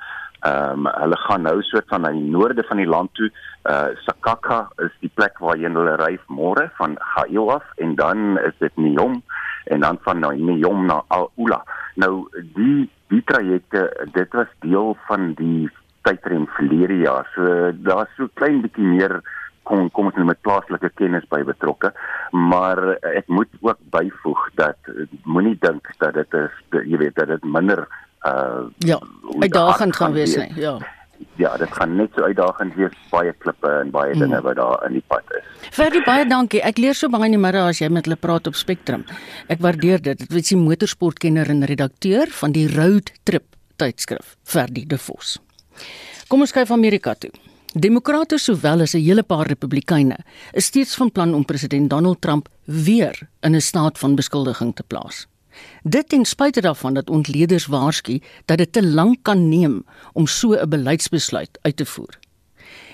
Ehm 0.46 0.86
um, 0.86 0.90
hulle 1.00 1.16
gaan 1.16 1.42
nou 1.42 1.62
soort 1.62 1.88
van 1.90 2.04
na 2.06 2.12
die 2.14 2.30
noorde 2.30 2.62
van 2.68 2.76
die 2.78 2.86
land 2.86 3.10
toe. 3.18 3.30
Uh 3.70 3.88
Sakaka 4.04 4.68
is 4.84 4.94
die 5.00 5.10
plek 5.14 5.40
waarheen 5.42 5.74
hulle 5.74 5.96
ry 5.98 6.14
môre 6.28 6.68
van 6.78 6.94
Gaio 7.14 7.48
af 7.56 7.66
en 7.76 7.96
dan 7.98 8.38
is 8.38 8.54
dit 8.58 8.76
Neom 8.76 9.22
en 9.66 9.80
dan 9.80 9.98
van 10.02 10.20
Neom 10.20 10.86
na 10.86 11.02
Aula. 11.08 11.64
Nou 11.94 12.28
die 12.54 12.86
die 13.08 13.22
trajecte 13.24 13.88
dit 14.12 14.32
was 14.32 14.54
deel 14.60 14.96
van 15.08 15.32
die 15.34 15.70
tydrem 16.06 16.46
verlede 16.54 17.02
jaar. 17.02 17.26
So 17.34 17.72
daar's 17.74 18.14
so 18.16 18.30
klein 18.34 18.62
bietjie 18.62 18.86
meer 18.86 19.18
kom 19.68 19.90
kom 19.90 20.08
ons 20.08 20.16
nou 20.16 20.26
met 20.28 20.40
plaaslike 20.46 20.90
kennis 21.00 21.26
by 21.32 21.42
betrokke 21.46 21.90
maar 22.32 22.80
ek 23.10 23.28
moet 23.28 23.50
ook 23.60 23.80
byvoeg 23.92 24.44
dat 24.60 24.92
moenie 25.24 25.56
dink 25.60 25.90
dat 26.02 26.14
dit 26.16 26.36
is 26.40 26.60
jy 26.92 27.00
weet 27.02 27.18
dat 27.20 27.32
dit 27.34 27.44
minder 27.44 27.84
uh 28.26 28.66
ja 28.78 28.98
uitdagend 29.40 29.96
gaan 29.96 30.12
wees 30.12 30.36
nie 30.36 30.52
ja 30.56 30.78
ja, 31.38 31.56
dit 31.56 31.70
gaan 31.74 31.96
net 31.96 32.14
so 32.14 32.26
uitdagend 32.26 32.74
wees 32.78 32.94
baie 33.12 33.32
klippe 33.42 33.70
en 33.80 33.90
baie 33.94 34.14
mm. 34.14 34.22
dinge 34.22 34.40
wat 34.46 34.58
daar 34.58 34.86
in 34.88 34.96
die 34.98 35.04
pad 35.10 35.34
is. 35.38 35.46
Verdie 35.74 36.02
baie 36.06 36.26
dankie. 36.28 36.62
Ek 36.66 36.80
leer 36.82 36.96
so 36.98 37.10
baie 37.12 37.28
in 37.30 37.36
die 37.36 37.42
middag 37.42 37.70
as 37.72 37.82
jy 37.82 37.90
met 37.92 38.08
hulle 38.08 38.18
praat 38.20 38.50
op 38.50 38.58
Spectrum. 38.58 39.04
Ek 39.50 39.62
waardeer 39.64 40.02
dit. 40.02 40.24
Dit 40.24 40.38
is 40.42 40.52
die 40.52 40.60
motorsportkenner 40.60 41.50
en 41.50 41.66
redakteur 41.70 42.30
van 42.40 42.54
die 42.56 42.66
Road 42.70 43.12
Trip 43.28 43.46
tydskrif, 43.78 44.34
Verdie 44.48 44.86
De 44.90 44.98
Vos. 44.98 45.36
Kom 46.28 46.42
ons 46.42 46.54
kyk 46.54 46.66
van 46.68 46.80
Amerika 46.80 47.14
toe. 47.14 47.30
Demokrate 47.78 48.38
sowel 48.40 48.82
as 48.82 48.94
'n 48.94 49.04
hele 49.04 49.22
paar 49.22 49.46
Republikeine 49.46 50.18
is 50.52 50.66
steeds 50.66 50.96
van 50.96 51.12
plan 51.12 51.34
om 51.34 51.44
president 51.44 51.90
Donald 51.90 52.20
Trump 52.20 52.48
weer 52.64 53.28
in 53.42 53.54
'n 53.54 53.60
staat 53.60 53.98
van 53.98 54.14
beskuldiging 54.14 54.74
te 54.74 54.82
plaas. 54.82 55.26
Dit 55.82 56.08
ten 56.08 56.24
spyte 56.24 56.60
daarvan 56.60 56.94
dat 56.94 57.10
ontleeders 57.10 57.66
waarsku 57.66 58.20
dat 58.44 58.58
dit 58.58 58.72
te 58.72 58.86
lank 58.86 59.18
kan 59.22 59.48
neem 59.48 59.84
om 60.12 60.26
so 60.26 60.52
'n 60.52 60.68
beleidsbesluit 60.68 61.58
uit 61.62 61.76
te 61.76 61.86
voer. 61.86 62.18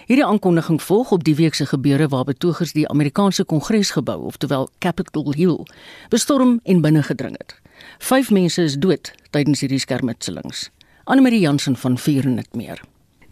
Hierdie 0.06 0.24
aankondiging 0.24 0.82
volg 0.82 1.10
op 1.10 1.24
die 1.24 1.34
week 1.34 1.54
se 1.54 1.66
gebeure 1.66 2.08
waar 2.08 2.24
betogers 2.24 2.72
die 2.72 2.88
Amerikaanse 2.88 3.44
Kongresgebou, 3.44 4.24
oftewel 4.24 4.68
Capitol 4.78 5.32
Hill, 5.32 5.66
bestorm 6.08 6.60
en 6.62 6.80
binnengedring 6.80 7.38
het. 7.38 7.60
5 7.98 8.30
mense 8.30 8.62
is 8.62 8.76
dood 8.78 9.12
tydens 9.30 9.60
hierdie 9.60 9.78
skermutselings. 9.78 10.70
Anne 11.04 11.22
Marie 11.22 11.40
Jansen 11.40 11.76
van 11.76 11.98
Vier 11.98 12.24
en 12.24 12.36
dit 12.36 12.54
meer. 12.54 12.80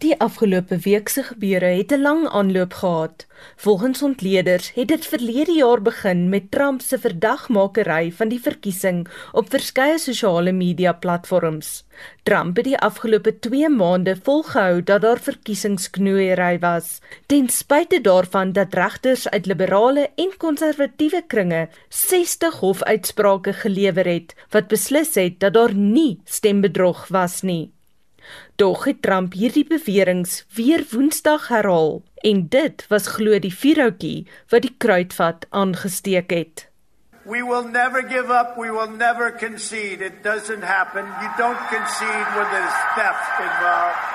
Die 0.03 0.15
afgelope 0.19 0.75
week 0.83 1.07
se 1.07 1.21
gebeure 1.23 1.69
het 1.79 1.91
'n 1.95 2.01
lang 2.01 2.27
aanloop 2.27 2.73
gehad. 2.73 3.25
Volgens 3.55 4.01
ontleeders 4.03 4.73
het 4.73 4.87
dit 4.87 5.05
verlede 5.05 5.51
jaar 5.51 5.81
begin 5.81 6.29
met 6.29 6.51
Trump 6.51 6.81
se 6.81 6.99
verdagmakery 6.99 8.11
van 8.11 8.27
die 8.27 8.41
verkiesing 8.41 9.07
op 9.31 9.49
verskeie 9.49 9.97
sosiale 9.97 10.51
media 10.51 10.93
platforms. 10.93 11.85
Trump 12.23 12.55
het 12.55 12.65
die 12.65 12.77
afgelope 12.77 13.39
2 13.39 13.69
maande 13.69 14.17
volgehou 14.23 14.83
dat 14.83 15.01
daar 15.01 15.19
verkiesingsknoeiery 15.19 16.59
was, 16.59 16.99
ten 17.25 17.49
spyte 17.49 18.01
daarvan 18.01 18.51
dat 18.51 18.73
regters 18.73 19.29
uit 19.29 19.45
liberale 19.45 20.09
en 20.15 20.31
konservatiewe 20.37 21.23
kringe 21.27 21.69
60 21.89 22.59
hofuitsprake 22.59 23.53
gelewer 23.53 24.05
het 24.05 24.35
wat 24.49 24.67
beslis 24.67 25.15
het 25.15 25.39
dat 25.39 25.53
daar 25.53 25.73
nie 25.73 26.19
stembedrog 26.23 27.07
was 27.07 27.41
nie. 27.41 27.71
Dog 28.55 28.85
het 28.85 29.01
Trump 29.01 29.33
hierdie 29.33 29.65
beweringe 29.65 30.43
weer 30.55 30.85
Woensdag 30.91 31.47
herhaal 31.47 32.03
en 32.23 32.47
dit 32.49 32.85
was 32.89 33.07
glo 33.15 33.39
die 33.39 33.53
vuurhoutjie 33.53 34.27
wat 34.49 34.61
die 34.67 34.75
kruitvat 34.77 35.47
aangesteek 35.49 36.31
het. 36.31 36.67
We 37.25 37.41
will 37.41 37.63
never 37.63 38.01
give 38.01 38.29
up, 38.29 38.57
we 38.57 38.69
will 38.69 38.89
never 38.89 39.31
concede. 39.31 40.01
It 40.01 40.23
doesn't 40.23 40.63
happen. 40.63 41.05
You 41.21 41.29
don't 41.37 41.59
concede 41.69 42.27
when 42.35 42.47
there's 42.51 42.79
theft 42.95 43.39
involved. 43.39 44.13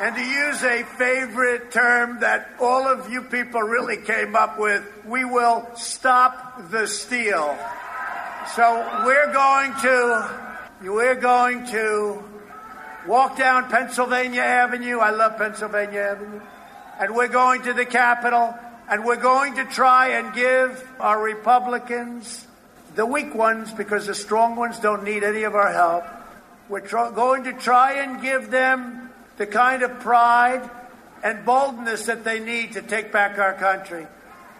And 0.00 0.16
to 0.16 0.22
use 0.22 0.62
a 0.64 0.82
favorite 0.96 1.70
term 1.70 2.20
that 2.20 2.48
all 2.58 2.88
of 2.88 3.12
you 3.12 3.22
people 3.22 3.60
really 3.60 3.98
came 3.98 4.34
up 4.34 4.58
with, 4.58 4.82
we 5.04 5.26
will 5.26 5.68
stop 5.74 6.70
the 6.70 6.86
steal. 6.86 7.58
So 8.56 8.80
we're 9.04 9.32
going 9.32 9.74
to 9.82 10.49
we're 10.82 11.14
going 11.14 11.66
to 11.66 12.22
walk 13.06 13.36
down 13.36 13.68
Pennsylvania 13.68 14.40
Avenue. 14.40 14.98
I 14.98 15.10
love 15.10 15.36
Pennsylvania 15.36 16.00
Avenue. 16.00 16.40
And 16.98 17.14
we're 17.14 17.28
going 17.28 17.62
to 17.62 17.72
the 17.74 17.84
Capitol 17.84 18.54
and 18.88 19.04
we're 19.04 19.16
going 19.16 19.56
to 19.56 19.64
try 19.64 20.18
and 20.18 20.34
give 20.34 20.88
our 20.98 21.22
Republicans, 21.22 22.46
the 22.94 23.06
weak 23.06 23.34
ones, 23.34 23.72
because 23.72 24.06
the 24.06 24.14
strong 24.14 24.56
ones 24.56 24.80
don't 24.80 25.04
need 25.04 25.22
any 25.22 25.44
of 25.44 25.54
our 25.54 25.72
help, 25.72 26.04
we're 26.68 26.80
tr- 26.80 27.10
going 27.14 27.44
to 27.44 27.52
try 27.52 28.02
and 28.02 28.20
give 28.22 28.50
them 28.50 29.10
the 29.36 29.46
kind 29.46 29.82
of 29.82 30.00
pride 30.00 30.68
and 31.22 31.44
boldness 31.44 32.06
that 32.06 32.24
they 32.24 32.40
need 32.40 32.72
to 32.72 32.82
take 32.82 33.12
back 33.12 33.38
our 33.38 33.54
country. 33.54 34.06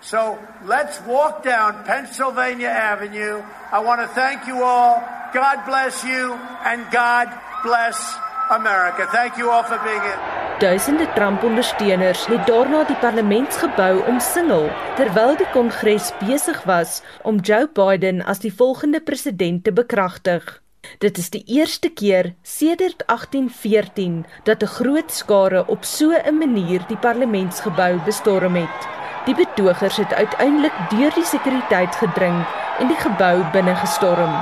So 0.03 0.39
let's 0.65 1.01
walk 1.03 1.43
down 1.43 1.85
Pennsylvania 1.85 2.69
Avenue. 2.69 3.43
I 3.73 3.81
want 3.81 4.01
to 4.01 4.09
thank 4.09 4.47
you 4.47 4.63
all. 4.63 5.03
God 5.33 5.65
bless 5.65 6.03
you 6.03 6.35
and 6.65 6.91
God 6.91 7.29
bless 7.63 8.19
America. 8.51 9.07
Thank 9.13 9.39
you 9.39 9.51
all 9.51 9.63
for 9.63 9.79
being 9.85 10.03
here. 10.03 10.19
Duisende 10.59 11.13
Trump-ondersteuners 11.15 12.27
het 12.27 12.47
daarna 12.47 12.81
die 12.85 12.97
parlementsgebou 12.99 14.03
omsingel 14.11 14.67
terwyl 14.99 15.37
die 15.39 15.47
Kongres 15.55 16.11
besig 16.19 16.59
was 16.67 16.99
om 17.23 17.39
Joe 17.39 17.69
Biden 17.71 18.25
as 18.27 18.43
die 18.43 18.51
volgende 18.51 19.01
president 19.01 19.63
te 19.65 19.73
bekragtig. 19.73 20.61
Dit 20.99 21.19
is 21.23 21.31
die 21.31 21.45
eerste 21.47 21.93
keer 21.95 22.35
sedert 22.43 23.07
1814 23.07 24.25
dat 24.45 24.63
'n 24.63 24.75
groot 24.79 25.13
skare 25.13 25.67
op 25.67 25.85
so 25.85 26.11
'n 26.11 26.39
manier 26.39 26.81
die 26.89 26.99
parlementsgebou 26.99 28.01
bestorm 28.05 28.55
het. 28.55 28.89
Die 29.25 29.35
betogers 29.35 29.97
het 29.97 30.13
uiteindelik 30.13 30.75
deur 30.91 31.15
die 31.15 31.25
sekuriteit 31.25 31.95
gedring 31.95 32.47
en 32.79 32.89
die 32.89 32.99
gebou 32.99 33.45
binne 33.53 33.75
gestorm. 33.77 34.35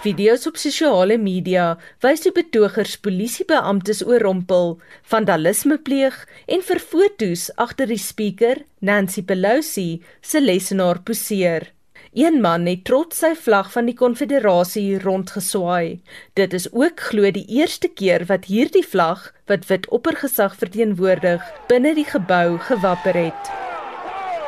Video's 0.00 0.46
op 0.48 0.56
sosiale 0.56 1.18
media 1.20 1.74
wys 2.00 2.22
hoe 2.24 2.30
betogers 2.32 2.94
polisiebeamptes 3.04 3.98
oorrompel, 4.08 4.78
vandalisme 5.12 5.76
pleeg 5.84 6.16
en 6.48 6.64
vir 6.64 6.80
foto's 6.80 7.50
agter 7.60 7.92
die 7.92 8.00
spreker, 8.00 8.62
Nancy 8.80 9.20
Pelosi, 9.28 10.00
se 10.24 10.40
lesenaar 10.40 11.02
poseer. 11.04 11.68
Een 12.16 12.40
man 12.40 12.64
het 12.64 12.86
trots 12.88 13.20
sy 13.20 13.34
vlag 13.44 13.68
van 13.76 13.92
die 13.92 13.98
Konfederasie 14.00 14.96
rondgeswaai. 15.04 16.00
Dit 16.32 16.56
is 16.56 16.70
ook 16.72 17.04
glo 17.12 17.28
die 17.36 17.44
eerste 17.60 17.92
keer 17.92 18.24
wat 18.32 18.48
hierdie 18.48 18.86
vlag, 18.86 19.28
wat 19.52 19.68
wit 19.68 19.90
oppergesag 19.92 20.56
verteenwoordig, 20.64 21.44
binne 21.68 21.92
die 22.00 22.08
gebou 22.08 22.56
gewapper 22.72 23.26
het. 23.28 23.58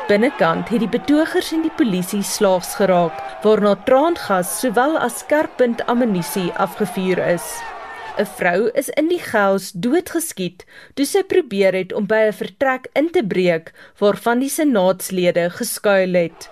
Binnekant 0.03 0.67
het 0.67 0.81
die 0.83 0.89
betogers 0.91 1.53
en 1.55 1.61
die 1.63 1.71
polisie 1.79 2.25
slaags 2.27 2.73
geraak, 2.75 3.15
waarna 3.39 3.71
traangas 3.87 4.49
sowel 4.59 4.97
as 4.99 5.21
skerppunt 5.21 5.85
ammunisie 5.87 6.49
afgevuur 6.59 7.21
is. 7.23 7.45
'n 8.19 8.27
Vrou 8.35 8.67
is 8.81 8.89
in 8.99 9.07
die 9.07 9.21
gous 9.23 9.71
doodgeskiet 9.71 10.65
toe 10.93 11.05
sy 11.07 11.23
probeer 11.23 11.73
het 11.79 11.95
om 11.95 12.05
by 12.05 12.19
'n 12.27 12.35
vertrek 12.41 12.91
in 12.99 13.09
te 13.15 13.23
breek 13.23 13.71
waarvan 14.01 14.43
die 14.43 14.51
senaatslede 14.51 15.49
geskuil 15.49 16.13
het. 16.13 16.49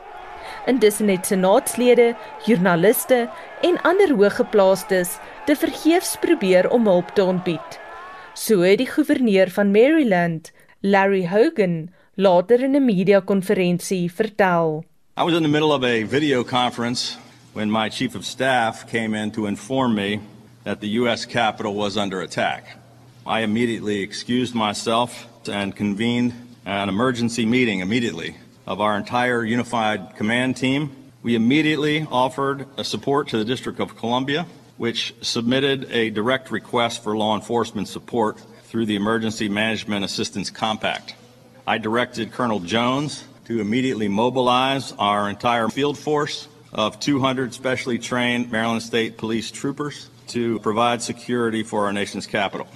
Intussen 0.65 1.09
het 1.09 1.25
senaatslede, 1.25 2.15
joernaliste 2.47 3.29
en 3.61 3.81
ander 3.83 4.15
hoëgeplaastes 4.15 5.17
te 5.45 5.55
vergeefs 5.55 6.15
probeer 6.23 6.69
om 6.69 6.87
hulp 6.87 7.09
te 7.15 7.23
ontbied. 7.23 7.79
So 8.33 8.61
het 8.61 8.77
die 8.77 8.91
goewerneur 8.95 9.49
van 9.49 9.71
Maryland, 9.71 10.51
Larry 10.79 11.27
Hogan, 11.27 11.89
later 12.17 12.65
in 12.65 12.75
'n 12.75 12.85
media-konferensie 12.85 14.11
vertel. 14.11 14.83
I 15.15 15.23
was 15.23 15.33
in 15.33 15.43
the 15.43 15.49
middle 15.49 15.71
of 15.71 15.83
a 15.83 16.03
video 16.03 16.43
conference 16.43 17.17
when 17.53 17.71
my 17.71 17.89
chief 17.89 18.15
of 18.15 18.25
staff 18.25 18.89
came 18.89 19.13
in 19.13 19.31
to 19.31 19.45
inform 19.45 19.95
me 19.95 20.19
that 20.63 20.81
the 20.81 20.89
US 20.89 21.25
Capitol 21.25 21.73
was 21.73 21.97
under 21.97 22.21
attack. 22.21 22.77
I 23.25 23.41
immediately 23.41 24.01
excused 24.01 24.53
myself 24.53 25.27
and 25.47 25.75
convened 25.75 26.33
an 26.65 26.89
emergency 26.89 27.45
meeting 27.45 27.79
immediately 27.79 28.35
of 28.67 28.81
our 28.81 28.97
entire 28.97 29.43
unified 29.43 30.15
command 30.15 30.57
team. 30.57 30.91
We 31.23 31.35
immediately 31.35 32.07
offered 32.11 32.65
a 32.77 32.83
support 32.83 33.29
to 33.29 33.37
the 33.37 33.45
District 33.45 33.79
of 33.79 33.95
Columbia, 33.95 34.47
which 34.77 35.13
submitted 35.21 35.87
a 35.91 36.09
direct 36.09 36.51
request 36.51 37.03
for 37.03 37.15
law 37.15 37.35
enforcement 37.35 37.87
support 37.87 38.37
through 38.63 38.85
the 38.85 38.95
Emergency 38.95 39.49
Management 39.49 40.03
Assistance 40.05 40.49
Compact. 40.49 41.15
I 41.67 41.77
directed 41.77 42.31
Colonel 42.31 42.59
Jones 42.59 43.23
to 43.45 43.59
immediately 43.59 44.07
mobilize 44.07 44.93
our 44.97 45.29
entire 45.29 45.69
field 45.69 45.97
force 45.97 46.47
of 46.73 46.99
200 46.99 47.53
specially 47.53 47.99
trained 47.99 48.51
Maryland 48.51 48.81
State 48.81 49.17
Police 49.17 49.51
troopers 49.51 50.09
to 50.27 50.59
provide 50.59 51.01
security 51.01 51.63
for 51.63 51.85
our 51.85 51.93
nation's 51.93 52.25
capital. 52.25 52.67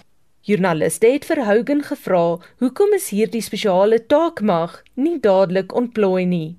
Joernaliste 0.45 1.09
het 1.09 1.25
vir 1.25 1.45
Hogan 1.45 1.81
gevra 1.81 2.37
hoekom 2.61 2.93
is 2.93 3.07
hierdie 3.09 3.41
spesiale 3.41 3.97
taakmag 4.05 4.75
nie 4.95 5.17
dadelik 5.17 5.73
ontplooi 5.73 6.27
nie. 6.27 6.57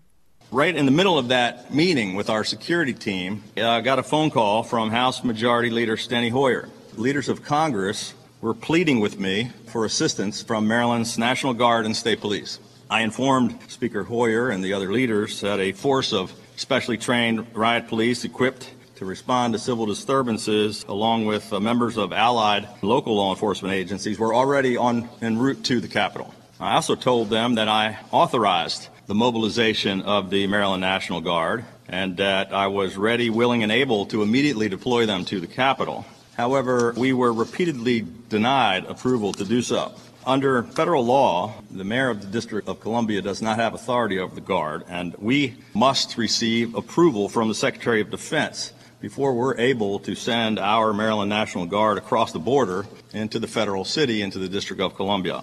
Right 0.51 0.74
in 0.74 0.87
the 0.87 0.93
middle 0.93 1.18
of 1.18 1.29
that 1.29 1.72
meeting 1.72 2.16
with 2.16 2.29
our 2.29 2.43
security 2.43 2.95
team, 2.95 3.45
I 3.57 3.81
got 3.81 3.99
a 3.99 4.03
phone 4.03 4.31
call 4.31 4.64
from 4.64 4.91
House 4.91 5.22
Majority 5.22 5.70
Leader 5.70 5.97
Steny 5.97 6.31
Hoyer. 6.31 6.68
Leaders 6.97 7.29
of 7.29 7.45
Congress 7.45 8.14
were 8.47 8.55
pleading 8.55 9.01
with 9.01 9.19
me 9.19 9.51
for 9.67 9.85
assistance 9.85 10.41
from 10.41 10.69
Maryland's 10.69 11.19
National 11.19 11.53
Guard 11.53 11.85
and 11.85 11.97
State 11.97 12.21
Police. 12.21 12.61
I 12.89 13.01
informed 13.01 13.59
Speaker 13.67 14.05
Hoyer 14.05 14.51
and 14.51 14.63
the 14.63 14.73
other 14.73 14.93
leaders 14.93 15.41
that 15.41 15.59
a 15.59 15.73
force 15.73 16.13
of 16.13 16.33
specially 16.55 16.97
trained 16.97 17.45
riot 17.57 17.89
police 17.89 18.25
equipped 18.25 18.71
to 18.95 19.05
respond 19.05 19.55
to 19.55 19.59
civil 19.59 19.85
disturbances, 19.85 20.85
along 20.85 21.27
with 21.27 21.53
uh, 21.53 21.59
members 21.59 21.97
of 21.97 22.13
allied 22.13 22.69
local 22.83 23.17
law 23.17 23.33
enforcement 23.33 23.75
agencies, 23.75 24.17
were 24.17 24.33
already 24.33 24.77
on 24.77 25.09
en 25.21 25.39
route 25.39 25.65
to 25.65 25.81
the 25.81 25.89
Capitol. 25.89 26.33
I 26.61 26.77
also 26.77 26.95
told 26.95 27.31
them 27.31 27.57
that 27.57 27.67
I 27.67 27.99
authorized 28.13 28.91
the 29.09 29.15
mobilization 29.17 30.03
of 30.03 30.31
the 30.31 30.47
Maryland 30.47 30.83
National 30.83 31.21
Guard 31.21 31.65
and 31.89 32.17
that 32.19 32.53
I 32.53 32.69
was 32.69 32.97
ready, 32.97 33.29
willing, 33.29 33.65
and 33.65 33.73
able 33.73 34.07
to 34.07 34.23
immediately 34.23 34.69
deploy 34.69 35.05
them 35.05 35.25
to 35.25 35.41
the 35.41 35.49
Capitol. 35.49 36.07
However, 36.37 36.93
we 36.97 37.14
were 37.14 37.32
repeatedly 37.32 38.07
denied 38.28 38.84
approval 38.84 39.32
to 39.32 39.45
do 39.45 39.62
so. 39.62 39.95
Under 40.26 40.64
federal 40.64 41.05
law, 41.05 41.55
the 41.70 41.84
mayor 41.84 42.11
of 42.11 42.20
the 42.20 42.26
District 42.26 42.68
of 42.68 42.80
Columbia 42.80 43.22
does 43.22 43.41
not 43.41 43.59
have 43.59 43.74
authority 43.74 44.18
over 44.18 44.34
the 44.34 44.41
Guard, 44.41 44.84
and 44.89 45.14
we 45.18 45.55
must 45.72 46.18
receive 46.18 46.74
approval 46.74 47.28
from 47.28 47.49
the 47.49 47.55
Secretary 47.55 48.01
of 48.01 48.11
Defense 48.11 48.72
before 49.01 49.34
we're 49.34 49.57
able 49.57 49.99
to 50.01 50.14
send 50.14 50.59
our 50.59 50.93
Maryland 50.93 51.30
National 51.30 51.64
Guard 51.64 51.97
across 51.97 52.32
the 52.32 52.39
border 52.39 52.87
into 53.14 53.39
the 53.39 53.47
federal 53.47 53.84
city, 53.84 54.20
into 54.20 54.39
the 54.39 54.49
District 54.49 54.82
of 54.82 54.95
Columbia. 54.95 55.43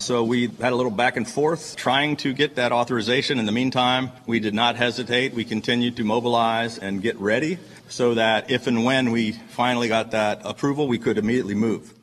So 0.00 0.24
we 0.24 0.48
had 0.60 0.72
a 0.72 0.76
little 0.76 0.90
back 0.90 1.16
and 1.16 1.26
forth 1.26 1.76
trying 1.76 2.16
to 2.16 2.34
get 2.34 2.56
that 2.56 2.72
authorization. 2.72 3.38
In 3.38 3.46
the 3.46 3.52
meantime, 3.52 4.10
we 4.26 4.40
did 4.40 4.52
not 4.52 4.76
hesitate. 4.76 5.32
We 5.32 5.44
continued 5.44 5.96
to 5.96 6.04
mobilize 6.04 6.76
and 6.78 7.00
get 7.00 7.16
ready 7.18 7.58
so 7.96 8.14
that 8.14 8.50
if 8.50 8.66
and 8.66 8.84
when 8.84 9.10
we 9.10 9.32
finally 9.48 9.88
got 9.88 10.10
that 10.10 10.40
approval, 10.44 10.88
we 10.88 10.98
could 10.98 11.18
immediately 11.18 11.54
move. 11.54 11.94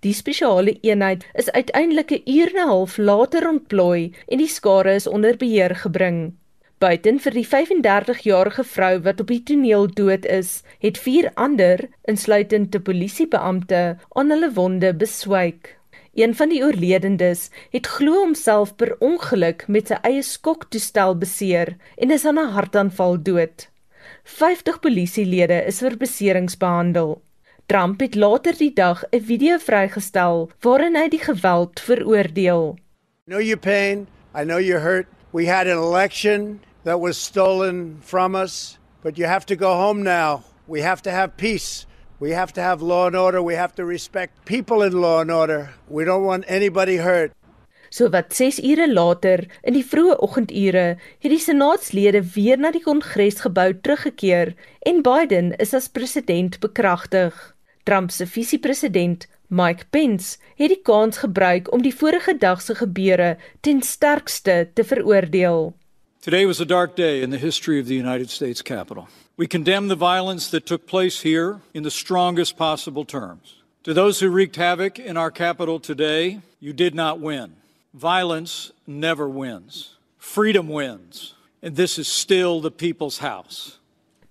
Die 0.00 0.14
spesiale 0.14 0.76
eenheid 0.86 1.24
is 1.34 1.50
uiteindelik 1.50 2.10
'n 2.10 2.22
uur 2.24 2.50
en 2.54 2.60
'n 2.62 2.68
half 2.68 2.98
later 2.98 3.48
ontplooi 3.48 4.12
en 4.28 4.38
die 4.38 4.52
skare 4.58 4.94
is 4.94 5.06
onder 5.06 5.36
beheer 5.36 5.74
gebring. 5.74 6.34
Buiten 6.78 7.18
vir 7.18 7.32
die 7.32 7.46
35-jarige 7.46 8.64
vrou 8.64 9.00
wat 9.02 9.20
op 9.20 9.26
die 9.26 9.42
toneel 9.42 9.88
dood 9.94 10.24
is, 10.24 10.62
het 10.78 10.98
vier 10.98 11.30
ander, 11.34 11.88
insluitend 12.04 12.74
'n 12.74 12.82
polisiebeampte, 12.82 13.96
aan 14.08 14.30
hulle 14.30 14.52
wonde 14.52 14.94
beswyk. 14.94 15.78
Een 16.14 16.34
van 16.34 16.48
die 16.48 16.62
oorledendes 16.62 17.50
het 17.70 17.86
glo 17.86 18.12
homself 18.12 18.76
per 18.76 18.96
ongeluk 18.98 19.64
met 19.68 19.86
sy 19.86 19.98
eie 20.02 20.22
skoktoestel 20.22 21.18
beseer 21.18 21.76
en 21.96 22.10
is 22.10 22.24
aan 22.24 22.38
'n 22.38 22.54
hartaanval 22.54 23.22
dood. 23.22 23.68
50 24.24 24.78
polisielede 24.80 25.64
is 25.66 25.80
vir 25.80 25.96
beserings 25.96 26.56
behandel. 26.56 27.22
Trump 27.66 28.00
het 28.00 28.14
later 28.14 28.56
die 28.56 28.72
dag 28.72 29.04
'n 29.12 29.20
video 29.20 29.58
vrygestel 29.58 30.50
waarin 30.60 30.96
hy 30.96 31.08
die 31.08 31.20
geweld 31.20 31.80
veroordeel. 31.80 32.78
Know 33.26 33.40
your 33.40 33.58
pain. 33.58 34.06
I 34.34 34.44
know 34.44 34.58
you're 34.58 34.80
hurt. 34.80 35.06
We 35.32 35.46
had 35.46 35.66
an 35.66 35.76
election 35.76 36.60
that 36.84 37.00
was 37.00 37.18
stolen 37.18 37.98
from 38.00 38.34
us, 38.34 38.78
but 39.02 39.18
you 39.18 39.26
have 39.26 39.44
to 39.46 39.56
go 39.56 39.74
home 39.74 40.02
now. 40.02 40.42
We 40.66 40.80
have 40.82 41.02
to 41.02 41.10
have 41.10 41.36
peace. 41.36 41.86
We 42.20 42.30
have 42.34 42.52
to 42.54 42.60
have 42.60 42.82
law 42.82 43.06
and 43.06 43.16
order. 43.16 43.42
We 43.42 43.54
have 43.54 43.74
to 43.74 43.84
respect 43.84 44.44
people 44.44 44.82
in 44.82 44.92
law 44.92 45.20
and 45.20 45.30
order. 45.30 45.70
We 45.88 46.04
don't 46.04 46.24
want 46.24 46.44
anybody 46.48 46.96
hurt. 46.96 47.32
So 47.90 48.10
wat 48.12 48.34
6 48.34 48.60
ure 48.62 48.92
later 48.92 49.46
in 49.62 49.76
die 49.76 49.84
vroeë 49.84 50.18
oggendure 50.24 50.86
het 50.96 51.30
die 51.32 51.40
senaatslede 51.40 52.22
weer 52.34 52.58
na 52.58 52.70
die 52.74 52.82
kongresgebou 52.84 53.72
teruggekeer 53.80 54.54
en 54.86 55.02
Biden 55.02 55.54
is 55.56 55.74
as 55.74 55.88
president 55.88 56.60
bekragtig. 56.60 57.34
Trump 57.84 58.10
se 58.10 58.26
visiepresident 58.26 59.26
Mike 59.48 59.86
Pence 59.90 60.36
het 60.56 60.68
die 60.68 60.82
kans 60.84 61.22
gebruik 61.24 61.72
om 61.72 61.82
die 61.82 61.94
vorige 61.94 62.36
dag 62.36 62.60
se 62.62 62.74
gebeure 62.74 63.36
ten 63.60 63.82
sterkste 63.82 64.68
te 64.74 64.84
veroordeel. 64.84 65.72
Today 66.20 66.46
was 66.46 66.60
a 66.60 66.66
dark 66.66 66.96
day 66.96 67.22
in 67.22 67.30
the 67.30 67.38
history 67.38 67.80
of 67.80 67.86
the 67.86 67.96
United 67.96 68.30
States 68.30 68.62
Capitol. 68.62 69.08
We 69.36 69.46
condemn 69.46 69.88
the 69.88 69.96
violence 69.96 70.50
that 70.50 70.66
took 70.66 70.86
place 70.86 71.22
here 71.22 71.60
in 71.72 71.82
the 71.82 71.90
strongest 71.90 72.56
possible 72.56 73.04
terms. 73.04 73.62
To 73.84 73.94
those 73.94 74.18
who 74.18 74.30
wreaked 74.30 74.56
havoc 74.56 74.98
in 74.98 75.16
our 75.16 75.30
Capitol 75.30 75.80
today, 75.80 76.40
you 76.60 76.72
did 76.72 76.94
not 76.94 77.20
win. 77.20 77.56
Violence 77.94 78.72
never 78.86 79.26
wins. 79.26 79.96
Freedom 80.18 80.68
wins. 80.68 81.34
And 81.62 81.74
this 81.74 81.98
is 81.98 82.06
still 82.06 82.60
the 82.60 82.70
people's 82.70 83.18
house. 83.18 83.78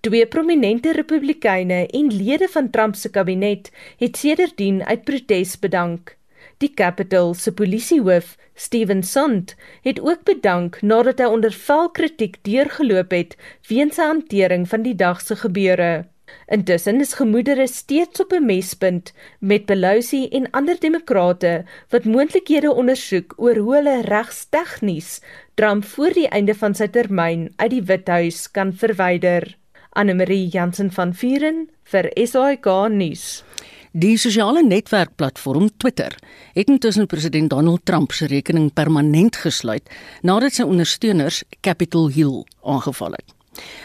Twee 0.00 0.26
prominente 0.26 0.92
Republikeine 0.92 1.86
en 1.86 2.06
lede 2.06 2.48
van 2.48 2.70
Trump 2.70 2.94
se 2.94 3.10
kabinet 3.10 3.72
het 3.96 4.16
sedertdien 4.16 4.84
uit 4.84 5.04
protes 5.04 5.58
bedank. 5.58 6.16
Die 6.58 6.70
Capitol 6.74 7.34
se 7.34 7.52
polisiehoof, 7.52 8.36
Steven 8.54 9.02
Sond, 9.02 9.56
het 9.82 10.00
ook 10.00 10.22
bedank 10.22 10.78
nadat 10.82 11.18
hy 11.18 11.26
onder 11.26 11.52
vel 11.52 11.90
kritiek 11.90 12.38
deurgeloop 12.46 13.10
het 13.10 13.34
weens 13.66 13.98
sy 13.98 14.06
hantering 14.06 14.68
van 14.68 14.86
die 14.86 14.94
dag 14.94 15.20
se 15.20 15.34
gebeure. 15.36 16.06
Intussen 16.46 17.00
is 17.00 17.14
gemoedere 17.14 17.66
steeds 17.66 18.20
op 18.20 18.32
'n 18.32 18.44
mespunt 18.44 19.12
met 19.38 19.66
Pelosi 19.66 20.28
en 20.28 20.50
ander 20.50 20.80
demokrate 20.80 21.64
wat 21.88 22.04
moontlikhede 22.04 22.74
ondersoek 22.74 23.34
oor 23.36 23.56
hoe 23.56 23.74
hulle 23.74 24.02
regstegnies 24.02 25.20
Trump 25.54 25.84
voor 25.84 26.12
die 26.12 26.28
einde 26.28 26.54
van 26.54 26.74
sy 26.74 26.86
termyn 26.86 27.52
uit 27.56 27.70
die 27.70 27.82
Withuis 27.82 28.50
kan 28.50 28.72
verwyder. 28.72 29.56
Anne 29.90 30.14
Marie 30.14 30.48
Jansen 30.48 30.90
van 30.90 31.14
Vuren 31.14 31.68
vir 31.82 32.10
SAK 32.14 32.66
nuus. 32.88 33.44
Die 33.92 34.18
sosiale 34.20 34.62
netwerkplatform 34.62 35.70
Twitter 35.76 36.14
het 36.52 36.68
intussen 36.68 37.06
president 37.06 37.50
Donald 37.50 37.84
Trump 37.84 38.12
se 38.12 38.26
rekening 38.26 38.72
permanent 38.72 39.36
gesluit 39.36 39.88
nadat 40.22 40.54
sy 40.54 40.68
ondersteuners 40.68 41.42
Capitol 41.60 42.10
Hill 42.12 42.44
aangeval 42.62 43.16
het. 43.16 43.37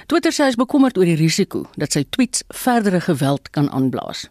Twitter 0.07 0.33
sê 0.33 0.47
hy 0.47 0.53
is 0.53 0.59
bekommerd 0.59 0.97
oor 0.97 1.07
die 1.07 1.19
risiko 1.19 1.65
dat 1.79 1.95
sy 1.95 2.05
tweets 2.09 2.43
verdere 2.53 3.01
geweld 3.01 3.49
kan 3.55 3.69
aanblaas. 3.71 4.27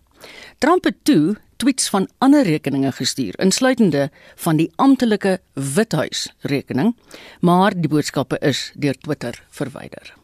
Trump 0.63 0.85
het 0.87 1.01
toe 1.09 1.37
tweets 1.63 1.89
van 1.91 2.09
ander 2.19 2.47
rekeninge 2.47 2.93
gestuur, 2.93 3.37
insluitende 3.39 4.09
van 4.45 4.59
die 4.59 4.71
amptelike 4.83 5.39
Withuis 5.55 6.29
rekening, 6.51 6.97
maar 7.41 7.75
die 7.75 7.91
boodskappe 7.91 8.39
is 8.43 8.71
deur 8.75 8.99
Twitter 8.99 9.39
verwyder. 9.51 10.15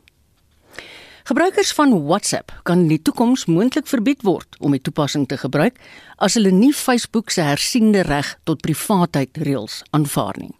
Gebruikers 1.28 1.74
van 1.76 1.92
WhatsApp 2.06 2.54
kan 2.62 2.86
in 2.86 2.88
die 2.88 3.02
toekoms 3.04 3.44
moontlik 3.52 3.86
verbied 3.86 4.22
word 4.24 4.56
om 4.64 4.72
die 4.72 4.80
toepassing 4.80 5.26
te 5.28 5.36
gebruik 5.36 5.76
as 6.16 6.38
hulle 6.38 6.50
nie 6.56 6.72
Facebook 6.72 7.30
se 7.30 7.44
hersiende 7.44 8.00
reg 8.08 8.30
tot 8.48 8.64
privaatheid 8.64 9.36
reëls 9.44 9.82
aanvaar 9.92 10.40
nie. 10.40 10.54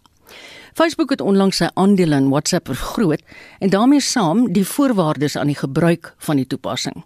Facebook 0.73 1.09
het 1.09 1.21
onlangs 1.21 1.57
sy 1.57 1.69
aandele 1.73 2.15
in 2.15 2.29
WhatsApp 2.29 2.67
vergroot 2.67 3.21
en 3.59 3.69
daarmee 3.69 4.01
saam 4.01 4.51
die 4.53 4.65
voorwaardes 4.65 5.37
aan 5.37 5.47
die 5.47 5.59
gebruik 5.59 6.13
van 6.17 6.35
die 6.35 6.47
toepassing. 6.47 7.03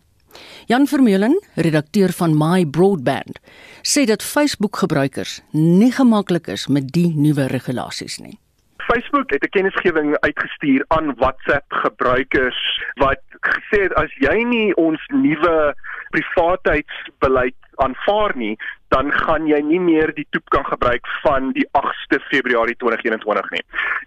Jan 0.65 0.87
Vermeulen, 0.87 1.35
redakteur 1.55 2.11
van 2.11 2.37
My 2.37 2.65
Broadband, 2.65 3.39
sê 3.81 4.05
dat 4.09 4.23
Facebook 4.23 4.77
gebruikers 4.81 5.41
nie 5.51 5.91
gemaklik 5.91 6.47
is 6.47 6.67
met 6.67 6.89
die 6.95 7.11
nuwe 7.15 7.47
regulasies 7.51 8.17
nie. 8.19 8.39
Facebook 8.83 9.31
het 9.31 9.43
'n 9.43 9.49
kennisgewing 9.49 10.17
uitgestuur 10.19 10.85
aan 10.87 11.15
WhatsApp 11.15 11.65
gebruikers 11.67 12.83
wat 12.93 13.21
gesê 13.41 13.81
het 13.83 13.93
as 13.93 14.11
jy 14.19 14.43
nie 14.43 14.75
ons 14.75 15.01
nuwe 15.07 15.75
privaatheidsbeleid 16.13 17.57
aanvaar 17.81 18.33
nie, 18.37 18.53
dan 18.93 19.09
gaan 19.11 19.47
jy 19.49 19.57
nie 19.65 19.79
meer 19.81 20.11
die 20.13 20.25
toep 20.35 20.51
kan 20.53 20.65
gebruik 20.67 21.07
van 21.23 21.49
die 21.55 21.65
8ste 21.79 22.19
Februarie 22.29 22.75
2021 22.77 23.49
nie. 23.55 23.63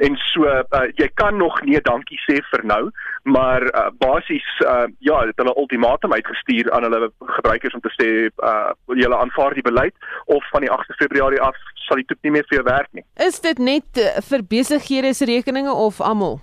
En 0.07 0.19
so 0.29 0.47
uh, 0.47 0.85
jy 1.01 1.09
kan 1.19 1.37
nog 1.41 1.59
nee 1.67 1.81
dankie 1.83 2.19
sê 2.23 2.39
vir 2.53 2.65
nou, 2.71 2.83
maar 3.37 3.67
uh, 3.73 3.89
basies 3.99 4.47
uh, 4.63 4.87
ja, 5.03 5.19
het 5.27 5.43
hulle 5.43 5.57
ultimatum 5.59 6.15
uitgestuur 6.15 6.71
aan 6.71 6.87
hulle 6.87 7.11
gebruikers 7.39 7.75
om 7.75 7.83
te 7.83 7.95
sê 7.99 8.11
uh, 8.31 8.73
julle 8.95 9.19
aanvaar 9.19 9.59
die 9.59 9.67
beleid 9.67 9.95
of 10.27 10.47
van 10.55 10.67
die 10.67 10.71
8ste 10.71 11.01
Februarie 11.03 11.43
af 11.43 11.59
sal 11.87 12.03
die 12.03 12.07
toep 12.07 12.23
nie 12.23 12.37
meer 12.39 12.47
vir 12.51 12.61
jou 12.61 12.67
werk 12.67 12.93
nie. 12.95 13.07
Is 13.23 13.41
dit 13.43 13.59
net 13.59 14.05
vir 14.31 14.47
besighede 14.47 15.15
se 15.15 15.27
rekeninge 15.27 15.75
of 15.75 15.99
almal? 16.01 16.39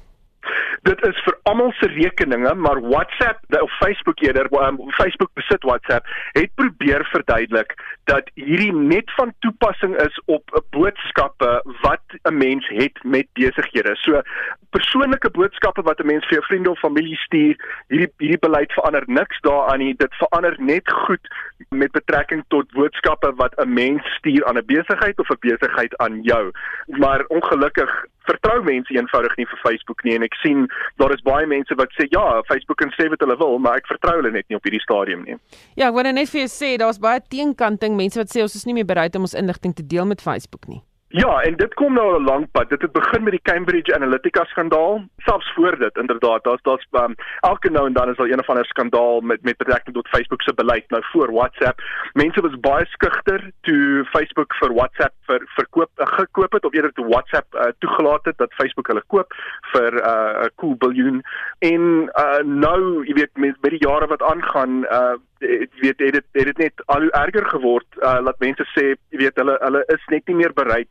Dit 0.84 1.06
is 1.08 1.20
vir 1.26 1.36
almal 1.50 1.72
se 1.80 1.88
rekeninge, 1.88 2.54
maar 2.56 2.82
WhatsApp 2.82 3.40
of 3.62 3.72
Facebook 3.80 4.20
eerder, 4.20 4.50
um, 4.64 4.80
Facebook 4.98 5.32
besit 5.34 5.64
WhatsApp, 5.64 6.08
het 6.32 6.52
probeer 6.56 7.06
verduidelik 7.12 7.76
dat 8.12 8.30
hierdie 8.34 8.74
net 8.74 9.12
van 9.16 9.34
toepassing 9.40 9.96
is 10.04 10.22
op 10.26 10.64
boodskappe 10.76 11.52
wat 11.82 12.04
'n 12.24 12.38
mens 12.38 12.68
het 12.68 13.04
met 13.04 13.28
besighede. 13.34 13.96
So 13.96 14.22
persoonlike 14.70 15.30
boodskappe 15.30 15.82
wat 15.82 16.00
'n 16.00 16.06
mens 16.06 16.26
vir 16.26 16.38
jou 16.38 16.46
vriende 16.46 16.70
of 16.70 16.80
familie 16.80 17.18
stuur, 17.18 17.56
hierdie 17.88 18.12
hierdie 18.18 18.44
beleid 18.48 18.72
verander 18.74 19.04
niks 19.06 19.40
daaraan 19.42 19.80
nie. 19.80 19.96
Dit 19.98 20.14
verander 20.16 20.56
net 20.58 20.92
goed 20.92 21.28
met 21.70 21.92
betrekking 21.92 22.44
tot 22.48 22.72
boodskappe 22.72 23.34
wat 23.36 23.54
'n 23.58 23.74
mens 23.74 24.04
stuur 24.18 24.46
aan 24.46 24.58
'n 24.58 24.66
besigheid 24.66 25.20
of 25.20 25.30
'n 25.30 25.40
besigheid 25.40 25.98
aan 25.98 26.22
jou. 26.22 26.52
Maar 26.88 27.26
ongelukkig 27.28 28.06
vertrou 28.30 28.62
mense 28.66 28.96
eenvoudig 28.96 29.36
nie 29.40 29.48
vir 29.50 29.62
Facebook 29.64 30.04
nie 30.08 30.16
en 30.18 30.28
ek 30.28 30.38
sien 30.42 30.66
daar 31.02 31.14
is 31.16 31.24
baie 31.26 31.48
mense 31.50 31.76
wat 31.80 31.94
sê 31.98 32.08
ja, 32.14 32.26
Facebook 32.50 32.80
kan 32.82 32.94
sê 32.98 33.10
wat 33.12 33.24
hulle 33.26 33.38
wil, 33.42 33.60
maar 33.60 33.82
ek 33.82 33.92
vertrou 33.92 34.18
hulle 34.22 34.34
net 34.36 34.48
nie 34.50 34.60
op 34.60 34.66
hierdie 34.68 34.84
stadium 34.84 35.26
nie. 35.28 35.40
Ja, 35.76 35.90
ek 35.90 35.98
wil 35.98 36.12
net 36.14 36.32
vir 36.32 36.46
jou 36.46 36.52
sê 36.52 36.74
daar's 36.82 37.02
baie 37.04 37.24
teenkanting 37.34 37.98
mense 38.00 38.20
wat 38.20 38.32
sê 38.34 38.46
ons 38.46 38.58
is 38.60 38.68
nie 38.70 38.78
meer 38.80 38.90
bereid 38.90 39.16
om 39.20 39.28
ons 39.28 39.38
inligting 39.38 39.76
te 39.76 39.86
deel 39.86 40.10
met 40.10 40.24
Facebook 40.24 40.68
nie. 40.72 40.82
Ja, 41.14 41.42
en 41.46 41.56
dit 41.56 41.74
kom 41.74 41.94
nou 41.94 42.20
'n 42.20 42.24
lang 42.24 42.52
pad. 42.52 42.70
Dit 42.70 42.82
het 42.82 42.92
begin 42.92 43.24
met 43.24 43.32
die 43.32 43.42
Cambridge 43.42 43.96
Analytica 43.96 44.44
skandaal. 44.44 45.04
Selfs 45.18 45.54
voor 45.54 45.78
dit, 45.78 45.98
inderdaad, 45.98 46.44
daar's 46.44 46.62
daar's 46.62 46.88
um, 46.92 47.16
elke 47.40 47.70
nou 47.70 47.86
en 47.86 47.94
dan 47.94 48.10
is 48.10 48.16
daar 48.16 48.28
een 48.28 48.40
of 48.40 48.50
ander 48.50 48.66
skandaal 48.66 49.22
met 49.22 49.44
met 49.44 49.58
betrekking 49.58 49.96
tot 49.96 50.08
Facebook 50.08 50.42
se 50.42 50.54
beleid 50.54 50.90
nou 50.90 51.04
voor 51.06 51.32
WhatsApp. 51.32 51.82
Mense 52.14 52.42
was 52.42 52.60
baie 52.60 52.86
skugter 52.86 53.52
toe 53.62 54.06
Facebook 54.06 54.54
vir 54.56 54.74
WhatsApp 54.74 55.14
vir 55.26 55.42
verkoop 55.46 55.90
uh, 55.98 56.06
gekoop 56.06 56.52
het 56.52 56.66
of 56.66 56.74
eerder 56.74 56.92
toe 56.92 57.08
WhatsApp 57.08 57.56
uh, 57.56 57.62
toegelaat 57.78 58.26
het 58.26 58.38
dat 58.38 58.54
Facebook 58.54 58.88
hulle 58.88 59.04
koop 59.08 59.34
vir 59.72 59.94
'n 59.94 59.98
uh, 59.98 60.46
cool 60.56 60.76
biljoen. 60.76 61.22
En 61.60 61.82
uh, 62.14 62.40
nou, 62.44 63.06
jy 63.06 63.14
weet, 63.14 63.38
met, 63.38 63.62
met 63.62 63.72
die 63.72 63.88
jare 63.88 64.08
wat 64.08 64.22
aangaan, 64.22 64.84
uh, 64.84 65.14
jy 65.44 65.68
weet 65.82 66.00
het 66.00 66.14
dit 66.18 66.26
het 66.40 66.46
dit 66.52 66.58
net 66.58 66.84
al 66.86 67.08
hoe 67.08 67.12
erger 67.20 67.48
geword 67.54 68.00
uh, 68.02 68.20
laat 68.26 68.40
mense 68.44 68.66
sê 68.74 68.86
jy 69.14 69.22
weet 69.24 69.42
hulle 69.42 69.58
hulle 69.62 69.84
is 69.96 70.06
net 70.14 70.28
nie 70.28 70.40
meer 70.42 70.54
bereid 70.54 70.88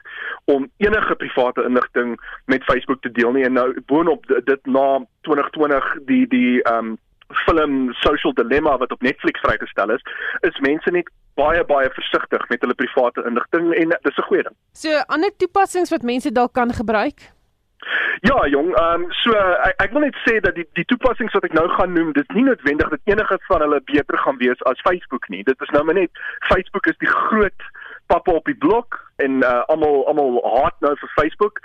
om 0.52 0.68
enige 0.84 1.14
private 1.24 1.64
inligting 1.68 2.16
met 2.46 2.64
Facebook 2.68 3.02
te 3.02 3.12
deel 3.12 3.32
nie 3.32 3.46
en 3.48 3.58
nou 3.58 3.68
boonop 3.86 4.28
dit 4.28 4.66
na 4.66 4.86
2020 5.28 5.90
die 6.10 6.26
die 6.36 6.60
um 6.74 6.98
film 7.46 7.92
Social 7.92 8.32
Dilemma 8.32 8.76
wat 8.78 8.92
op 8.92 9.02
Netflix 9.02 9.40
vrygestel 9.40 9.90
is 9.90 10.02
is 10.48 10.60
mense 10.60 10.90
net 10.90 11.08
baie 11.40 11.64
baie 11.64 11.90
versigtig 11.96 12.48
met 12.48 12.60
hulle 12.60 12.76
private 12.76 13.24
inligting 13.28 13.72
en 13.74 13.94
dis 14.02 14.18
'n 14.18 14.28
goeie 14.28 14.42
ding. 14.42 14.56
So 14.72 14.88
ander 15.06 15.30
toepassings 15.36 15.90
wat 15.90 16.02
mense 16.02 16.32
dalk 16.32 16.52
kan 16.52 16.72
gebruik 16.72 17.32
Ja, 18.20 18.46
jong, 18.46 18.70
ehm 18.76 19.02
um, 19.02 19.06
so 19.22 19.34
ek, 19.34 19.74
ek 19.82 19.94
wil 19.94 20.04
net 20.06 20.18
sê 20.26 20.38
dat 20.44 20.54
die 20.54 20.66
die 20.78 20.86
toepassings 20.90 21.34
wat 21.36 21.46
ek 21.48 21.56
nou 21.58 21.66
gaan 21.74 21.94
noem, 21.96 22.12
dit 22.16 22.28
is 22.28 22.36
nie 22.36 22.46
noodwendig 22.46 22.92
dat 22.94 23.10
enige 23.10 23.38
van 23.48 23.64
hulle 23.66 23.80
beter 23.90 24.18
gaan 24.24 24.38
wees 24.42 24.62
as 24.70 24.84
Facebook 24.86 25.28
nie. 25.28 25.42
Dit 25.48 25.60
is 25.60 25.72
nou 25.74 25.84
maar 25.84 25.98
net 25.98 26.22
Facebook 26.50 26.86
is 26.86 26.98
die 27.02 27.10
groot 27.10 27.70
pappa 28.06 28.32
op 28.38 28.46
die 28.50 28.58
blok 28.58 28.98
en 29.24 29.42
uh, 29.42 29.62
almal 29.72 30.06
almal 30.10 30.38
haat 30.54 30.78
nou 30.84 30.92
vir 31.00 31.12
Facebook. 31.16 31.60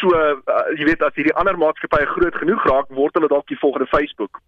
So 0.00 0.10
uh, 0.16 0.36
jy 0.78 0.88
weet 0.90 1.02
as 1.06 1.16
hierdie 1.18 1.34
ander 1.38 1.58
maatskappye 1.58 2.10
groot 2.14 2.38
genoeg 2.42 2.66
raak, 2.70 2.92
word 2.98 3.18
hulle 3.18 3.30
dalk 3.32 3.48
die 3.50 3.60
volgende 3.62 3.90
Facebook. 3.92 4.40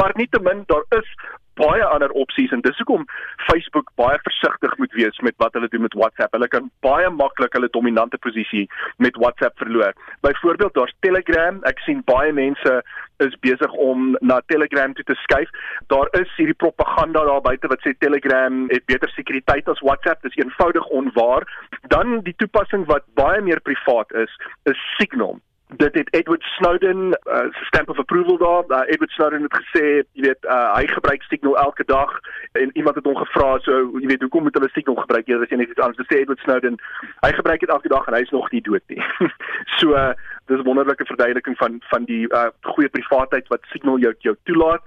Maar 0.00 0.16
nietemin 0.20 0.64
daar 0.72 0.86
is 1.00 1.12
baie 1.58 1.84
ander 1.84 2.12
opsies 2.22 2.52
en 2.54 2.62
dis 2.64 2.78
hoekom 2.80 3.04
Facebook 3.48 3.90
baie 4.00 4.18
versigtig 4.26 4.76
moet 4.78 4.94
wees 4.98 5.20
met 5.26 5.36
wat 5.42 5.56
hulle 5.58 5.70
doen 5.72 5.84
met 5.86 5.96
WhatsApp. 5.98 6.34
Hulle 6.36 6.48
kan 6.52 6.70
baie 6.86 7.10
maklik 7.10 7.56
hulle 7.58 7.70
dominante 7.74 8.20
posisie 8.26 8.66
met 8.96 9.18
WhatsApp 9.22 9.58
verloor. 9.58 9.94
Byvoorbeeld 10.26 10.74
daar's 10.78 10.94
Telegram. 11.06 11.60
Ek 11.70 11.82
sien 11.86 12.02
baie 12.06 12.32
mense 12.32 12.78
is 13.26 13.34
besig 13.42 13.72
om 13.82 14.14
na 14.20 14.38
Telegram 14.46 14.94
toe 14.94 15.04
te 15.08 15.18
skuif. 15.24 15.50
Daar 15.92 16.10
is 16.20 16.30
hierdie 16.38 16.58
propaganda 16.62 17.24
daar 17.26 17.42
buite 17.42 17.70
wat 17.72 17.82
sê 17.86 17.94
Telegram 17.98 18.64
het 18.70 18.86
beter 18.86 19.10
sekuriteit 19.16 19.68
as 19.68 19.82
WhatsApp. 19.82 20.22
Dis 20.22 20.38
eenvoudig 20.38 20.86
onwaar. 21.00 21.48
Dan 21.94 22.20
die 22.26 22.36
toepassing 22.38 22.86
wat 22.90 23.06
baie 23.18 23.42
meer 23.42 23.60
privaat 23.66 24.14
is, 24.26 24.40
is 24.70 24.88
Signal 24.98 25.38
dit 25.76 25.94
het 25.94 26.14
Edward 26.14 26.42
Snowden 26.42 26.98
uh, 27.06 27.52
stamp 27.52 27.88
of 27.88 27.98
approval 27.98 28.38
daar. 28.38 28.64
Uh, 28.68 28.92
Edward 28.92 29.10
Snowden 29.10 29.42
het 29.42 29.54
gesê, 29.54 29.84
jy 30.12 30.22
weet, 30.22 30.44
uh, 30.44 30.74
hy 30.74 30.86
gebruik 30.86 31.22
Signal 31.22 31.58
elke 31.58 31.84
dag 31.84 32.20
en 32.52 32.70
iemand 32.72 32.96
het 32.96 33.04
hom 33.04 33.16
gevra 33.16 33.58
so, 33.58 33.98
jy 34.00 34.06
weet, 34.06 34.20
hoekom 34.20 34.42
moet 34.42 34.54
hulle 34.54 34.70
Signal 34.72 34.96
gebruik? 34.96 35.26
Jy 35.26 35.34
weet, 35.34 35.44
as 35.44 35.52
jy 35.52 35.60
net 35.60 35.74
iets 35.74 35.84
anders 35.84 36.08
sê 36.08 36.22
Edward 36.22 36.40
Snowden, 36.40 36.80
hy 37.20 37.32
gebruik 37.36 37.60
dit 37.60 37.74
elke 37.74 37.92
dag 37.92 38.06
en 38.06 38.16
hy 38.16 38.24
is 38.24 38.32
nog 38.32 38.50
nie 38.50 38.64
dood 38.64 38.84
nie. 38.86 39.02
so 39.78 39.92
uh, 39.92 40.12
dis 40.48 40.60
'n 40.60 40.68
wonderlike 40.68 41.04
verduideliking 41.04 41.56
van 41.56 41.80
van 41.90 42.04
die 42.04 42.24
uh, 42.32 42.48
goeie 42.74 42.88
privaatheid 42.88 43.48
wat 43.48 43.60
Signal 43.72 43.98
jou 43.98 44.14
jou 44.18 44.36
toelaat. 44.44 44.82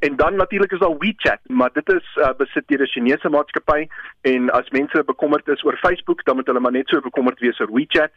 En 0.00 0.16
dan 0.16 0.36
natuurlik 0.36 0.72
is 0.72 0.78
daar 0.78 0.98
WeChat, 0.98 1.40
maar 1.46 1.70
dit 1.72 1.88
is 1.92 2.06
uh, 2.16 2.32
besit 2.36 2.66
deur 2.66 2.82
'n 2.82 2.92
Chinese 2.94 3.28
maatskappy 3.28 3.86
en 4.20 4.50
as 4.50 4.70
mense 4.70 5.04
bekommerd 5.04 5.48
is 5.48 5.64
oor 5.64 5.76
Facebook, 5.76 6.24
dan 6.24 6.36
moet 6.36 6.46
hulle 6.46 6.60
maar 6.60 6.72
net 6.72 6.88
so 6.88 7.00
bekommerd 7.00 7.38
wees 7.40 7.60
oor 7.60 7.72
WeChat. 7.72 8.10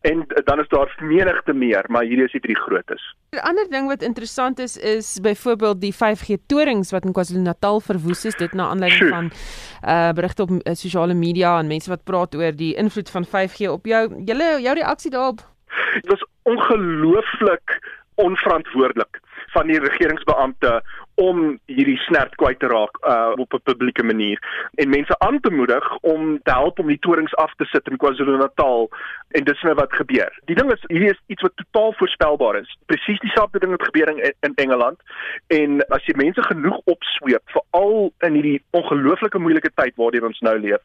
En 0.00 0.18
uh, 0.18 0.44
dan 0.44 0.60
is 0.60 0.68
daar 0.68 0.94
menigte 1.00 1.52
meer, 1.52 1.84
maar 1.88 2.02
hierdie 2.02 2.24
is 2.24 2.32
die 2.32 2.40
drie 2.40 2.56
grootes. 2.56 3.14
'n 3.32 3.38
Ander 3.38 3.68
ding 3.70 3.86
wat 3.86 4.02
interessant 4.02 4.58
is 4.58 4.76
is 4.76 5.18
byvoorbeeld 5.20 5.80
die 5.80 5.94
5G 5.94 6.36
torings 6.46 6.90
wat 6.90 7.04
in 7.04 7.12
KwaZulu-Natal 7.12 7.80
verwoes 7.80 8.24
is, 8.24 8.34
dit 8.34 8.52
na 8.52 8.68
aanleiding 8.68 9.00
sure. 9.00 9.10
van 9.10 9.30
uh 9.94 10.12
berigte 10.12 10.42
op 10.42 10.50
uh, 10.50 10.74
sosiale 10.74 11.14
media 11.14 11.58
en 11.58 11.66
mense 11.66 11.90
wat 11.90 12.04
praat 12.04 12.34
oor 12.34 12.52
die 12.56 12.74
invloed 12.74 13.10
van 13.10 13.24
5G 13.24 13.68
op 13.68 13.86
jou. 13.86 14.22
Julle 14.24 14.60
jou 14.60 14.74
reaksie 14.74 15.10
daarop? 15.10 15.53
Dit 15.92 16.06
was 16.06 16.26
ongelooflik 16.42 17.80
onverantwoordelik 18.14 19.20
van 19.46 19.66
die 19.66 19.78
regeringsbeampte 19.78 20.84
om 21.20 21.58
hierdie 21.70 21.98
snert 22.06 22.34
kwyt 22.40 22.58
te 22.62 22.68
raak 22.70 22.98
uh, 23.06 23.32
op 23.36 23.54
'n 23.54 23.62
publieke 23.62 24.02
manier 24.02 24.38
en 24.74 24.88
mense 24.88 25.18
aan 25.18 25.40
te 25.40 25.50
moedig 25.50 25.96
om 26.00 26.38
te 26.42 26.50
help 26.50 26.78
om 26.78 26.86
die 26.86 26.98
torings 26.98 27.34
af 27.34 27.54
te 27.54 27.64
sit 27.64 27.86
in 27.88 27.96
KwaZulu-Natal 27.96 28.90
en 29.28 29.44
dis 29.44 29.62
nou 29.62 29.74
wat 29.74 29.92
gebeur. 29.92 30.32
Die 30.44 30.56
ding 30.56 30.72
is 30.72 30.84
hierdie 30.86 31.10
is 31.10 31.22
iets 31.26 31.42
wat 31.42 31.56
totaal 31.56 31.92
voorspelbaar 31.92 32.56
is. 32.56 32.78
Presies 32.86 33.20
dieselfde 33.20 33.58
ding 33.58 33.72
het 33.72 33.82
gebeur 33.82 34.08
in, 34.08 34.34
in 34.40 34.54
Engeland 34.54 34.98
en 35.46 35.86
as 35.88 36.04
jy 36.04 36.16
mense 36.16 36.42
genoeg 36.42 36.80
opsweep 36.84 37.42
veral 37.56 38.12
in 38.18 38.32
hierdie 38.32 38.62
ongelooflike 38.70 39.38
moeilike 39.38 39.70
tyd 39.74 39.94
waarin 39.96 40.24
ons 40.24 40.40
nou 40.40 40.58
leef, 40.58 40.82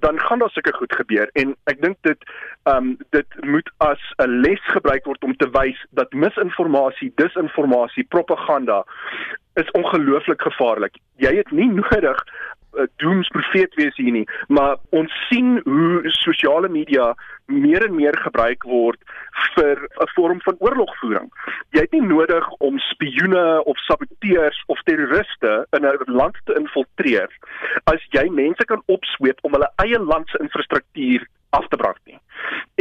dan 0.00 0.20
gaan 0.20 0.38
daar 0.38 0.50
sulke 0.50 0.72
goed 0.72 0.94
gebeur 0.94 1.30
en 1.32 1.56
ek 1.64 1.82
dink 1.82 1.96
dit 2.02 2.28
um 2.70 2.96
dit 3.10 3.26
moet 3.42 3.70
as 3.78 4.00
'n 4.18 4.40
les 4.40 4.60
gebruik 4.76 5.04
word 5.04 5.24
om 5.24 5.36
te 5.36 5.50
wys 5.50 5.78
dat 5.90 6.12
misinformasie, 6.12 7.12
disinformasie, 7.16 8.04
propaganda 8.04 8.84
is 9.54 9.70
ongelooflik 9.70 10.42
gevaarlik. 10.42 10.96
Jy 11.16 11.36
het 11.36 11.50
nie 11.50 11.70
nodig 11.70 12.18
'n 12.74 12.80
uh, 12.80 12.86
doomsprofeet 12.96 13.74
wees 13.74 13.96
hier 13.96 14.12
nie, 14.12 14.28
maar 14.48 14.76
ons 14.90 15.12
sien 15.28 15.60
hoe 15.64 16.00
sosiale 16.04 16.68
media 16.68 17.14
meer 17.46 17.84
en 17.86 17.94
meer 17.94 18.16
gebruik 18.18 18.62
word 18.62 19.00
vir 19.54 19.76
'n 19.78 20.10
vorm 20.14 20.40
van 20.40 20.56
oorlogvoering. 20.58 21.30
Jy 21.70 21.80
het 21.80 21.92
nie 21.92 22.06
nodig 22.06 22.50
om 22.50 22.78
spioene 22.78 23.64
of 23.64 23.78
saboteurs 23.78 24.62
of 24.66 24.82
terroriste 24.82 25.66
in 25.70 25.86
'n 25.86 25.98
land 26.06 26.36
te 26.44 26.54
infiltreer 26.54 27.30
as 27.84 28.00
jy 28.10 28.28
mense 28.30 28.64
kan 28.64 28.82
opsweep 28.86 29.38
om 29.42 29.52
hulle 29.52 29.70
eie 29.84 29.98
land 29.98 30.28
se 30.28 30.38
infrastruktuur 30.38 31.26
af 31.54 31.68
te 31.70 31.80
brand 31.80 32.00
nie. 32.04 32.18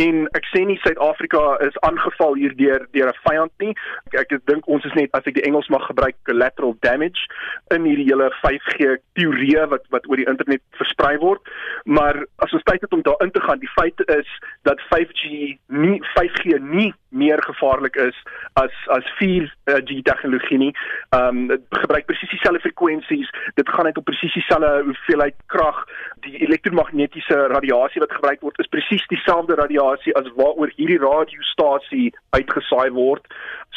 En 0.02 0.24
ek 0.34 0.48
sê 0.50 0.64
nie 0.66 0.80
Suid-Afrika 0.82 1.42
is 1.66 1.76
aangeval 1.86 2.34
hier 2.42 2.56
deur 2.58 2.88
deur 2.98 3.12
'n 3.12 3.20
vyand 3.28 3.54
nie. 3.62 3.74
Ek, 4.18 4.32
ek 4.34 4.46
dink 4.50 4.68
ons 4.68 4.86
is 4.86 4.96
net 4.98 5.10
as 5.14 5.28
ek 5.30 5.38
die 5.38 5.46
Engels 5.46 5.70
mag 5.70 5.86
gebruik 5.86 6.16
collateral 6.26 6.76
damage 6.82 7.30
in 7.76 7.86
hierdie 7.86 8.10
hele 8.10 8.32
5G 8.42 8.98
teorie 9.14 9.66
wat 9.70 9.86
wat 9.94 10.10
oor 10.10 10.18
die 10.18 10.30
internet 10.30 10.62
versprei 10.82 11.18
word. 11.18 11.42
Maar 11.86 12.26
as 12.40 12.54
ons 12.54 12.64
tyd 12.64 12.82
het 12.82 12.94
om 12.94 13.06
daarin 13.06 13.32
te 13.32 13.42
gaan, 13.42 13.60
die 13.60 13.74
feit 13.78 14.00
is 14.18 14.30
dat 14.64 14.82
5G 14.90 15.58
nie 15.68 16.02
5G 16.18 16.60
nie 16.60 16.94
meer 17.14 17.38
gevaarlik 17.46 17.96
is 17.96 18.18
as 18.54 18.74
as 18.90 19.06
4G 19.22 20.02
tegnologie 20.10 20.58
nie. 20.58 20.74
Ehm 21.14 21.38
um, 21.38 21.48
dit 21.48 21.62
gebruik 21.70 22.06
presies 22.10 22.34
dieselfde 22.34 22.66
frekwensies. 22.66 23.30
Dit 23.54 23.70
gaan 23.70 23.86
net 23.86 23.98
op 23.98 24.10
presies 24.10 24.34
dieselfde 24.34 24.82
hoeveelheid 24.90 25.36
krag. 25.54 25.86
Die 26.26 26.38
elektromagnetiese 26.48 27.48
radiasie 27.54 28.02
wat 28.02 28.18
gebruik 28.18 28.42
word 28.42 28.58
is 28.64 28.72
presies 28.72 29.04
dieselfde 29.12 29.58
radiasie 29.60 30.16
as 30.20 30.30
waaroor 30.40 30.72
hierdie 30.78 31.02
radiostasie 31.04 32.14
uitgesaai 32.38 32.90
word. 32.96 33.28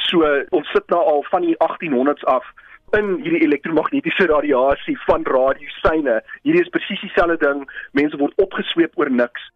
So 0.06 0.22
ons 0.56 0.70
sit 0.74 0.86
nou 0.94 1.02
al 1.02 1.26
van 1.32 1.46
die 1.46 1.58
1800s 1.58 2.24
af 2.30 2.46
in 2.94 3.16
hierdie 3.24 3.42
elektromagnetiese 3.48 4.28
radiasie 4.30 4.96
van 5.08 5.26
radiosyne. 5.26 6.20
Hierdie 6.46 6.62
is 6.62 6.72
presies 6.72 7.02
dieselfde 7.02 7.38
ding. 7.42 7.66
Mense 7.98 8.18
word 8.22 8.36
opgesweep 8.42 8.94
oor 9.00 9.10
niks. 9.10 9.50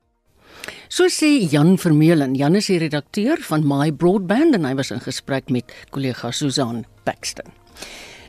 So 0.90 1.06
sê 1.06 1.30
Jan 1.52 1.76
Vermeulen, 1.78 2.34
Jan 2.34 2.58
is 2.58 2.68
die 2.68 2.80
redakteur 2.82 3.40
van 3.46 3.64
My 3.66 3.92
Broadband 3.94 4.58
en 4.58 4.66
hy 4.66 4.74
was 4.78 4.90
in 4.90 5.02
gesprek 5.04 5.48
met 5.54 5.70
kollega 5.94 6.32
Susan 6.34 6.84
Paxton. 7.06 7.54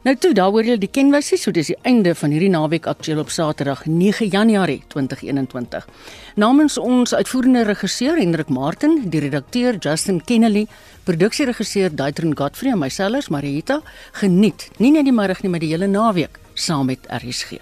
Nou 0.02 0.16
toe, 0.18 0.32
daaroor 0.34 0.66
jy 0.66 0.80
die 0.82 0.88
kenwysie, 0.90 1.38
so 1.38 1.54
dis 1.54 1.68
die 1.70 1.76
einde 1.86 2.16
van 2.18 2.32
hierdie 2.34 2.50
naweek 2.50 2.88
aktueel 2.90 3.20
op 3.22 3.30
Saterdag 3.30 3.84
9 3.86 4.32
Januarie 4.34 4.80
2021. 4.90 5.84
Namens 6.42 6.80
ons 6.82 7.14
uitvoerende 7.14 7.62
regisseur 7.68 8.18
Hendrik 8.18 8.50
Martin, 8.50 8.96
die 9.14 9.22
redakteur 9.22 9.78
Justin 9.78 10.18
Kennedy, 10.26 10.64
produksieregisseur 11.06 11.94
Daitrin 11.94 12.34
Godfrey 12.34 12.74
en 12.74 12.82
myself 12.82 13.30
Marita, 13.30 13.78
geniet 14.18 14.72
nie 14.82 14.90
net 14.98 15.06
die 15.06 15.14
middag 15.14 15.46
nie, 15.46 15.54
maar 15.54 15.62
die 15.62 15.70
hele 15.76 15.92
naweek 15.92 16.42
saam 16.58 16.90
met 16.90 17.06
RSG. 17.22 17.62